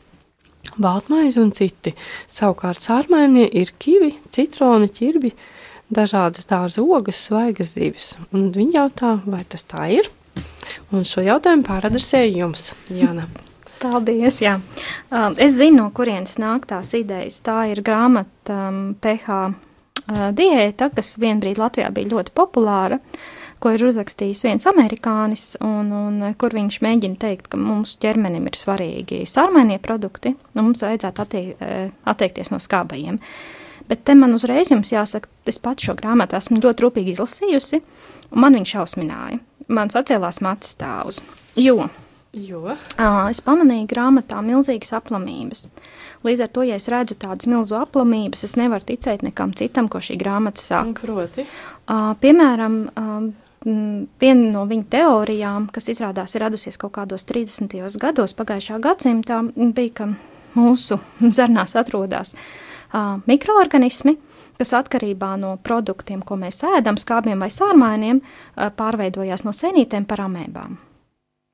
baltmaize 0.81 1.41
un 1.41 1.53
citi. 1.57 1.95
Savukārt 2.29 2.85
sārmainie 2.85 3.47
ir 3.61 3.73
kivi, 3.81 4.14
citroni, 4.33 4.89
ķirbi, 4.93 5.33
dažādas 5.93 6.49
dārza 6.49 6.85
ogas, 6.85 7.20
svaigas 7.20 7.77
zivis. 7.77 8.14
Un 8.33 8.51
viņi 8.57 8.79
jautā, 8.81 9.18
vai 9.29 9.45
tas 9.49 9.64
tā 9.68 9.87
ir? 10.01 10.09
Un 10.93 11.07
šo 11.09 11.24
jautājumu 11.24 11.64
pāradresēju 11.64 12.45
jums, 12.45 12.72
Jāna. 12.93 13.28
Paldies! 13.83 14.39
Jā. 14.43 14.59
Um, 15.11 15.35
es 15.43 15.57
zinu, 15.57 15.80
no 15.80 15.91
kurienes 15.95 16.37
nāk 16.39 16.68
tās 16.70 16.93
idejas. 16.95 17.41
Tā 17.43 17.64
ir 17.72 17.83
grāmata 17.85 18.59
um, 18.68 18.83
PH 19.03 19.39
uh, 19.49 20.26
diēta, 20.37 20.91
kas 20.95 21.16
vienbrīd 21.22 21.59
Latvijā 21.59 21.89
bija 21.95 22.12
ļoti 22.12 22.35
populāra, 22.37 23.01
ko 23.62 23.72
ir 23.74 23.83
uzrakstījis 23.89 24.45
viens 24.47 24.68
amerikānis, 24.70 25.47
un, 25.64 25.91
un 25.95 26.28
kur 26.39 26.55
viņš 26.55 26.78
mēģina 26.85 27.18
teikt, 27.24 27.51
ka 27.51 27.59
mums 27.59 27.97
ķermenim 28.03 28.47
ir 28.51 28.59
svarīgi 28.59 29.22
sarmainie 29.26 29.80
produkti, 29.83 30.35
un 30.55 30.68
mums 30.68 30.85
vajadzētu 30.87 31.26
attiek, 31.26 31.51
uh, 31.59 31.91
atteikties 32.14 32.53
no 32.55 32.62
skābajiem. 32.62 33.18
Bet 33.91 34.05
te 34.07 34.14
man 34.14 34.37
uzreiz 34.37 34.70
jums 34.70 34.93
jāsaka, 34.95 35.26
es 35.51 35.59
pats 35.59 35.89
šo 35.89 35.97
grāmatu 35.99 36.39
esmu 36.39 36.62
ļoti 36.62 36.87
rūpīgi 36.87 37.16
izlasījusi, 37.16 37.83
un 38.30 38.45
man 38.45 38.55
viņš 38.61 38.76
šausmināja. 38.76 39.43
Man 39.73 39.93
sacēlās 39.93 40.43
macis 40.45 40.77
stāvus. 40.77 41.23
Jo 41.57 41.89
Jo? 42.33 42.73
Ā, 42.97 43.29
Es 43.29 43.43
pamanīju 43.45 43.85
grāmatā 43.91 44.39
milzīgas 44.45 44.95
aplamības. 44.97 45.66
Līdz 46.25 46.45
ar 46.47 46.51
to, 46.55 46.64
ja 46.64 46.79
es 46.81 46.89
redzu 46.89 47.16
tādas 47.20 47.49
milzu 47.51 47.77
aplamības, 47.77 48.45
es 48.47 48.57
nevaru 48.57 48.87
ticēt 48.89 49.25
nekam 49.27 49.53
citam, 49.59 49.91
ko 49.93 50.01
šī 50.01 50.16
grāmata 50.20 50.62
saka. 50.62 50.95
Proti. 51.03 51.45
Ā, 51.93 51.99
Piemēram, 52.23 52.79
ām, 52.97 53.29
m, 53.66 54.07
viena 54.23 54.49
no 54.55 54.64
viņa 54.70 54.89
teorijām, 54.97 55.68
kas 55.75 55.91
izrādās 55.93 56.33
ir 56.33 56.47
radusies 56.47 56.81
kaut 56.81 56.95
kādos 56.97 57.29
30. 57.29 57.77
gados 58.01 58.33
pagājušā 58.39 58.81
gadsimtā, 58.81 59.43
bija, 59.77 59.93
ka 60.01 60.09
mūsu 60.57 61.03
zarnās 61.37 61.77
atrodas 61.77 62.33
ā, 62.97 63.20
mikroorganismi, 63.29 64.16
kas 64.62 64.72
atkarībā 64.78 65.34
no 65.42 65.56
produktiem, 65.66 66.22
ko 66.22 66.38
mēs 66.38 66.62
ēdam, 66.76 67.00
skābiem 67.00 67.42
vai 67.42 67.50
sārmainiem, 67.50 68.22
pārveidojās 68.78 69.42
no 69.48 69.54
senītēm 69.56 70.06
par 70.06 70.22
amēbām. 70.28 70.78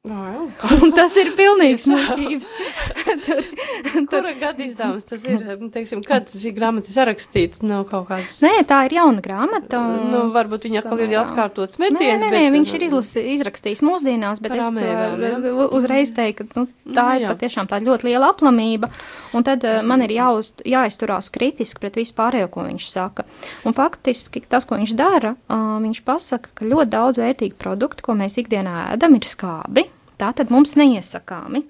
Un 0.08 0.92
tas 0.94 1.12
ir 1.18 1.32
pilnīgs 1.36 1.82
muļķības. 1.90 2.46
tur, 3.26 3.40
tur, 4.06 4.06
Kura 4.08 4.30
gada 4.38 4.62
izdevums 4.64 5.04
tas 5.04 5.24
ir? 5.26 5.42
Teiksim, 5.74 6.04
kad 6.06 6.30
šī 6.32 6.52
grāmata 6.56 6.86
ir 6.88 6.94
sarakstīta? 6.94 7.60
Nav 7.66 7.82
kaut 7.90 8.06
kāds. 8.08 8.36
Nē, 8.46 8.62
tā 8.70 8.78
ir 8.86 8.94
jauna 8.94 9.20
grāmata. 9.24 9.80
un 9.82 10.06
Nu, 10.12 10.20
varbūt 10.32 10.64
viņa 10.68 10.80
atkal 10.84 11.02
ir 11.04 11.16
atkārtots 11.18 11.80
Nē, 11.82 11.90
metiens. 11.90 12.22
nē, 12.22 12.30
nē, 12.30 12.44
bet, 12.46 12.54
viņš 12.54 12.72
ir 12.78 12.84
uh, 12.84 12.86
izlasi, 12.88 13.24
izrakstījis 13.34 13.82
mūsdienās, 13.84 14.40
bet 14.44 14.54
Par 14.54 14.62
es 14.62 14.78
uh, 14.80 15.50
u- 15.50 15.68
uzreiz 15.80 16.14
teiktu, 16.16 16.46
ka 16.54 16.62
nu, 16.62 16.70
tā 16.94 17.08
Nu, 17.10 17.18
ir 17.18 17.26
jā. 17.26 17.34
patiešām 17.34 17.68
tā 17.74 17.82
ļoti 17.84 18.08
liela 18.08 18.30
aplamība, 18.32 18.88
un 19.36 19.44
tad 19.50 19.66
uh, 19.68 19.80
man 19.82 20.06
ir 20.06 20.14
jāuz, 20.16 20.54
jāizturās 20.64 21.28
kritiski 21.34 21.82
pret 21.84 21.98
visu 22.00 22.14
pārējo, 22.16 22.48
ko 22.54 22.64
viņš 22.70 22.88
saka. 22.94 23.26
Un 23.68 23.76
faktiski 23.76 24.46
tas, 24.46 24.64
ko 24.64 24.78
viņš 24.78 24.94
dara, 24.96 25.34
uh, 25.50 25.76
viņš 25.84 26.00
pasaka, 26.06 26.54
ka 26.54 26.70
ļoti 26.70 26.94
daudz 26.96 27.20
vērtīgu 27.26 27.58
produktu, 27.60 28.06
ko 28.08 28.16
mēs 28.22 28.38
ikdienā 28.40 28.94
ēdam, 28.94 29.18
ir 29.20 29.28
skābi, 29.28 29.88
tā 30.20 30.32
tad 30.36 30.52
mums 30.54 30.76
neiesakāmi. 30.78 31.64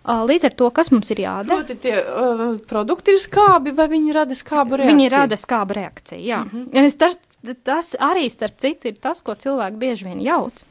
Līdz 0.00 0.46
ar 0.48 0.54
to, 0.56 0.68
kas 0.72 0.88
mums 0.94 1.10
ir 1.12 1.20
jādara? 1.26 1.60
Proti, 1.60 1.76
tie 1.76 1.98
uh, 2.00 2.54
produkti 2.68 3.12
ir 3.12 3.20
skābi, 3.20 3.74
vai 3.76 3.84
viņi 3.92 4.14
rada 4.16 4.36
skābu 4.36 4.78
reakciju? 4.80 4.96
Viņi 4.96 5.10
rada 5.12 5.36
skābu 5.36 5.76
reakciju. 5.76 6.22
Jā. 6.24 6.38
Mm 6.46 6.64
-hmm. 6.72 6.96
tas, 6.98 7.18
tas 7.64 7.92
arī, 8.00 8.30
starp 8.30 8.56
citu, 8.56 8.88
ir 8.88 8.96
tas, 8.96 9.20
ko 9.20 9.34
cilvēki 9.34 9.76
bieži 9.76 10.04
vien 10.04 10.20
jauc. 10.20 10.64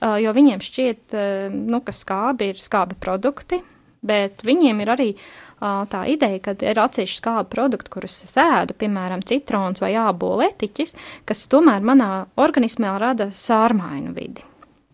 Uh, 0.00 0.14
jo 0.22 0.32
viņiem 0.32 0.62
šķiet, 0.62 1.02
uh, 1.12 1.52
nu, 1.52 1.80
ka 1.80 1.92
skābi 1.92 2.52
ir 2.54 2.62
skābi 2.62 2.94
produkti, 2.94 3.62
bet 4.00 4.44
viņiem 4.46 4.80
ir 4.80 4.88
arī 4.88 5.08
uh, 5.14 5.82
tā 5.90 6.06
ideja, 6.06 6.38
ka 6.38 6.54
ir 6.62 6.78
atsevišķi 6.78 7.18
skābi 7.18 7.50
produkti, 7.50 7.90
kurus 7.90 8.22
es 8.22 8.36
ēdu, 8.36 8.78
piemēram, 8.78 9.26
citrons 9.26 9.80
vai 9.80 9.96
ābolu 9.98 10.46
etiķis, 10.46 10.94
kas 11.24 11.48
tomēr 11.48 11.82
manā 11.82 12.26
organismā 12.36 12.98
rada 12.98 13.30
sārmainu 13.30 14.14
vidi. 14.14 14.44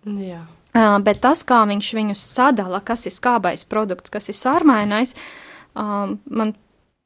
Jā. 0.04 0.40
Bet 0.74 1.20
tas, 1.22 1.44
kā 1.46 1.60
viņš 1.70 1.92
viņus 1.94 2.22
sadala, 2.34 2.80
kas 2.82 3.06
ir 3.06 3.14
skābais 3.14 3.62
produkts, 3.70 4.10
kas 4.10 4.26
ir 4.32 4.34
sārmainais, 4.34 5.14
man 5.74 6.54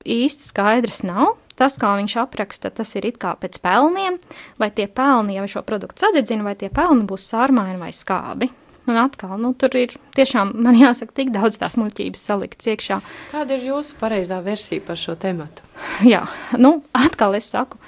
īsti 0.08 0.48
skaidrs 0.48 1.02
nav. 1.04 1.36
Tas, 1.58 1.74
kā 1.74 1.90
viņš 1.98 2.14
apraksta, 2.22 2.70
tas 2.70 2.94
ir 2.94 3.08
it 3.08 3.16
kā 3.18 3.32
pēc 3.34 3.58
pelniem, 3.58 4.20
vai 4.62 4.68
tie 4.70 4.86
pelni 4.86 5.34
jau 5.40 5.48
šo 5.50 5.64
produktu 5.66 6.04
sadedzina, 6.04 6.46
vai 6.46 6.54
tie 6.54 6.70
pelni 6.70 7.02
būs 7.08 7.24
sārmaini 7.32 7.80
vai 7.80 7.90
skābi. 7.90 8.46
Un 8.88 8.96
atkal, 8.96 9.34
nu, 9.42 9.50
tur 9.58 9.74
ir 9.76 9.96
tiešām, 10.16 10.54
man 10.64 10.78
jāsaka, 10.84 11.16
tik 11.18 11.32
daudz 11.34 11.58
tās 11.60 11.74
muļķības 11.80 12.22
salikts 12.30 12.70
iekšā. 12.72 13.00
Kāda 13.34 13.58
ir 13.58 13.66
jūsu 13.72 13.98
pareizā 14.00 14.38
versija 14.44 14.84
par 14.86 15.00
šo 15.00 15.18
tematu? 15.18 15.66
Jā, 16.12 16.22
nu, 16.62 16.78
atkal 16.96 17.36
es 17.36 17.50
saku, 17.50 17.80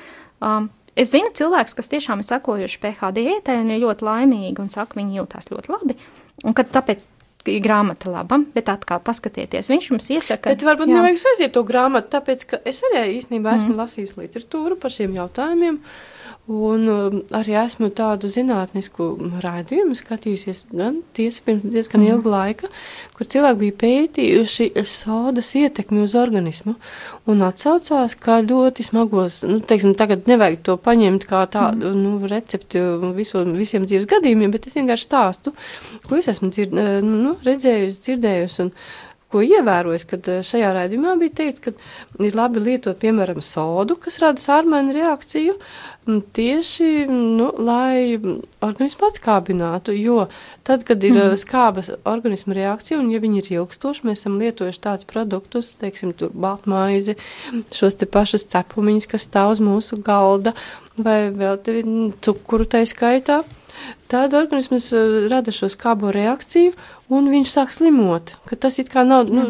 um, 0.43 0.67
es 1.01 1.13
zinu 1.15 1.33
cilvēks, 1.37 1.77
kas 1.79 1.91
tiešām 1.93 2.23
ir 2.23 2.29
sekojuši 2.29 2.83
PH 2.83 3.15
diētai 3.17 3.57
un 3.63 3.73
ir 3.73 3.83
ļoti 3.85 4.07
laimīgi 4.07 4.63
un 4.63 4.71
saka, 4.73 4.99
viņi 5.01 5.21
jūtās 5.21 5.51
ļoti 5.53 5.73
labi. 5.73 5.97
Un 6.45 6.57
kad 6.57 6.71
tāpēc 6.73 7.09
ir 7.49 7.61
grāmata 7.65 8.11
laba, 8.13 8.41
bet 8.55 8.69
atkal 8.73 9.01
paskatieties, 9.05 9.71
viņš 9.73 9.91
mums 9.95 10.09
iesaka. 10.13 10.53
Bet 10.53 10.65
varbūt 10.67 10.91
jā. 10.91 10.99
nevajag 10.99 11.21
saistīt 11.23 11.55
to 11.57 11.65
grāmatu, 11.67 12.11
tāpēc, 12.13 12.47
ka 12.51 12.61
es 12.69 12.83
arī 12.91 13.07
īstenībā 13.17 13.55
esmu 13.57 13.73
mm. 13.73 13.81
lasījis 13.81 14.17
literatūru 14.19 14.77
par 14.81 14.93
šiem 14.95 15.17
jautājumiem. 15.17 15.81
Un 16.51 16.89
um, 16.91 17.19
arī 17.37 17.55
esmu 17.61 17.93
tādu 17.95 18.27
zinātnisku 18.33 19.05
raidījumu 19.43 19.95
skatījusies 19.95 20.65
gan 20.75 20.97
tiesa 21.15 21.45
pirms 21.47 21.63
diezgan 21.63 22.03
mm. 22.03 22.09
ilga 22.15 22.33
laika, 22.33 22.71
kur 23.15 23.29
cilvēki 23.31 23.61
bija 23.61 23.77
pētījuši 23.83 24.71
sodas 24.89 25.53
ietekmi 25.61 26.03
uz 26.03 26.17
organismu 26.19 26.75
un 27.31 27.45
atsaucās, 27.47 28.17
ka 28.19 28.41
ļoti 28.43 28.87
smagos, 28.89 29.45
nu, 29.47 29.61
teiksim, 29.63 29.95
tagad 29.99 30.27
nevajag 30.31 30.65
to 30.67 30.77
paņemt 30.81 31.29
kā 31.31 31.45
tādu 31.53 31.93
Mhm. 31.93 32.03
nu, 32.03 32.27
recepti 32.27 32.83
viso, 33.15 33.45
visiem 33.45 33.87
dzīves 33.87 34.09
gadījumiem, 34.11 34.51
bet 34.51 34.67
es 34.67 34.75
vienkārši 34.75 35.07
stāstu, 35.07 35.55
ko 36.09 36.19
es 36.19 36.29
esmu 36.29 36.51
dzird, 36.51 36.75
nu, 37.05 37.37
redzējusi, 37.47 38.03
dzirdējusi. 38.09 38.67
Un, 38.67 38.75
Ko 39.31 39.45
ievērojis, 39.47 40.07
kad 40.11 40.27
eh, 40.31 40.41
šajā 40.47 40.73
raidījumā 40.75 41.15
bija 41.21 41.37
teikts, 41.43 41.63
ka 41.63 41.75
ir 42.27 42.35
labi 42.39 42.63
lietot, 42.65 42.99
piemēram, 42.99 43.39
sodu, 43.45 43.95
kas 44.03 44.19
rada 44.23 44.43
sārmainu 44.43 44.97
reakciju, 44.97 45.55
tieši, 46.33 47.07
nu, 47.11 47.51
lai 47.61 48.19
organismu 48.65 49.07
atskābinātu, 49.11 49.93
jo 49.95 50.25
tad, 50.67 50.83
kad 50.89 51.03
ir 51.05 51.15
mm. 51.15 51.37
skāba 51.39 51.85
organismu 52.09 52.57
reakcija, 52.57 52.99
un 52.99 53.11
ja 53.13 53.21
viņi 53.23 53.43
ir 53.43 53.51
ilgstoši, 53.59 54.07
mēs 54.09 54.23
esam 54.23 54.39
lietojuši 54.41 54.83
tādus 54.87 55.09
produktus, 55.11 55.75
teiksim, 55.81 56.15
tur 56.17 56.33
baltmaizi, 56.33 57.19
šos 57.77 58.01
te 58.01 58.09
pašus 58.11 58.49
cepumiņus, 58.51 59.11
kas 59.13 59.29
stāv 59.29 59.55
uz 59.55 59.63
mūsu 59.65 60.01
galda, 60.07 60.55
vai 61.07 61.31
vēl 61.35 61.59
te 61.65 61.79
m, 61.83 62.11
cukuru 62.23 62.67
tai 62.71 62.83
skaitā, 62.89 63.41
tad 64.11 64.35
organisms 64.39 64.91
eh, 64.93 65.29
rada 65.33 65.53
šo 65.55 65.69
skābo 65.73 66.11
reakciju, 66.15 66.73
un 67.11 67.27
viņš 67.33 67.51
sāk 67.57 67.73
slimot. 67.75 68.33
Tas 68.61 68.79
it 68.79 68.91
kā 68.93 69.03
nav, 69.07 69.31
nu, 69.35 69.49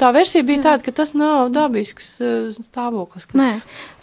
tā 0.00 0.08
versija 0.16 0.42
bija 0.48 0.64
tāda, 0.70 0.82
ka 0.88 0.94
tas 1.02 1.12
nav 1.14 1.50
dabisks 1.54 2.16
eh, 2.20 2.48
stāvoklis. 2.56 3.28
ka- 3.30 3.38
Nē, 3.38 3.50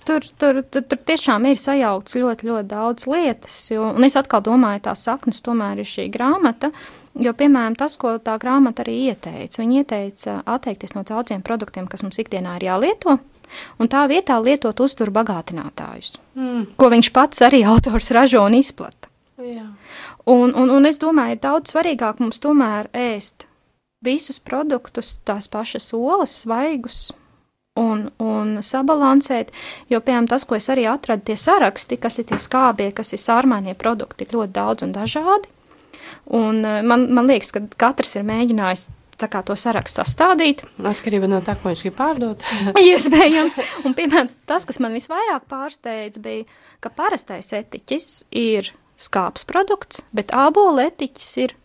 tur, 0.08 0.24
tur, 0.40 0.62
tur, 0.72 0.86
tur 0.88 1.02
tiešām 1.10 1.50
ir 1.52 1.60
sajaukts 1.60 2.16
ļoti, 2.20 2.48
ļoti 2.52 2.68
daudz 2.72 3.08
lietas. 3.12 3.58
Jo, 3.74 3.90
un 3.96 4.04
es 4.08 4.16
atkal 4.20 4.44
domāju, 4.46 4.86
tās 4.90 5.04
saknes 5.08 5.42
tomēr 5.44 5.84
ir 5.84 5.90
šī 5.90 6.08
grāmata. 6.14 6.72
Jo, 7.14 7.30
piemēram, 7.38 7.76
tas, 7.78 7.94
ko 8.02 8.16
tā 8.18 8.40
grāmata 8.42 8.82
arī 8.82 8.96
ieteica, 9.12 9.60
viņa 9.62 9.82
ieteica 9.84 10.40
atteikties 10.50 10.96
no 10.96 11.04
daudziem 11.06 11.44
produktiem, 11.46 11.86
kas 11.92 12.02
mums 12.02 12.18
ikdienā 12.24 12.56
ir 12.58 12.66
jālieto, 12.72 13.20
un 13.80 13.88
tā 13.92 14.04
vietā 14.12 14.38
lietot 14.44 14.80
uzturu 14.80 15.12
bagātinātājus, 15.12 16.18
Mm, 16.36 16.64
ko 16.78 16.90
viņš 16.90 17.12
pats 17.14 17.42
arī 17.46 17.64
autors 17.72 18.12
ražo 18.12 18.42
un 18.46 18.54
izplata. 18.58 19.10
jā. 19.38 19.68
Un, 20.26 20.54
un, 20.56 20.70
un 20.72 20.86
es 20.88 21.00
domāju, 21.00 21.36
ir 21.36 21.42
daudz 21.44 21.74
svarīgāk 21.74 22.20
mums 22.24 22.40
tomēr 22.40 22.88
ēst 22.96 23.46
visus 24.04 24.40
produktus, 24.40 25.18
tās 25.28 25.48
pašas 25.52 25.90
olas, 25.94 26.32
svaigus, 26.46 27.12
un, 27.76 28.06
un 28.20 28.58
sabalansēt. 28.64 29.52
Jo, 29.90 30.00
piemēram, 30.00 30.28
tas, 30.32 30.46
ko 30.46 30.56
es 30.56 30.70
arī 30.70 30.86
atradu, 30.88 31.24
tie 31.28 31.36
saraksti, 31.40 31.98
kas 31.98 32.20
ir 32.20 32.28
tie 32.30 32.38
skābie, 32.40 32.92
kas 32.96 33.14
ir 33.14 33.20
sārmainie 33.20 33.74
produkti, 33.76 34.28
ļoti 34.32 34.54
daudz 34.56 34.84
un 34.88 34.92
dažādi. 34.96 35.50
Un 36.32 36.64
eh, 36.66 36.82
man, 36.88 37.08
man 37.14 37.28
liekas, 37.28 37.52
ka 37.52 37.64
katrs 37.78 38.16
ir 38.16 38.24
mēģinājis 38.28 38.88
to 39.18 39.56
sarakstu 39.60 40.02
sastādīt. 40.02 40.64
Atkarībā 40.84 41.30
no 41.30 41.42
tā, 41.46 41.56
ko 41.60 41.72
viņš 41.72 41.84
grib 41.86 41.98
pārdot. 41.98 42.46
Iespējams. 42.84 43.60
Un, 43.84 43.96
piemēram, 43.98 44.30
tas, 44.50 44.68
kas 44.70 44.80
man 44.84 44.96
visvairāk 44.96 45.48
pārsteidz, 45.52 46.22
bija, 46.24 46.46
ka 46.84 46.92
parastais 46.94 47.54
etiķis 47.54 48.26
ir 48.32 48.74
skāps 49.00 49.46
produkts, 49.50 50.04
bet 50.16 50.34
ābola 50.36 50.88
etiķis 50.90 51.32
ir 51.44 51.56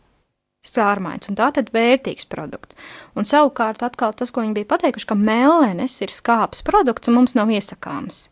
sārmains, 0.64 1.28
un 1.30 1.38
tā 1.38 1.50
tad 1.54 1.70
vērtīgs 1.74 2.26
produkts. 2.30 2.76
Un 3.16 3.26
savukārt 3.28 3.82
atkal 3.86 4.14
tas, 4.16 4.32
ko 4.34 4.42
viņi 4.44 4.56
bija 4.58 4.70
pateikuši, 4.74 5.08
ka 5.08 5.16
mellenes 5.18 5.94
ir 6.04 6.12
skāps 6.12 6.64
produkts 6.66 7.08
un 7.08 7.20
mums 7.20 7.36
nav 7.38 7.52
iesakāms. 7.54 8.26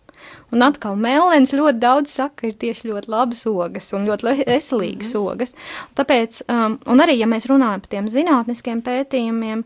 Un 0.54 0.62
atkal 0.62 0.98
melns 1.00 1.54
ļoti 1.56 1.80
daudz 1.82 2.12
saka, 2.18 2.46
ir 2.48 2.58
tieši 2.60 2.90
ļoti 2.90 3.10
labas 3.10 3.42
ogas 3.50 3.90
un 3.96 4.06
ļoti 4.08 4.28
veselīgas 4.46 5.10
mm 5.14 5.32
ogas. 5.32 5.56
Tāpēc, 5.98 6.42
um, 6.52 6.78
un 6.86 7.02
arī, 7.02 7.18
ja 7.20 7.26
mēs 7.30 7.48
runājam 7.50 7.82
par 7.82 7.92
tiem 7.92 8.10
zinātniskiem 8.12 8.82
pētījumiem, 8.86 9.64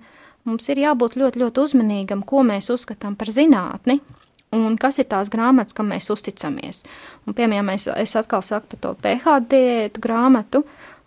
mums 0.49 0.71
ir 0.73 0.81
jābūt 0.87 1.19
ļoti, 1.21 1.43
ļoti 1.43 1.65
uzmanīgam, 1.67 2.25
ko 2.27 2.45
mēs 2.47 2.71
uzskatām 2.73 3.19
par 3.21 3.33
zinātni. 3.35 4.01
Un 4.57 4.75
kas 4.81 4.99
ir 4.99 5.07
tās 5.07 5.29
grāmatas, 5.31 5.77
kam 5.77 5.93
mēs 5.93 6.09
uzticamies? 6.11 6.83
Un, 7.27 7.37
piemēram, 7.39 7.69
es, 7.77 7.87
es 7.87 8.17
atkal 8.19 8.43
saku 8.43 8.73
par 8.73 8.81
to 8.83 8.95
PHD 9.05 9.61
grāmatu. 10.03 10.65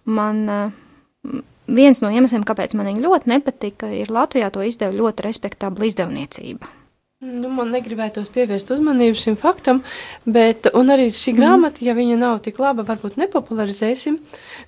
Man 0.08 0.46
uh, 0.48 1.42
viens 1.68 2.04
no 2.04 2.12
iemesliem, 2.14 2.46
kāpēc 2.48 2.76
man 2.78 2.88
viņa 2.92 3.04
ļoti 3.04 3.34
nepatika, 3.34 3.90
ir 3.92 4.12
Latvijā 4.14 4.52
to 4.54 4.64
izdeva 4.64 4.96
ļoti 4.96 5.28
respektabla 5.28 5.90
izdevniecība. 5.90 6.72
Nu, 7.24 7.48
man 7.48 7.70
negribētos 7.72 8.28
pievērst 8.34 8.74
uzmanību 8.76 9.16
šim 9.16 9.36
faktam, 9.40 9.78
bet 10.28 10.68
arī 10.74 11.06
šī 11.08 11.32
mm. 11.32 11.38
grāmata, 11.38 11.84
ja 11.86 11.94
viņa 11.96 12.18
nav 12.20 12.42
tik 12.44 12.58
laba, 12.60 12.84
varbūt 12.84 13.16
nepopularizēsim. 13.22 14.18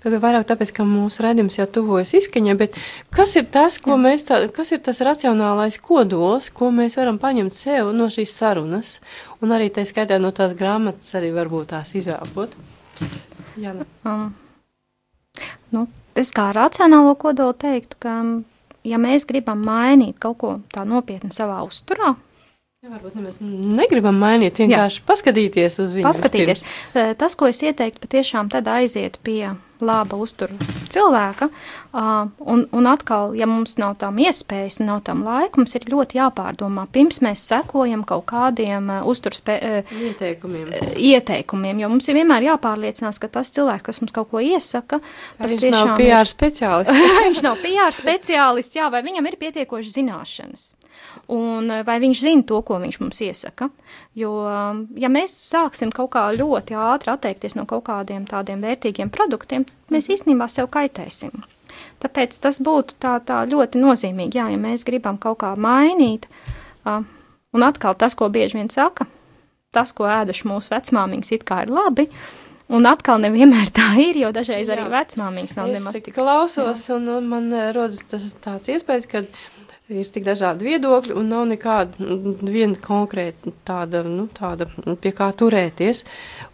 Tad 0.03 0.15
vairāk 0.23 0.45
tāpēc, 0.47 0.71
ka 0.77 0.85
mūsu 0.87 1.25
redzējums 1.25 1.57
jau 1.59 1.65
tuvojas 1.77 2.13
izskaņai. 2.21 2.55
Bet 2.61 2.77
kas 3.15 3.35
ir 3.35 3.49
tas, 3.51 3.75
ko 3.83 3.97
Jā. 3.97 3.99
mēs, 4.05 4.23
tā, 4.29 4.39
kas 4.55 4.71
ir 4.71 4.79
tas 4.85 5.03
racionālais 5.03 5.75
kodols, 5.83 6.47
ko 6.55 6.69
mēs 6.71 6.95
varam 6.95 7.19
paņemt 7.19 7.59
sev 7.59 7.91
no 7.97 8.07
šīs 8.13 8.37
sarunas, 8.39 8.93
un 9.43 9.51
arī 9.51 9.67
tā 9.75 9.83
skaitā 9.87 10.21
no 10.23 10.31
tās 10.35 10.55
grāmatas 10.55 11.11
arī 11.19 11.33
varbūt 11.35 11.73
tās 11.73 11.91
izvēlot? 11.99 12.55
Jā, 13.59 13.75
nu. 13.75 13.87
Um, 14.07 14.29
nu, 15.75 15.87
es 16.15 16.31
kā 16.35 16.53
racionālo 16.55 17.17
kodolu 17.19 17.57
teiktu, 17.65 17.99
ka 17.99 18.15
ja 18.87 19.01
mēs 19.01 19.27
gribam 19.27 19.59
mainīt 19.65 20.21
kaut 20.23 20.39
ko 20.39 20.53
tā 20.71 20.87
nopietni 20.87 21.35
savā 21.35 21.59
uzturā, 21.67 22.15
Ja, 22.85 22.91
varbūt 22.93 23.15
nemaz 23.17 23.39
negribam 23.41 24.19
mainīt, 24.21 24.59
vienkārši 24.61 24.99
Jā. 24.99 25.03
paskatīties 25.07 25.79
uz 25.81 25.93
viņu. 25.95 26.05
Paskatīties. 26.05 26.59
Pirms. 26.93 27.15
Tas, 27.17 27.33
ko 27.33 27.47
es 27.49 27.57
ieteiktu, 27.65 27.97
patiešām 28.03 28.51
tad 28.53 28.69
aiziet 28.69 29.15
pie 29.25 29.55
laba 29.81 30.19
uztura 30.21 30.53
cilvēka. 30.93 31.47
Uh, 31.49 32.29
un, 32.45 32.67
un 32.77 32.89
atkal, 32.91 33.33
ja 33.33 33.47
mums 33.49 33.73
nav 33.81 33.95
tām 34.03 34.21
iespējas 34.21 34.77
un 34.83 34.91
nav 34.91 35.01
tām 35.09 35.25
laika, 35.25 35.57
mums 35.57 35.73
ir 35.79 35.89
ļoti 35.89 36.19
jāpārdomā, 36.19 36.85
pirms 36.93 37.23
mēs 37.25 37.47
sekojam 37.49 38.05
kaut 38.05 38.27
kādiem 38.29 38.93
uh, 38.99 39.09
uzturs 39.09 39.41
ieteikumiem. 39.41 40.69
Ieteikumiem. 40.93 41.81
Jo 41.81 41.89
mums 41.89 42.13
ir 42.13 42.21
vienmēr 42.21 42.51
jāpārliecinās, 42.51 43.17
ka 43.17 43.33
tas 43.33 43.49
cilvēks, 43.57 43.87
kas 43.89 44.03
mums 44.05 44.13
kaut 44.13 44.29
ko 44.29 44.45
iesaka, 44.45 45.01
viņš 45.41 45.69
nav 45.73 45.97
PR 45.97 46.29
speciālists. 46.29 47.05
viņš 47.31 47.45
nav 47.49 47.57
PR 47.65 47.97
speciālists, 47.97 48.77
jā, 48.77 48.93
vai 48.93 49.01
viņam 49.09 49.33
ir 49.33 49.41
pietiekoši 49.41 49.97
zināšanas 50.03 50.75
un 51.31 51.71
eh, 51.71 51.83
vai 51.87 51.97
viņš 52.03 52.21
zina 52.21 52.45
to, 52.47 52.61
ko 52.65 52.79
viņš 52.81 52.99
mums 53.01 53.21
iesaka. 53.25 53.69
Jo, 54.15 54.31
ja 54.95 55.09
mēs 55.11 55.33
sāksim 55.49 55.91
kaut 55.95 56.13
kā 56.13 56.27
ļoti 56.35 56.77
ātri 56.79 57.11
atteikties 57.11 57.57
no 57.57 57.65
kaut 57.67 57.83
kādiem 57.89 58.23
tādiem 58.29 58.63
vērtīgiem 58.63 59.11
produktiem, 59.11 59.65
mēs 59.91 60.07
īstenībā 60.13 60.47
sev 60.51 60.69
kaitēsim. 60.71 61.33
Tāpēc 61.99 62.37
tas 62.39 62.61
būtu 62.63 62.95
tā, 63.03 63.17
tā 63.25 63.41
ļoti 63.49 63.81
nozīmīgi, 63.81 64.39
jā, 64.39 64.47
ja 64.53 64.61
mēs 64.61 64.87
gribam 64.87 65.19
kaut 65.19 65.41
kā 65.43 65.51
mainīt. 65.59 66.29
Un 66.85 67.67
atkal 67.67 67.97
tas, 67.99 68.15
ko 68.15 68.29
bieži 68.31 68.61
vien 68.61 68.71
saka, 68.71 69.09
tas, 69.75 69.91
ko 69.95 70.07
ēduši 70.07 70.47
mūsu 70.47 70.71
vecmāmiņas, 70.71 71.33
it 71.35 71.43
kā 71.47 71.65
ir 71.65 71.75
labi, 71.75 72.07
Un 72.65 72.87
atkal 72.89 73.19
nevienmēr 73.21 73.69
tā 73.77 73.91
ir, 74.01 74.17
jo 74.23 74.31
dažreiz 74.33 74.65
Jā. 74.65 74.73
arī 74.73 74.87
vecmāmiņas 74.89 75.51
nav 75.59 75.67
nemaz 75.69 75.97
tik. 75.99 76.09
klausos, 76.15 76.87
Jā. 76.87 76.95
un, 76.97 77.11
un 77.13 77.27
man 77.29 77.51
eh, 77.53 77.67
rodas 77.75 78.01
tas 78.09 78.25
tāds 78.41 78.71
iespējas, 78.73 79.05
ka 79.11 79.21
ir 79.91 80.07
tik 80.09 80.23
dažādi 80.25 80.65
viedokļi 80.65 81.13
un 81.13 81.27
nav 81.29 81.43
nekāda 81.49 82.01
nu, 82.01 82.33
viena 82.41 82.77
konkrēta 82.81 83.53
tāda, 83.67 84.01
nu, 84.07 84.25
tāda 84.33 84.67
pie 85.01 85.11
kā 85.13 85.29
turēties. 85.37 86.03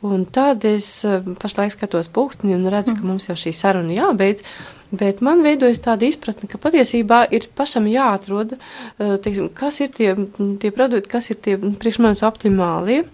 Un 0.07 0.25
tad 0.27 0.65
es 0.67 0.89
eh, 1.07 1.23
pašlaik 1.39 1.71
skatos 1.71 2.11
pulksteni 2.11 2.57
un 2.57 2.67
redzu, 2.71 2.97
ka 2.97 3.07
mums 3.07 3.29
jau 3.29 3.37
šī 3.39 3.55
saruna 3.55 3.95
jābeidz. 3.95 4.43
Bet 4.91 5.21
man 5.23 5.39
veidojas 5.39 5.79
tāda 5.79 6.03
izpratne, 6.03 6.49
ka 6.51 6.59
patiesībā 6.59 7.21
ir 7.31 7.47
pašam 7.55 7.87
jāatrod, 7.87 8.57
eh, 8.57 9.15
teiksim, 9.23 9.47
kas 9.55 9.79
ir 9.79 9.95
tie, 9.95 10.11
tie 10.59 10.75
produkti, 10.75 11.13
kas 11.13 11.31
ir 11.31 11.39
tie 11.39 11.55
priekš 11.55 12.01
manis 12.03 12.25
optimālie. 12.27 13.05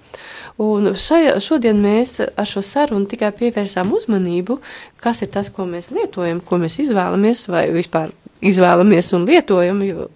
Un 0.57 0.95
šajā, 0.97 1.36
šodien 1.45 1.78
mēs 1.78 2.18
ar 2.26 2.49
šo 2.49 2.63
sarunu 2.65 3.05
tikai 3.05 3.30
pievērsām 3.38 3.93
uzmanību, 3.93 4.57
kas 4.97 5.22
ir 5.22 5.30
tas, 5.30 5.53
ko 5.53 5.70
mēs 5.70 5.91
lietojam, 5.93 6.41
ko 6.41 6.57
mēs 6.57 6.80
izvēlamies, 6.82 7.45
vai 7.53 7.68
vispār 7.76 8.09
izvēlamies 8.45 9.09
un 9.17 9.25
lietojam. 9.27 9.81
Jo 9.85 10.07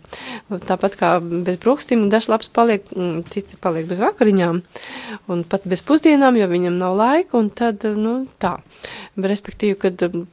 tāpat 0.67 0.97
kā 0.99 1.11
bez 1.21 1.57
brokastīm, 1.61 2.07
dažs 2.11 2.29
labs 2.31 2.51
paliek, 2.53 2.85
citi 3.33 3.59
paliek 3.61 3.87
bez 3.89 4.01
vakariņām, 4.03 4.61
un 5.31 5.43
pat 5.47 5.65
bez 5.69 5.83
pusdienām, 5.85 6.37
jo 6.39 6.49
viņam 6.51 6.77
nav 6.81 6.97
laika. 6.99 7.41
Tad, 7.57 7.87
nu, 7.97 8.25
tā. 8.41 8.57
Respektīvi, 9.17 9.77
kad 9.81 10.05
um, 10.07 10.25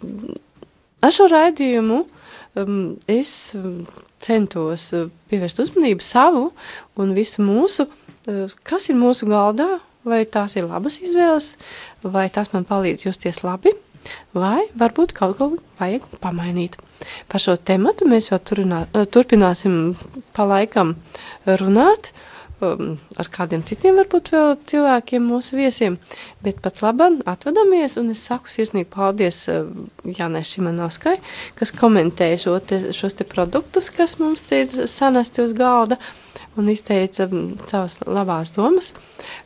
ar 1.04 1.14
šo 1.14 1.28
raidījumu 1.32 2.02
um, 2.04 2.78
es 3.10 3.32
centos 4.24 4.90
pievērst 5.30 5.60
uzmanību 5.62 6.04
savu 6.04 6.48
un 6.98 7.12
visu 7.14 7.44
mūsu, 7.46 7.86
kas 8.66 8.88
ir 8.90 8.98
mūsu 8.98 9.28
galdā, 9.30 9.78
vai 10.08 10.24
tās 10.26 10.56
ir 10.56 10.66
labas 10.66 10.98
izvēles, 11.02 11.52
vai 12.02 12.26
tas 12.32 12.50
man 12.54 12.66
palīdz 12.68 13.06
justies 13.08 13.44
labi 13.46 13.74
vai 14.36 14.68
varbūt 14.78 15.14
kaut 15.16 15.38
ko 15.38 15.50
vajag 15.80 16.06
pamainīt. 16.22 16.78
Par 17.30 17.42
šo 17.42 17.56
tematu 17.56 18.08
mēs 18.08 18.30
vēl 18.32 18.40
turinā, 18.42 18.86
eh, 18.92 19.06
turpināsim 19.06 19.96
pa 20.34 20.46
laikam 20.48 20.96
runāt 21.46 22.10
um, 22.60 22.98
ar 23.16 23.28
kādiem 23.30 23.62
citiem 23.66 23.98
varbūt 24.00 24.32
vēl 24.34 24.56
cilvēkiem 24.66 25.28
mūsu 25.30 25.58
viesiem, 25.58 25.98
bet 26.42 26.60
pat 26.62 26.82
labam 26.82 27.20
atvadamies 27.28 27.98
un 28.00 28.10
es 28.10 28.24
saku 28.26 28.50
sirsnīgi 28.50 28.90
paldies 28.90 29.44
uh, 29.52 29.68
Jānai 30.04 30.42
Šimanovskai, 30.46 31.18
kas 31.58 31.74
komentēja 31.76 32.40
šo 32.46 32.58
te, 32.58 32.80
šos 32.96 33.18
te 33.18 33.28
produktus, 33.28 33.92
kas 33.94 34.18
mums 34.18 34.42
te 34.48 34.64
ir 34.66 34.88
sanesti 34.90 35.46
uz 35.46 35.54
galda, 35.58 36.00
uh, 36.00 36.27
un 36.58 36.70
izteica 36.72 37.26
mm, 37.28 37.68
savas 37.70 37.98
labās 38.06 38.52
domas. 38.56 38.92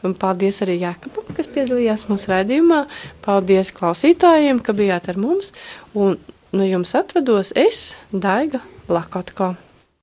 Un 0.07 0.17
paldies 0.19 0.63
arī 0.65 0.79
Jākapam, 0.83 1.29
kas 1.37 1.51
piedalījās 1.53 2.07
mūsu 2.11 2.33
raidījumā. 2.33 2.85
Paldies 3.25 3.73
klausītājiem, 3.77 4.63
ka 4.65 4.77
bijāt 4.77 5.11
ar 5.13 5.21
mums. 5.21 5.53
Un 5.95 6.17
no 6.53 6.69
jums 6.69 6.97
atvedos 6.99 7.53
es, 7.59 7.93
Daiga 8.13 8.63
Lakotko. 8.93 9.55